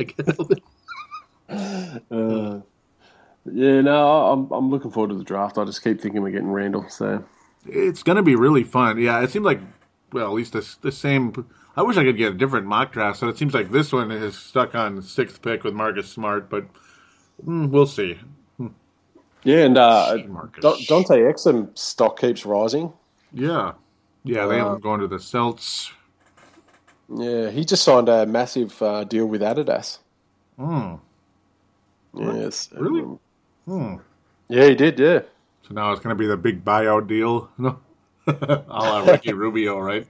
Uh, 1.49 2.59
yeah, 3.49 3.79
no, 3.79 4.25
I'm 4.33 4.51
I'm 4.51 4.69
looking 4.69 4.91
forward 4.91 5.11
to 5.11 5.17
the 5.17 5.23
draft. 5.23 5.57
I 5.57 5.63
just 5.63 5.81
keep 5.81 6.01
thinking 6.01 6.21
we're 6.21 6.31
getting 6.31 6.51
Randle. 6.51 6.89
So 6.89 7.23
it's 7.65 8.03
going 8.03 8.17
to 8.17 8.23
be 8.23 8.35
really 8.35 8.65
fun. 8.65 8.99
Yeah, 8.99 9.21
it 9.21 9.29
seemed 9.29 9.45
like, 9.45 9.61
well, 10.11 10.27
at 10.27 10.33
least 10.33 10.51
the, 10.51 10.75
the 10.81 10.91
same. 10.91 11.47
I 11.77 11.83
wish 11.83 11.95
I 11.95 12.03
could 12.03 12.17
get 12.17 12.33
a 12.33 12.35
different 12.35 12.65
mock 12.67 12.91
draft. 12.91 13.19
So 13.19 13.29
it 13.29 13.37
seems 13.37 13.53
like 13.53 13.71
this 13.71 13.93
one 13.93 14.11
is 14.11 14.37
stuck 14.37 14.75
on 14.75 15.01
sixth 15.01 15.41
pick 15.41 15.63
with 15.63 15.73
Marcus 15.73 16.09
Smart, 16.09 16.49
but 16.49 16.65
mm, 17.45 17.69
we'll 17.69 17.85
see. 17.85 18.19
yeah, 19.45 19.59
and 19.59 19.77
uh, 19.77 20.17
Marcus. 20.27 20.61
Da- 20.61 20.99
Dante 20.99 21.21
Exum 21.21 21.77
stock 21.77 22.19
keeps 22.19 22.45
rising. 22.45 22.91
Yeah. 23.33 23.73
Yeah, 24.23 24.45
they 24.47 24.57
have 24.57 24.67
Uh, 24.67 24.75
going 24.75 24.99
to 25.01 25.07
the 25.07 25.19
Celts. 25.19 25.91
Yeah, 27.09 27.49
he 27.49 27.63
just 27.65 27.83
signed 27.83 28.09
a 28.09 28.25
massive 28.25 28.81
uh, 28.81 29.03
deal 29.03 29.25
with 29.27 29.41
Adidas. 29.41 29.99
Hmm. 30.57 30.95
Yes, 32.13 32.69
Really? 32.73 33.01
um, 33.01 33.19
Hmm. 33.65 33.95
yeah, 34.49 34.65
he 34.67 34.75
did. 34.75 34.99
Yeah. 34.99 35.21
So 35.67 35.73
now 35.73 35.91
it's 35.91 36.01
going 36.01 36.15
to 36.15 36.19
be 36.19 36.27
the 36.27 36.37
big 36.37 36.63
buyout 36.63 37.07
deal. 37.07 37.49
No. 37.57 37.79
a 38.27 38.63
la 38.67 38.99
Ricky 38.99 39.33
Rubio, 39.33 39.79
right? 39.79 40.07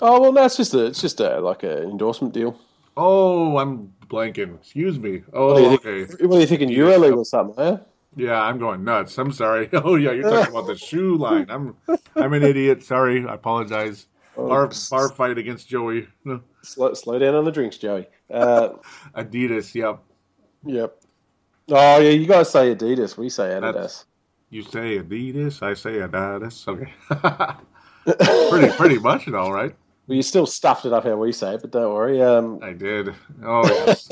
Oh 0.00 0.20
well, 0.20 0.32
no, 0.32 0.44
it's 0.44 0.56
just 0.56 0.74
a, 0.74 0.86
it's 0.86 1.00
just 1.00 1.20
a 1.20 1.40
like 1.40 1.62
an 1.62 1.78
endorsement 1.90 2.34
deal. 2.34 2.58
Oh, 2.96 3.56
I'm 3.58 3.92
blanking. 4.08 4.56
Excuse 4.56 4.98
me. 4.98 5.22
What 5.44 5.56
Oh, 5.56 5.56
think? 5.56 5.80
okay. 5.84 6.04
What 6.26 6.36
are 6.36 6.40
you 6.40 6.46
thinking, 6.46 6.68
EuroLeague 6.70 7.16
or 7.16 7.24
something? 7.24 7.54
Huh? 7.56 7.78
Yeah, 8.16 8.40
I'm 8.42 8.58
going 8.58 8.84
nuts. 8.84 9.16
I'm 9.18 9.32
sorry. 9.32 9.68
Oh, 9.72 9.94
yeah, 9.96 10.12
you're 10.12 10.28
talking 10.30 10.52
about 10.54 10.66
the 10.66 10.76
shoe 10.76 11.16
line. 11.16 11.46
I'm, 11.48 11.76
I'm 12.16 12.32
an 12.32 12.42
idiot. 12.42 12.82
Sorry, 12.82 13.26
I 13.26 13.34
apologize. 13.34 14.06
bar, 14.36 14.70
bar 14.90 15.08
fight 15.10 15.38
against 15.38 15.68
Joey. 15.68 16.08
No, 16.24 16.40
Slow, 16.62 16.92
slow 16.94 17.18
down 17.18 17.34
on 17.34 17.44
the 17.44 17.52
drinks, 17.52 17.78
Joey. 17.78 18.06
Uh, 18.30 18.70
Adidas. 19.16 19.74
Yep. 19.74 20.02
yep. 20.66 20.96
Oh 21.70 22.00
yeah, 22.00 22.10
you 22.10 22.26
guys 22.26 22.50
say 22.50 22.74
Adidas. 22.74 23.16
We 23.16 23.28
say 23.30 23.44
Adidas. 23.50 23.72
That's- 23.72 24.04
You 24.50 24.62
say 24.62 24.98
Adidas. 24.98 25.62
I 25.62 25.74
say 25.74 25.92
Adidas. 25.94 26.68
Okay. 26.68 26.92
pretty 28.50 28.76
pretty 28.76 28.98
much 28.98 29.26
it 29.28 29.34
all 29.34 29.52
right. 29.52 29.74
Well, 30.06 30.16
you 30.16 30.22
still 30.22 30.46
stuffed 30.46 30.84
it 30.84 30.92
up 30.92 31.04
how 31.04 31.14
we 31.16 31.32
say 31.32 31.54
it, 31.54 31.60
but 31.62 31.70
don't 31.70 31.94
worry. 31.94 32.20
Um, 32.20 32.58
I 32.62 32.72
did. 32.72 33.14
Oh 33.44 33.62
yes. 33.66 34.08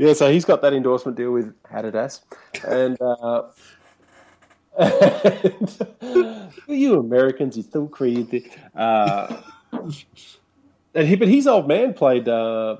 Yeah, 0.00 0.14
so 0.14 0.32
he's 0.32 0.46
got 0.46 0.62
that 0.62 0.72
endorsement 0.72 1.18
deal 1.18 1.30
with 1.30 1.54
Adidas, 1.64 2.22
and 2.66 2.96
uh, 3.02 3.42
you 6.66 6.98
Americans, 6.98 7.54
you're 7.54 7.66
so 7.70 7.86
crazy. 7.86 8.50
Uh, 8.74 9.42
and 10.94 11.06
he, 11.06 11.16
but 11.16 11.28
his 11.28 11.46
old 11.46 11.68
man 11.68 11.92
played 11.92 12.28
uh, 12.28 12.78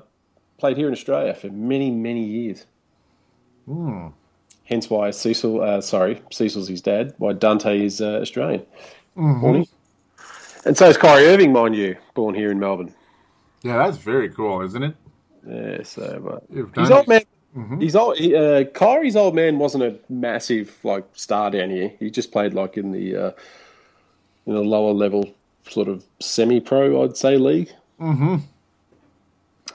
played 0.57 0.77
here 0.77 0.87
in 0.87 0.93
Australia 0.93 1.35
for 1.35 1.49
many 1.49 1.91
many 1.91 2.23
years. 2.23 2.65
Hmm. 3.67 4.07
Hence 4.63 4.89
why 4.89 5.11
Cecil, 5.11 5.61
uh, 5.61 5.79
sorry, 5.81 6.19
Cecil's 6.31 6.67
his 6.67 6.81
dad. 6.81 7.13
Why 7.19 7.33
Dante 7.33 7.85
is 7.85 8.01
uh, 8.01 8.19
Australian, 8.21 8.65
Mm-hmm. 9.15 9.61
And 10.65 10.75
so 10.75 10.87
is 10.87 10.97
Kyrie 10.97 11.27
Irving, 11.27 11.53
mind 11.53 11.75
you, 11.75 11.97
born 12.15 12.33
here 12.33 12.49
in 12.49 12.59
Melbourne. 12.59 12.95
Yeah, 13.61 13.77
that's 13.77 13.97
very 13.97 14.29
cool, 14.29 14.61
isn't 14.61 14.81
it? 14.81 14.95
Yeah, 15.47 15.83
so 15.83 16.41
If 16.53 16.75
his 16.75 16.91
old 16.91 17.07
man. 17.07 17.21
Mhm. 17.55 17.81
He's 17.81 17.95
old. 17.95 18.17
He, 18.17 18.33
uh, 18.33 18.63
Kyrie's 18.65 19.15
old 19.15 19.35
man 19.35 19.59
wasn't 19.59 19.83
a 19.83 19.95
massive 20.09 20.77
like 20.83 21.05
star 21.13 21.51
down 21.51 21.69
here. 21.69 21.91
He 21.99 22.09
just 22.09 22.31
played 22.31 22.53
like 22.53 22.77
in 22.77 22.91
the 22.91 23.15
uh, 23.15 23.31
in 24.45 24.53
the 24.53 24.61
lower 24.61 24.93
level 24.93 25.29
sort 25.69 25.87
of 25.87 26.03
semi-pro, 26.19 27.03
I'd 27.03 27.17
say, 27.17 27.37
league. 27.37 27.71
Mm-hmm. 27.99 28.37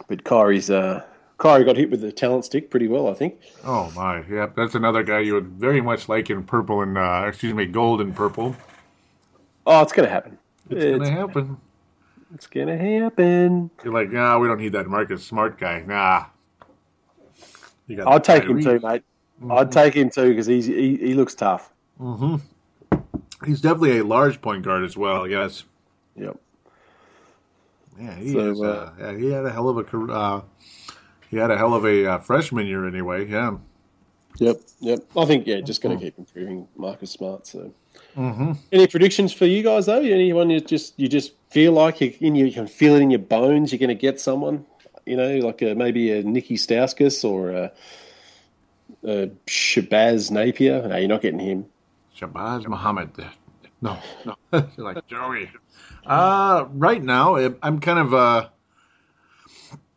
But 0.09 0.25
Kyrie's 0.25 0.71
uh, 0.71 1.05
Kyrie 1.39 1.65
got 1.65 1.77
hit 1.77 1.91
with 1.91 2.01
the 2.01 2.13
talent 2.13 2.45
stick 2.45 2.71
pretty 2.71 2.89
well, 2.89 3.09
I 3.09 3.15
think. 3.15 3.39
Oh 3.65 3.93
my, 3.95 4.25
yeah, 4.31 4.47
That's 4.55 4.75
another 4.75 5.03
guy 5.03 5.21
you 5.21 5.35
would 5.35 5.49
very 5.49 5.81
much 5.81 6.09
like 6.09 6.31
in 6.31 6.45
purple 6.45 6.83
and 6.83 6.97
uh, 6.97 7.25
excuse 7.29 7.53
me, 7.55 7.67
gold 7.67 8.01
and 8.01 8.15
purple. 8.15 8.57
Oh, 9.67 9.83
it's 9.83 9.93
gonna 9.93 10.09
happen. 10.09 10.39
It's, 10.71 10.83
It's, 10.83 10.99
gonna 10.99 11.11
happen. 11.11 11.57
It's 12.35 12.47
gonna 12.47 12.77
happen. 12.77 13.71
You're 13.85 13.93
like, 13.93 14.11
nah, 14.11 14.39
we 14.39 14.49
don't 14.49 14.61
need 14.61 14.73
that 14.73 14.87
Marcus 14.87 15.25
Smart 15.25 15.59
guy. 15.59 15.83
Nah. 15.87 16.27
You 17.87 17.97
got 17.97 18.09
I'll 18.09 18.21
take 18.21 18.45
him 18.45 18.61
too, 18.61 18.81
mate. 18.81 19.03
Mm-hmm. 19.41 19.53
I'd 19.53 19.71
take 19.71 19.95
him 19.95 20.11
too 20.11 20.31
because 20.31 20.47
he's 20.47 20.67
he, 20.67 20.97
he 20.97 21.15
looks 21.15 21.35
tough. 21.35 21.73
Mm-hmm. 22.01 22.37
He's 23.45 23.61
definitely 23.61 23.99
a 23.99 24.05
large 24.05 24.41
point 24.41 24.65
guard 24.65 24.83
as 24.83 24.97
well. 24.97 25.29
Yes. 25.29 25.65
Yep. 26.17 26.39
Yeah, 28.01 28.15
he 28.17 28.33
So, 28.33 28.51
is, 28.51 28.61
uh, 28.61 28.65
uh, 28.65 28.93
yeah, 28.99 29.19
he 29.19 29.31
had 29.31 29.45
a 29.45 29.53
hell 29.53 29.69
of 29.69 29.79
a 29.79 29.85
career. 29.85 30.11
Uh, 30.11 30.41
he 31.31 31.37
had 31.37 31.51
a 31.51 31.57
hell 31.57 31.75
of 31.75 31.85
a 31.85 32.07
uh, 32.07 32.19
freshman 32.19 32.67
year 32.67 32.87
anyway. 32.87 33.27
Yeah. 33.29 33.57
Yep. 34.39 34.61
Yep. 34.81 35.01
I 35.17 35.25
think 35.25 35.47
yeah, 35.47 35.61
just 35.61 35.83
going 35.83 35.99
to 35.99 36.05
keep 36.05 36.19
improving 36.19 36.67
Marcus 36.77 37.11
Smart. 37.11 37.47
So, 37.47 37.73
Mm-hmm. 38.17 38.53
any 38.73 38.87
predictions 38.87 39.33
for 39.33 39.45
you 39.45 39.63
guys 39.63 39.87
though? 39.87 40.01
Anyone 40.01 40.49
you 40.49 40.61
just 40.61 40.99
you 40.99 41.07
just 41.07 41.33
feel 41.51 41.73
like 41.73 42.01
you, 42.01 42.15
in 42.21 42.35
you 42.35 42.51
can 42.51 42.67
feel 42.67 42.95
it 42.95 43.03
in 43.03 43.11
your 43.11 43.21
bones 43.21 43.73
you're 43.73 43.79
going 43.79 43.89
to 43.89 43.95
get 43.95 44.21
someone? 44.21 44.65
You 45.05 45.17
know, 45.17 45.37
like 45.39 45.63
a, 45.63 45.75
maybe 45.75 46.11
a 46.13 46.23
Nicky 46.23 46.57
Stauskas 46.57 47.25
or 47.25 47.51
a, 47.51 47.73
a 49.05 49.27
Shabazz 49.47 50.31
Napier. 50.31 50.89
No, 50.89 50.97
you're 50.97 51.09
not 51.09 51.23
getting 51.23 51.41
him. 51.41 51.67
Shabazz 52.19 52.67
Muhammad. 52.67 53.11
No, 53.83 53.99
no. 54.25 54.37
Like 54.79 55.07
Joey. 55.07 55.51
Uh, 56.07 56.67
right 56.71 57.03
now, 57.03 57.37
I'm 57.63 57.81
kind 57.81 57.99
of. 57.99 58.15
Uh, 58.15 58.49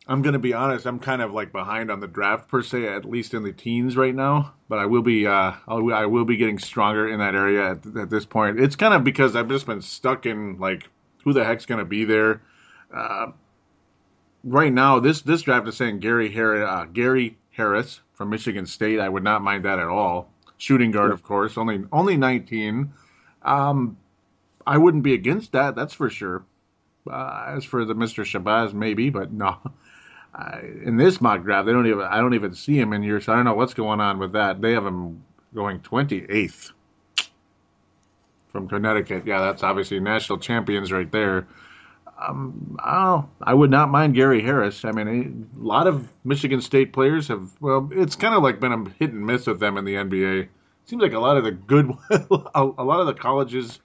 I'm 0.09 0.23
going 0.23 0.33
to 0.33 0.39
be 0.39 0.53
honest. 0.53 0.87
I'm 0.87 0.97
kind 0.97 1.21
of 1.21 1.33
like 1.33 1.51
behind 1.51 1.91
on 1.91 1.99
the 1.99 2.07
draft 2.07 2.47
per 2.47 2.63
se, 2.63 2.87
at 2.87 3.05
least 3.05 3.35
in 3.35 3.43
the 3.43 3.53
teens 3.53 3.95
right 3.95 4.15
now. 4.15 4.53
But 4.67 4.79
I 4.79 4.87
will 4.87 5.03
be. 5.03 5.27
Uh, 5.27 5.53
I'll, 5.67 5.93
I 5.93 6.07
will 6.07 6.25
be 6.25 6.35
getting 6.35 6.57
stronger 6.57 7.07
in 7.07 7.19
that 7.19 7.35
area 7.35 7.71
at, 7.71 7.85
at 7.95 8.09
this 8.09 8.25
point. 8.25 8.59
It's 8.59 8.75
kind 8.75 8.95
of 8.95 9.03
because 9.03 9.35
I've 9.35 9.47
just 9.47 9.67
been 9.67 9.83
stuck 9.83 10.25
in 10.25 10.57
like 10.57 10.89
who 11.23 11.31
the 11.31 11.45
heck's 11.45 11.67
going 11.67 11.77
to 11.77 11.85
be 11.85 12.05
there. 12.05 12.41
Uh, 12.91 13.27
right 14.43 14.73
now, 14.73 14.99
this 14.99 15.21
this 15.21 15.43
draft 15.43 15.67
is 15.67 15.77
saying 15.77 15.99
Gary 15.99 16.31
Harris, 16.31 16.67
uh, 16.67 16.85
Gary 16.85 17.37
Harris 17.51 18.01
from 18.13 18.31
Michigan 18.31 18.65
State. 18.65 18.99
I 18.99 19.09
would 19.09 19.23
not 19.23 19.43
mind 19.43 19.65
that 19.65 19.77
at 19.77 19.87
all. 19.87 20.31
Shooting 20.57 20.89
guard, 20.89 21.11
of 21.11 21.21
course, 21.21 21.55
only 21.55 21.83
only 21.91 22.17
19. 22.17 22.91
Um, 23.43 23.95
I 24.65 24.79
wouldn't 24.79 25.03
be 25.03 25.13
against 25.13 25.51
that. 25.51 25.75
That's 25.75 25.93
for 25.93 26.09
sure. 26.09 26.43
Uh, 27.07 27.53
as 27.55 27.63
for 27.63 27.85
the 27.85 27.93
Mr. 27.93 28.23
Shabazz, 28.23 28.73
maybe, 28.73 29.11
but 29.11 29.31
no. 29.31 29.59
In 30.83 30.97
this 30.97 31.19
mock 31.21 31.43
draft, 31.43 31.65
they 31.65 31.71
don't 31.71 31.87
even. 31.87 32.01
I 32.01 32.17
don't 32.17 32.33
even 32.33 32.53
see 32.53 32.79
him 32.79 32.93
in 32.93 33.01
here, 33.01 33.19
so 33.19 33.33
I 33.33 33.35
don't 33.35 33.45
know 33.45 33.55
what's 33.55 33.73
going 33.73 33.99
on 33.99 34.19
with 34.19 34.33
that. 34.33 34.61
They 34.61 34.73
have 34.73 34.85
him 34.85 35.23
going 35.53 35.79
28th 35.79 36.71
from 38.51 38.67
Connecticut. 38.67 39.25
Yeah, 39.25 39.41
that's 39.41 39.63
obviously 39.63 39.99
national 39.99 40.39
champions 40.39 40.91
right 40.91 41.11
there. 41.11 41.47
Um, 42.21 42.77
oh, 42.83 43.27
I 43.41 43.53
would 43.53 43.71
not 43.71 43.89
mind 43.89 44.13
Gary 44.13 44.41
Harris. 44.41 44.83
I 44.83 44.91
mean, 44.91 45.49
a 45.59 45.63
lot 45.63 45.87
of 45.87 46.09
Michigan 46.25 46.61
State 46.61 46.91
players 46.93 47.27
have. 47.29 47.51
Well, 47.61 47.89
it's 47.91 48.15
kind 48.15 48.35
of 48.35 48.43
like 48.43 48.59
been 48.59 48.73
a 48.73 48.89
hit 48.99 49.11
and 49.11 49.25
miss 49.25 49.47
with 49.47 49.59
them 49.59 49.77
in 49.77 49.85
the 49.85 49.95
NBA. 49.95 50.47
Seems 50.85 51.01
like 51.01 51.13
a 51.13 51.19
lot 51.19 51.37
of 51.37 51.43
the 51.43 51.51
good, 51.51 51.91
a 52.55 52.63
lot 52.63 52.99
of 52.99 53.07
the 53.07 53.13
colleges 53.13 53.79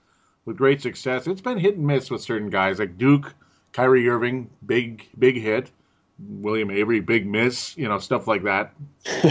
with 0.45 0.57
great 0.57 0.81
success. 0.81 1.27
It's 1.27 1.41
been 1.41 1.57
hit 1.57 1.77
and 1.77 1.87
miss 1.87 2.11
with 2.11 2.21
certain 2.21 2.49
guys 2.49 2.79
like 2.79 2.97
Duke, 2.97 3.33
Kyrie 3.71 4.09
Irving, 4.09 4.49
big 4.65 5.07
big 5.17 5.41
hit, 5.41 5.71
William 6.19 6.71
Avery, 6.71 6.99
big 7.01 7.27
miss. 7.27 7.77
You 7.77 7.87
know, 7.87 7.99
stuff 7.99 8.27
like 8.27 8.43
that. 8.43 8.73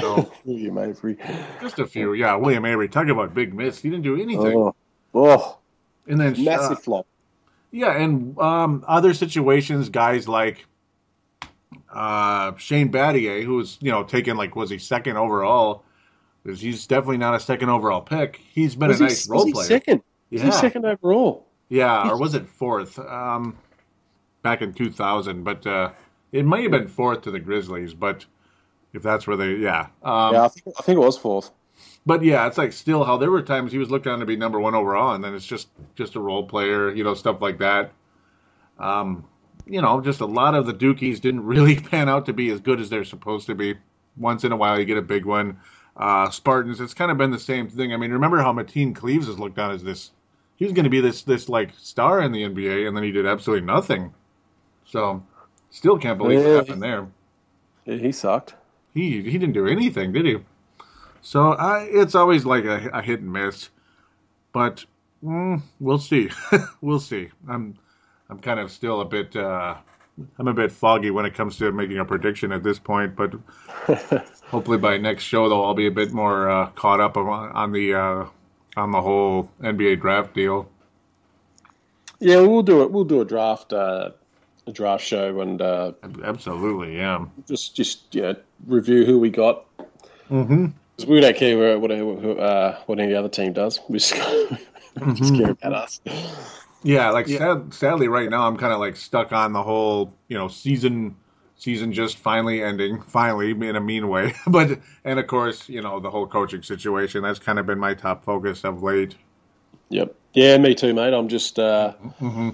So 0.00 0.30
William 0.44 0.78
Avery. 0.78 1.16
just 1.60 1.78
a 1.78 1.86
few. 1.86 2.12
Yeah, 2.14 2.36
William 2.36 2.64
Avery. 2.64 2.88
Talk 2.88 3.08
about 3.08 3.34
big 3.34 3.54
miss. 3.54 3.80
He 3.80 3.90
didn't 3.90 4.04
do 4.04 4.20
anything. 4.20 4.56
Oh, 4.56 4.74
oh, 5.14 5.58
and 6.06 6.20
then 6.20 6.34
uh, 6.34 6.38
massive 6.38 6.82
flop. 6.82 7.06
Yeah, 7.70 7.92
and 7.96 8.38
um, 8.38 8.84
other 8.86 9.14
situations, 9.14 9.88
guys 9.88 10.28
like 10.28 10.66
uh, 11.92 12.54
Shane 12.56 12.90
Battier, 12.92 13.42
who 13.44 13.56
was 13.56 13.78
you 13.80 13.90
know 13.90 14.04
taken 14.04 14.36
like 14.36 14.54
was 14.56 14.70
he 14.70 14.78
second 14.78 15.16
overall? 15.16 15.84
Because 16.42 16.60
He's 16.60 16.86
definitely 16.86 17.16
not 17.16 17.34
a 17.34 17.40
second 17.40 17.70
overall 17.70 18.02
pick. 18.02 18.36
He's 18.52 18.74
been 18.74 18.88
Was 18.88 19.00
a 19.00 19.04
he, 19.04 19.08
nice 19.08 19.26
was 19.26 19.28
role 19.30 19.46
he 19.46 19.52
player. 19.52 19.66
second? 19.66 20.02
He 20.30 20.36
Yeah. 20.36 20.50
second 20.50 20.84
overall? 20.84 21.46
Yeah, 21.70 22.10
or 22.10 22.18
was 22.18 22.34
it 22.34 22.46
fourth? 22.46 22.98
Um, 22.98 23.56
back 24.42 24.60
in 24.60 24.74
2000, 24.74 25.42
but 25.42 25.66
uh, 25.66 25.90
it 26.34 26.44
might 26.44 26.62
have 26.62 26.72
been 26.72 26.88
fourth 26.88 27.22
to 27.22 27.30
the 27.30 27.38
Grizzlies. 27.38 27.94
But 27.94 28.26
if 28.92 29.02
that's 29.02 29.26
where 29.26 29.36
they, 29.36 29.54
yeah, 29.54 29.86
um, 30.02 30.34
yeah, 30.34 30.44
I 30.44 30.48
think, 30.48 30.76
I 30.78 30.82
think 30.82 30.96
it 30.96 31.00
was 31.00 31.16
fourth. 31.16 31.50
But 32.04 32.22
yeah, 32.22 32.46
it's 32.46 32.58
like 32.58 32.72
still 32.72 33.04
how 33.04 33.16
there 33.16 33.30
were 33.30 33.40
times 33.40 33.72
he 33.72 33.78
was 33.78 33.90
looked 33.90 34.06
on 34.06 34.18
to 34.18 34.26
be 34.26 34.36
number 34.36 34.60
one 34.60 34.74
overall, 34.74 35.14
and 35.14 35.22
then 35.22 35.34
it's 35.34 35.46
just 35.46 35.68
just 35.94 36.16
a 36.16 36.20
role 36.20 36.44
player, 36.44 36.92
you 36.92 37.04
know, 37.04 37.14
stuff 37.14 37.40
like 37.40 37.58
that. 37.58 37.92
Um, 38.78 39.24
you 39.66 39.80
know, 39.80 40.00
just 40.00 40.20
a 40.20 40.26
lot 40.26 40.54
of 40.54 40.66
the 40.66 40.74
Dukies 40.74 41.20
didn't 41.20 41.44
really 41.46 41.76
pan 41.76 42.08
out 42.08 42.26
to 42.26 42.32
be 42.32 42.50
as 42.50 42.60
good 42.60 42.80
as 42.80 42.90
they're 42.90 43.04
supposed 43.04 43.46
to 43.46 43.54
be. 43.54 43.76
Once 44.16 44.44
in 44.44 44.52
a 44.52 44.56
while, 44.56 44.78
you 44.78 44.84
get 44.84 44.98
a 44.98 45.02
big 45.02 45.24
one. 45.24 45.58
Uh, 45.96 46.28
Spartans, 46.30 46.80
it's 46.80 46.94
kind 46.94 47.12
of 47.12 47.16
been 47.16 47.30
the 47.30 47.38
same 47.38 47.68
thing. 47.68 47.92
I 47.92 47.96
mean, 47.96 48.10
remember 48.10 48.38
how 48.38 48.52
Mateen 48.52 48.94
Cleaves 48.94 49.28
is 49.28 49.38
looked 49.38 49.58
on 49.60 49.70
as 49.70 49.84
this? 49.84 50.10
He 50.56 50.64
was 50.64 50.72
going 50.72 50.84
to 50.84 50.90
be 50.90 51.00
this 51.00 51.22
this 51.22 51.48
like 51.48 51.70
star 51.78 52.20
in 52.22 52.32
the 52.32 52.42
NBA, 52.42 52.88
and 52.88 52.96
then 52.96 53.04
he 53.04 53.12
did 53.12 53.26
absolutely 53.26 53.66
nothing. 53.66 54.12
So, 54.84 55.22
still 55.74 55.98
can't 55.98 56.18
believe 56.18 56.42
Yeah. 56.42 56.44
what 56.44 56.66
happened 56.68 56.82
there 56.82 57.08
Yeah, 57.86 57.96
he 57.96 58.12
sucked. 58.12 58.56
he 58.94 59.22
he 59.22 59.38
didn't 59.38 59.52
do 59.52 59.66
anything, 59.66 60.12
did 60.12 60.26
he? 60.26 60.38
So 61.22 61.52
I, 61.52 61.84
it's 61.84 62.14
always 62.14 62.46
like 62.46 62.64
a, 62.64 62.90
a 62.92 63.02
hit 63.02 63.20
and 63.20 63.32
miss, 63.32 63.70
but 64.52 64.84
mm, 65.24 65.62
we'll 65.80 65.98
see. 65.98 66.30
we'll 66.82 67.00
see. 67.00 67.30
I'm 67.48 67.78
I'm 68.30 68.40
kind 68.40 68.60
of 68.60 68.70
still 68.72 69.00
a 69.02 69.04
bit 69.06 69.36
uh, 69.36 69.76
I'm 70.38 70.48
a 70.48 70.54
bit 70.54 70.72
foggy 70.72 71.10
when 71.10 71.26
it 71.26 71.34
comes 71.34 71.58
to 71.58 71.72
making 71.72 71.98
a 71.98 72.04
prediction 72.04 72.52
at 72.52 72.62
this 72.64 72.78
point, 72.80 73.16
but 73.16 73.34
hopefully 74.50 74.78
by 74.78 74.96
next 74.98 75.24
show 75.24 75.48
though 75.48 75.64
I'll 75.64 75.74
be 75.74 75.86
a 75.86 75.90
bit 75.90 76.12
more 76.12 76.48
uh, 76.48 76.70
caught 76.70 77.00
up 77.00 77.16
on, 77.16 77.26
on 77.52 77.72
the 77.72 77.94
uh, 77.94 78.26
on 78.76 78.90
the 78.90 79.02
whole 79.02 79.50
NBA 79.62 79.96
draft 79.96 80.34
deal. 80.34 80.70
Yeah, 82.18 82.40
we'll 82.40 82.62
do 82.62 82.82
it. 82.82 82.90
We'll 82.90 83.04
do 83.04 83.20
a 83.20 83.24
draft, 83.24 83.72
uh, 83.72 84.10
a 84.66 84.72
draft 84.72 85.04
show, 85.04 85.40
and 85.40 85.60
uh, 85.60 85.92
Absolutely, 86.22 86.96
yeah. 86.96 87.24
just 87.46 87.74
just 87.76 88.14
yeah, 88.14 88.34
review 88.66 89.04
who 89.04 89.18
we 89.18 89.30
got. 89.30 89.64
Mm-hmm. 90.30 90.66
'Cause 90.96 91.06
we 91.06 91.20
don't 91.20 91.36
care 91.36 91.78
what 91.78 91.90
what, 91.90 92.38
uh, 92.38 92.78
what 92.86 93.00
any 93.00 93.14
other 93.14 93.28
team 93.28 93.52
does. 93.52 93.80
We 93.88 93.98
just, 93.98 94.14
we 95.04 95.12
just 95.14 95.34
care 95.34 95.50
about 95.50 95.72
us. 95.72 96.00
Yeah, 96.84 97.10
like 97.10 97.26
Sad, 97.26 97.72
sadly, 97.74 98.08
right 98.08 98.28
now 98.30 98.46
I'm 98.46 98.56
kind 98.56 98.72
of 98.72 98.78
like 98.78 98.94
stuck 98.96 99.32
on 99.32 99.52
the 99.52 99.62
whole, 99.62 100.12
you 100.28 100.38
know, 100.38 100.48
season 100.48 101.16
season 101.56 101.92
just 101.92 102.18
finally 102.18 102.62
ending, 102.62 103.00
finally 103.08 103.50
in 103.52 103.74
a 103.76 103.80
mean 103.80 104.08
way. 104.08 104.34
but 104.46 104.78
and 105.04 105.18
of 105.18 105.26
course, 105.26 105.68
you 105.68 105.82
know, 105.82 105.98
the 105.98 106.10
whole 106.10 106.26
coaching 106.26 106.62
situation. 106.62 107.22
That's 107.22 107.38
kind 107.38 107.58
of 107.58 107.66
been 107.66 107.78
my 107.78 107.94
top 107.94 108.24
focus 108.24 108.64
of 108.64 108.82
late. 108.82 109.16
Yep. 109.88 110.14
Yeah, 110.34 110.58
me 110.58 110.74
too, 110.74 110.94
mate. 110.94 111.12
I'm 111.14 111.28
just 111.28 111.58
uh, 111.58 111.94
Mm-hmm. 112.20 112.50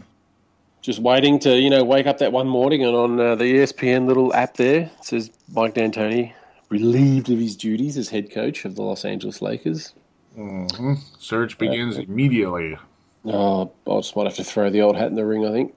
Just 0.81 0.99
waiting 1.01 1.39
to 1.41 1.59
you 1.59 1.71
know 1.71 1.85
wake 1.85 2.07
up 2.07 2.19
that 2.19 2.33
one 2.33 2.49
morning 2.49 2.85
and 2.85 2.95
on 2.97 3.21
uh, 3.21 3.35
the 3.35 3.45
ESPN 3.45 4.07
little 4.07 4.33
app 4.35 4.57
there 4.57 4.83
it 4.83 5.05
says 5.05 5.31
Mike 5.53 5.75
D'Antoni 5.75 6.33
relieved 6.71 7.31
of 7.31 7.39
his 7.39 7.57
duties 7.57 7.97
as 7.99 8.09
head 8.09 8.31
coach 8.31 8.65
of 8.65 8.77
the 8.77 8.83
Los 8.83 9.05
Angeles 9.05 9.43
Lakers. 9.43 9.93
Search 11.19 11.59
begins 11.59 11.99
immediately. 11.99 12.79
Oh, 13.25 13.71
I 13.87 13.97
just 13.97 14.15
might 14.17 14.27
have 14.27 14.37
to 14.37 14.45
throw 14.45 14.71
the 14.71 14.81
old 14.81 14.97
hat 14.97 15.09
in 15.09 15.17
the 15.17 15.27
ring. 15.27 15.45
I 15.45 15.51
think. 15.53 15.75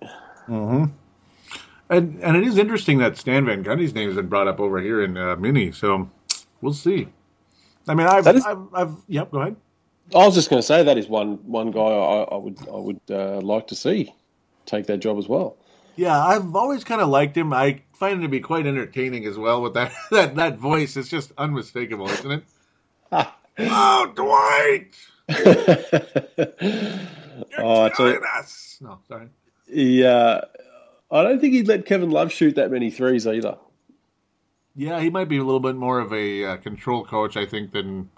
And 1.89 2.19
and 2.23 2.37
it 2.37 2.43
is 2.43 2.57
interesting 2.57 2.99
that 2.99 3.17
Stan 3.17 3.45
Van 3.45 3.63
Gundy's 3.63 3.93
name 3.93 4.07
has 4.07 4.15
been 4.15 4.27
brought 4.27 4.47
up 4.47 4.59
over 4.59 4.79
here 4.79 5.03
in 5.03 5.17
uh, 5.17 5.35
Mini, 5.35 5.71
so 5.71 6.09
we'll 6.61 6.73
see. 6.73 7.07
I 7.87 7.95
mean, 7.95 8.07
I've, 8.07 8.25
is- 8.27 8.45
I've, 8.45 8.73
I've, 8.73 8.95
yep, 9.07 9.31
go 9.31 9.41
ahead. 9.41 9.55
I 10.15 10.25
was 10.25 10.35
just 10.35 10.49
going 10.49 10.61
to 10.61 10.65
say 10.65 10.83
that 10.83 10.97
is 10.97 11.07
one 11.07 11.35
one 11.49 11.71
guy 11.71 11.79
I, 11.81 12.23
I 12.23 12.37
would 12.37 12.57
I 12.67 12.75
would 12.77 13.01
uh, 13.09 13.41
like 13.41 13.67
to 13.67 13.75
see 13.75 14.13
take 14.65 14.87
that 14.87 14.97
job 14.99 15.17
as 15.17 15.27
well. 15.27 15.57
Yeah, 15.95 16.17
I've 16.19 16.55
always 16.55 16.83
kind 16.83 17.01
of 17.01 17.09
liked 17.09 17.37
him. 17.37 17.53
I 17.53 17.81
find 17.93 18.15
him 18.15 18.21
to 18.23 18.27
be 18.27 18.39
quite 18.39 18.65
entertaining 18.65 19.25
as 19.25 19.37
well 19.37 19.61
with 19.61 19.73
that 19.75 19.93
that, 20.11 20.35
that 20.35 20.57
voice. 20.57 20.97
It's 20.97 21.09
just 21.09 21.31
unmistakable, 21.37 22.09
isn't 22.09 22.31
it? 22.31 22.43
oh, 23.59 24.11
Dwight, 24.15 24.95
Oh, 27.57 27.89
you, 27.99 28.21
us. 28.37 28.77
No, 28.81 28.99
sorry. 29.07 29.27
he, 29.67 30.03
uh, 30.03 30.41
I 31.11 31.23
don't 31.23 31.39
think 31.39 31.53
he'd 31.53 31.67
let 31.67 31.85
Kevin 31.85 32.09
Love 32.09 32.31
shoot 32.31 32.55
that 32.55 32.71
many 32.71 32.89
threes 32.91 33.27
either. 33.27 33.57
Yeah, 34.75 34.99
he 34.99 35.09
might 35.09 35.29
be 35.29 35.37
a 35.37 35.43
little 35.43 35.59
bit 35.59 35.75
more 35.75 35.99
of 35.99 36.11
a 36.13 36.45
uh, 36.45 36.57
control 36.57 37.05
coach, 37.05 37.37
I 37.37 37.45
think, 37.45 37.71
than 37.71 38.09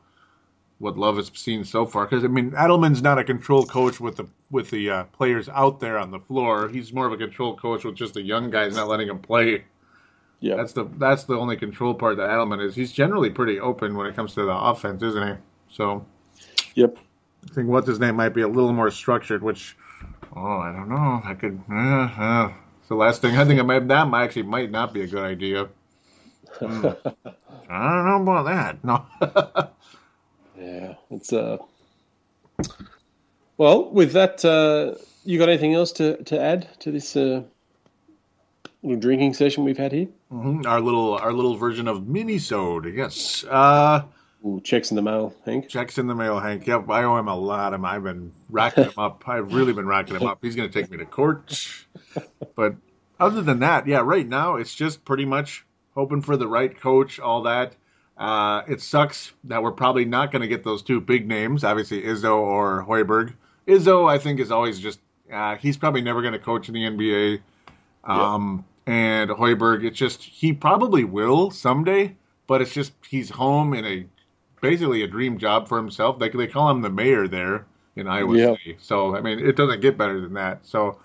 what 0.80 0.98
Love 0.98 1.18
has 1.18 1.32
seen 1.34 1.64
so 1.64 1.86
far. 1.86 2.06
Because 2.06 2.24
I 2.24 2.28
mean, 2.28 2.52
Adelman's 2.52 3.02
not 3.02 3.18
a 3.18 3.24
control 3.24 3.66
coach 3.66 4.00
with 4.00 4.18
the 4.18 4.28
with 4.52 4.70
the 4.70 4.90
uh, 4.90 5.04
players 5.06 5.50
out 5.50 5.80
there 5.80 5.98
on 5.98 6.12
the 6.12 6.20
floor. 6.20 6.70
He's 6.70 6.94
more 6.94 7.08
of 7.08 7.14
a 7.14 7.18
control 7.18 7.56
coach 7.56 7.84
with 7.86 7.96
just 7.96 8.14
the 8.14 8.22
young 8.22 8.50
guys, 8.50 8.76
not 8.76 8.88
letting 8.88 9.08
them 9.08 9.20
play. 9.20 9.66
Yeah, 10.42 10.56
That's 10.58 10.74
the 10.74 10.86
that's 10.98 11.24
the 11.24 11.36
only 11.36 11.58
control 11.58 11.94
part 11.94 12.18
that 12.18 12.30
Adelman 12.30 12.64
is. 12.64 12.76
He's 12.76 12.92
generally 12.92 13.30
pretty 13.30 13.60
open 13.60 13.96
when 13.96 14.06
it 14.06 14.16
comes 14.16 14.34
to 14.36 14.44
the 14.44 14.56
offense, 14.56 15.02
isn't 15.02 15.28
he? 15.28 15.34
So 15.70 16.06
yep. 16.76 16.98
I 17.44 17.54
think 17.54 17.70
what's 17.70 17.88
his 17.88 18.00
name 18.00 18.16
might 18.16 18.30
be 18.30 18.42
a 18.42 18.48
little 18.48 18.74
more 18.74 18.92
structured. 18.92 19.42
Which, 19.42 19.78
oh, 20.36 20.58
I 20.58 20.72
don't 20.72 20.90
know. 20.90 21.22
I 21.24 21.34
could. 21.36 21.62
Uh, 21.72 21.76
uh, 21.76 22.54
it's 22.80 22.90
the 22.90 22.96
last 22.96 23.22
thing 23.22 23.38
I 23.38 23.46
think 23.46 23.60
I 23.60 23.64
might, 23.64 23.88
that 23.88 24.08
might 24.08 24.26
actually 24.26 24.44
might 24.44 24.70
not 24.70 24.94
be 24.94 25.02
a 25.02 25.08
good 25.08 25.24
idea. 25.24 25.70
Hmm. 26.60 26.86
I 27.70 27.96
don't 27.96 28.06
know 28.06 28.22
about 28.22 28.46
that. 28.46 28.84
No. 28.84 29.06
Yeah, 30.58 30.94
it's 31.12 31.34
uh. 31.34 31.58
Well, 33.58 33.90
with 33.92 34.14
that, 34.14 34.44
uh, 34.44 34.96
you 35.24 35.38
got 35.40 35.50
anything 35.50 35.74
else 35.74 35.92
to, 35.94 36.22
to 36.24 36.40
add 36.40 36.68
to 36.80 36.92
this 36.92 37.16
uh, 37.16 37.44
little 38.84 39.00
drinking 39.00 39.34
session 39.34 39.64
we've 39.64 39.78
had 39.78 39.92
here? 39.94 40.08
Mhm, 40.32 40.66
Our 40.66 40.82
little 40.82 41.14
our 41.16 41.32
little 41.34 41.56
version 41.56 41.88
of 41.88 42.02
Minisode. 42.02 42.94
Yes. 42.96 43.44
Uh, 43.50 44.04
Ooh, 44.46 44.62
checks 44.62 44.92
in 44.92 44.96
the 44.96 45.02
mail, 45.02 45.34
Hank. 45.46 45.70
checks 45.70 45.98
in 45.98 46.08
the 46.08 46.14
mail, 46.16 46.40
Hank. 46.40 46.68
Yep, 46.68 46.90
I 46.90 47.04
owe 47.04 47.18
him 47.18 47.28
a 47.28 47.36
lot. 47.36 47.74
Of, 47.74 47.84
I've 47.84 48.04
been 48.04 48.32
racking 48.50 48.84
him 48.86 48.94
up. 48.98 49.24
I've 49.28 49.54
really 49.54 49.74
been 49.74 49.88
racking 49.88 50.16
him 50.16 50.28
up. 50.28 50.40
He's 50.42 50.56
going 50.56 50.70
to 50.70 50.82
take 50.82 50.92
me 50.92 50.98
to 50.98 51.06
court. 51.06 51.68
But 52.56 52.76
other 53.20 53.42
than 53.42 53.60
that, 53.60 53.88
yeah, 53.88 54.02
right 54.04 54.28
now 54.28 54.56
it's 54.58 54.76
just 54.76 55.04
pretty 55.06 55.26
much 55.26 55.66
hoping 55.96 56.22
for 56.22 56.38
the 56.38 56.48
right 56.48 56.78
coach, 56.80 57.20
all 57.20 57.44
that. 57.44 57.74
Uh, 58.18 58.62
it 58.68 58.82
sucks 58.82 59.34
that 59.44 59.62
we're 59.62 59.72
probably 59.72 60.06
not 60.06 60.32
going 60.32 60.42
to 60.42 60.48
get 60.48 60.64
those 60.64 60.82
two 60.82 61.02
big 61.02 61.28
names, 61.28 61.64
obviously 61.64 62.02
Izzo 62.04 62.38
or 62.38 62.86
Hoiberg. 62.88 63.34
Izzo, 63.68 64.10
I 64.10 64.18
think, 64.18 64.40
is 64.40 64.52
always 64.52 64.80
just 64.80 65.00
uh, 65.32 65.56
he's 65.58 65.78
probably 65.78 66.02
never 66.02 66.22
going 66.22 66.34
to 66.34 66.40
coach 66.40 66.68
in 66.70 66.74
the 66.76 66.86
NBA. 66.86 67.42
Um, 68.06 68.66
And 68.88 69.32
Hoiberg, 69.32 69.84
it's 69.84 69.98
just 69.98 70.24
he 70.24 70.54
probably 70.54 71.04
will 71.04 71.52
someday, 71.52 72.16
but 72.48 72.62
it's 72.62 72.74
just 72.74 72.94
he's 73.10 73.30
home 73.32 73.74
in 73.74 73.84
a 73.86 74.06
basically 74.62 75.04
a 75.04 75.08
dream 75.08 75.38
job 75.38 75.68
for 75.68 75.78
himself. 75.78 76.20
They 76.20 76.30
they 76.30 76.48
call 76.48 76.70
him 76.70 76.82
the 76.82 76.90
mayor 76.90 77.28
there 77.28 77.66
in 77.96 78.08
Iowa 78.08 78.38
Yeah. 78.38 78.56
City. 78.64 78.78
So 78.80 79.16
I 79.16 79.22
mean, 79.22 79.40
it 79.40 79.56
doesn't 79.56 79.82
get 79.82 79.98
better 79.98 80.22
than 80.22 80.34
that. 80.34 80.66
So 80.66 81.00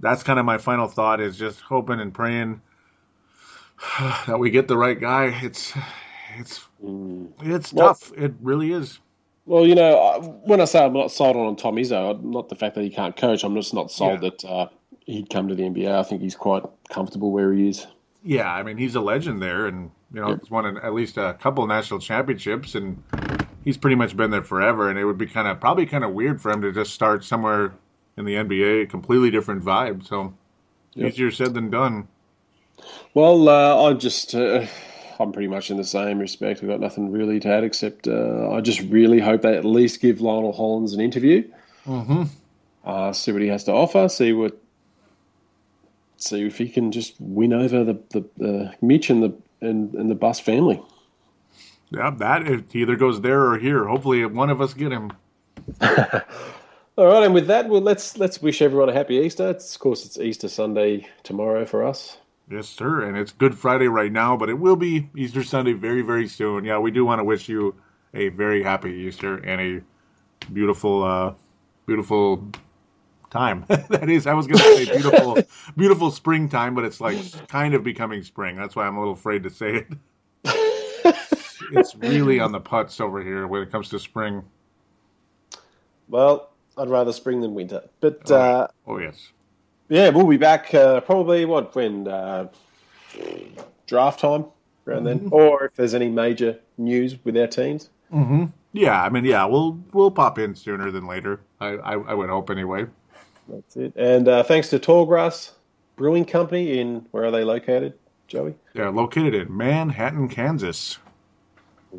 that's 0.00 0.22
kind 0.22 0.38
of 0.38 0.46
my 0.46 0.58
final 0.58 0.88
thought 0.88 1.20
is 1.20 1.38
just 1.38 1.60
hoping 1.62 2.00
and 2.00 2.14
praying 2.14 2.62
that 4.26 4.38
we 4.38 4.50
get 4.50 4.68
the 4.68 4.76
right 4.76 4.98
guy. 5.00 5.26
It's 5.42 5.72
it's 6.38 6.66
it's 7.42 7.72
Well- 7.72 7.88
tough. 7.88 8.12
It 8.16 8.34
really 8.42 8.72
is. 8.72 9.00
Well, 9.46 9.66
you 9.66 9.74
know, 9.74 10.40
when 10.44 10.60
I 10.62 10.64
say 10.64 10.82
I'm 10.82 10.94
not 10.94 11.10
sold 11.10 11.36
on 11.36 11.54
Tom 11.56 11.76
Izzo, 11.76 12.22
not 12.22 12.48
the 12.48 12.54
fact 12.54 12.74
that 12.76 12.82
he 12.82 12.88
can't 12.88 13.14
coach. 13.14 13.44
I'm 13.44 13.54
just 13.54 13.74
not 13.74 13.90
sold 13.90 14.22
Yeah. 14.22 14.30
that 14.30 14.44
uh, 14.46 14.66
he'd 15.04 15.28
come 15.28 15.48
to 15.48 15.54
the 15.54 15.64
NBA. 15.64 15.94
I 15.98 16.02
think 16.02 16.22
he's 16.22 16.34
quite 16.34 16.62
comfortable 16.88 17.30
where 17.30 17.52
he 17.52 17.68
is. 17.68 17.86
Yeah, 18.22 18.50
I 18.50 18.62
mean 18.62 18.78
he's 18.78 18.94
a 18.94 19.02
legend 19.02 19.42
there, 19.42 19.66
and 19.66 19.90
you 20.14 20.20
know 20.22 20.28
Yep. 20.30 20.40
he's 20.40 20.50
won 20.50 20.64
an, 20.64 20.78
at 20.78 20.94
least 20.94 21.18
a 21.18 21.34
couple 21.40 21.66
national 21.66 22.00
championships, 22.00 22.74
and 22.74 23.02
he's 23.64 23.76
pretty 23.76 23.96
much 23.96 24.16
been 24.16 24.30
there 24.30 24.42
forever. 24.42 24.88
And 24.88 24.98
it 24.98 25.04
would 25.04 25.18
be 25.18 25.26
kind 25.26 25.46
of 25.46 25.60
probably 25.60 25.84
kind 25.84 26.04
of 26.04 26.12
weird 26.12 26.40
for 26.40 26.50
him 26.50 26.62
to 26.62 26.72
just 26.72 26.94
start 26.94 27.22
somewhere 27.22 27.74
in 28.16 28.24
the 28.24 28.36
NBA, 28.36 28.84
a 28.84 28.86
completely 28.86 29.30
different 29.30 29.62
vibe. 29.62 30.06
So 30.06 30.32
Yep. 30.94 31.12
easier 31.12 31.30
said 31.30 31.52
than 31.52 31.68
done. 31.68 32.08
Well, 33.12 33.48
uh, 33.48 33.90
I 33.90 33.92
just, 33.92 34.34
uh, 34.34 34.64
I'm 35.18 35.32
pretty 35.32 35.48
much 35.48 35.70
in 35.70 35.76
the 35.76 35.84
same 35.84 36.18
respect. 36.18 36.62
I've 36.62 36.68
got 36.68 36.80
nothing 36.80 37.10
really 37.10 37.40
to 37.40 37.48
add 37.48 37.64
except 37.64 38.08
uh, 38.08 38.50
I 38.50 38.60
just 38.60 38.80
really 38.82 39.20
hope 39.20 39.42
they 39.42 39.56
at 39.56 39.64
least 39.64 40.00
give 40.00 40.20
Lionel 40.20 40.52
Hollins 40.52 40.92
an 40.92 41.00
interview. 41.00 41.48
Mm-hmm. 41.86 42.24
Uh, 42.84 43.12
see 43.12 43.32
what 43.32 43.42
he 43.42 43.48
has 43.48 43.64
to 43.64 43.72
offer. 43.72 44.08
See 44.08 44.32
what, 44.32 44.58
see 46.16 46.46
if 46.46 46.58
he 46.58 46.68
can 46.68 46.92
just 46.92 47.14
win 47.20 47.52
over 47.52 47.84
the 47.84 47.98
the, 48.10 48.24
the 48.36 48.74
Mitch 48.82 49.10
and 49.10 49.22
the 49.22 49.34
and, 49.60 49.94
and 49.94 50.10
the 50.10 50.14
Buss 50.14 50.40
family. 50.40 50.80
Yeah, 51.90 52.10
that 52.18 52.46
it 52.46 52.74
either 52.74 52.96
goes 52.96 53.20
there 53.20 53.42
or 53.42 53.58
here. 53.58 53.84
Hopefully, 53.84 54.24
one 54.26 54.50
of 54.50 54.60
us 54.60 54.74
get 54.74 54.92
him. 54.92 55.12
All 56.96 57.06
right, 57.06 57.24
and 57.24 57.34
with 57.34 57.46
that, 57.48 57.68
well, 57.68 57.80
let's 57.80 58.18
let's 58.18 58.40
wish 58.40 58.62
everyone 58.62 58.88
a 58.88 58.92
happy 58.92 59.16
Easter. 59.16 59.50
It's, 59.50 59.74
of 59.74 59.80
course, 59.80 60.04
it's 60.04 60.18
Easter 60.18 60.48
Sunday 60.48 61.08
tomorrow 61.22 61.64
for 61.64 61.84
us. 61.84 62.18
Yes, 62.50 62.68
sir. 62.68 63.02
And 63.02 63.16
it's 63.16 63.32
Good 63.32 63.56
Friday 63.56 63.88
right 63.88 64.12
now, 64.12 64.36
but 64.36 64.48
it 64.50 64.58
will 64.58 64.76
be 64.76 65.08
Easter 65.16 65.42
Sunday 65.42 65.72
very, 65.72 66.02
very 66.02 66.28
soon. 66.28 66.64
Yeah, 66.64 66.78
we 66.78 66.90
do 66.90 67.04
want 67.04 67.20
to 67.20 67.24
wish 67.24 67.48
you 67.48 67.74
a 68.12 68.28
very 68.28 68.62
happy 68.62 68.90
Easter 68.90 69.36
and 69.38 69.60
a 69.60 70.50
beautiful, 70.52 71.02
uh, 71.02 71.34
beautiful 71.86 72.46
time. 73.30 73.64
that 73.68 74.08
is, 74.10 74.26
I 74.26 74.34
was 74.34 74.46
going 74.46 74.58
to 74.58 74.84
say 74.84 74.92
beautiful, 74.92 75.38
beautiful 75.76 76.10
springtime, 76.10 76.74
but 76.74 76.84
it's 76.84 77.00
like 77.00 77.18
kind 77.48 77.74
of 77.74 77.82
becoming 77.82 78.22
spring. 78.22 78.56
That's 78.56 78.76
why 78.76 78.86
I'm 78.86 78.96
a 78.96 79.00
little 79.00 79.14
afraid 79.14 79.42
to 79.44 79.50
say 79.50 79.86
it. 79.86 79.88
it's 81.72 81.96
really 81.96 82.40
on 82.40 82.52
the 82.52 82.60
putts 82.60 83.00
over 83.00 83.22
here 83.22 83.46
when 83.46 83.62
it 83.62 83.72
comes 83.72 83.88
to 83.88 83.98
spring. 83.98 84.42
Well, 86.08 86.50
I'd 86.76 86.90
rather 86.90 87.12
spring 87.12 87.40
than 87.40 87.54
winter, 87.54 87.88
but 88.00 88.30
uh, 88.30 88.68
Oh 88.86 88.98
yes. 88.98 89.32
Yeah, 89.88 90.08
we'll 90.10 90.26
be 90.26 90.36
back 90.36 90.72
uh, 90.74 91.00
probably 91.00 91.44
what 91.44 91.74
when 91.74 92.08
uh, 92.08 92.48
draft 93.86 94.20
time 94.20 94.46
around 94.86 95.04
then, 95.04 95.28
or 95.30 95.66
if 95.66 95.74
there's 95.74 95.94
any 95.94 96.08
major 96.08 96.58
news 96.78 97.16
with 97.24 97.36
our 97.36 97.46
teams. 97.46 97.90
Yeah, 98.72 99.02
I 99.02 99.08
mean, 99.08 99.24
yeah, 99.24 99.44
we'll 99.44 99.78
we'll 99.92 100.10
pop 100.10 100.38
in 100.38 100.54
sooner 100.54 100.90
than 100.90 101.06
later. 101.06 101.40
I 101.60 101.68
I, 101.68 101.92
I 101.92 102.14
would 102.14 102.28
hope 102.28 102.50
anyway. 102.50 102.86
That's 103.48 103.76
it. 103.76 103.92
And 103.96 104.26
uh, 104.26 104.42
thanks 104.42 104.70
to 104.70 104.78
Tallgrass 104.78 105.52
Brewing 105.96 106.24
Company 106.24 106.78
in 106.78 107.06
where 107.10 107.24
are 107.24 107.30
they 107.30 107.44
located, 107.44 107.94
Joey? 108.26 108.54
They're 108.72 108.90
located 108.90 109.34
in 109.34 109.56
Manhattan, 109.56 110.28
Kansas. 110.28 110.98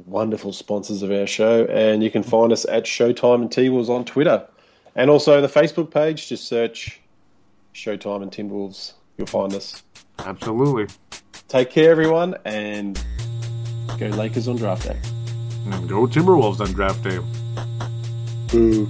Wonderful 0.05 0.51
sponsors 0.51 1.01
of 1.01 1.11
our 1.11 1.25
show, 1.27 1.65
and 1.65 2.03
you 2.03 2.11
can 2.11 2.23
find 2.23 2.51
us 2.51 2.65
at 2.65 2.83
Showtime 2.83 3.41
and 3.41 3.51
T 3.51 3.69
Wolves 3.69 3.89
on 3.89 4.03
Twitter, 4.03 4.45
and 4.95 5.09
also 5.09 5.39
the 5.39 5.47
Facebook 5.47 5.91
page. 5.91 6.27
Just 6.27 6.49
search 6.49 6.99
Showtime 7.75 8.23
and 8.23 8.31
Timberwolves. 8.31 8.93
You'll 9.17 9.27
find 9.27 9.53
us. 9.53 9.83
Absolutely. 10.19 10.87
Take 11.49 11.69
care, 11.69 11.91
everyone, 11.91 12.35
and 12.45 12.99
go 13.99 14.07
Lakers 14.07 14.47
on 14.47 14.55
draft 14.55 14.87
day. 14.87 14.97
And 15.65 15.87
go 15.87 16.07
Timberwolves 16.07 16.61
on 16.61 16.71
draft 16.71 17.03
day. 17.03 17.19
Boo. 18.51 18.87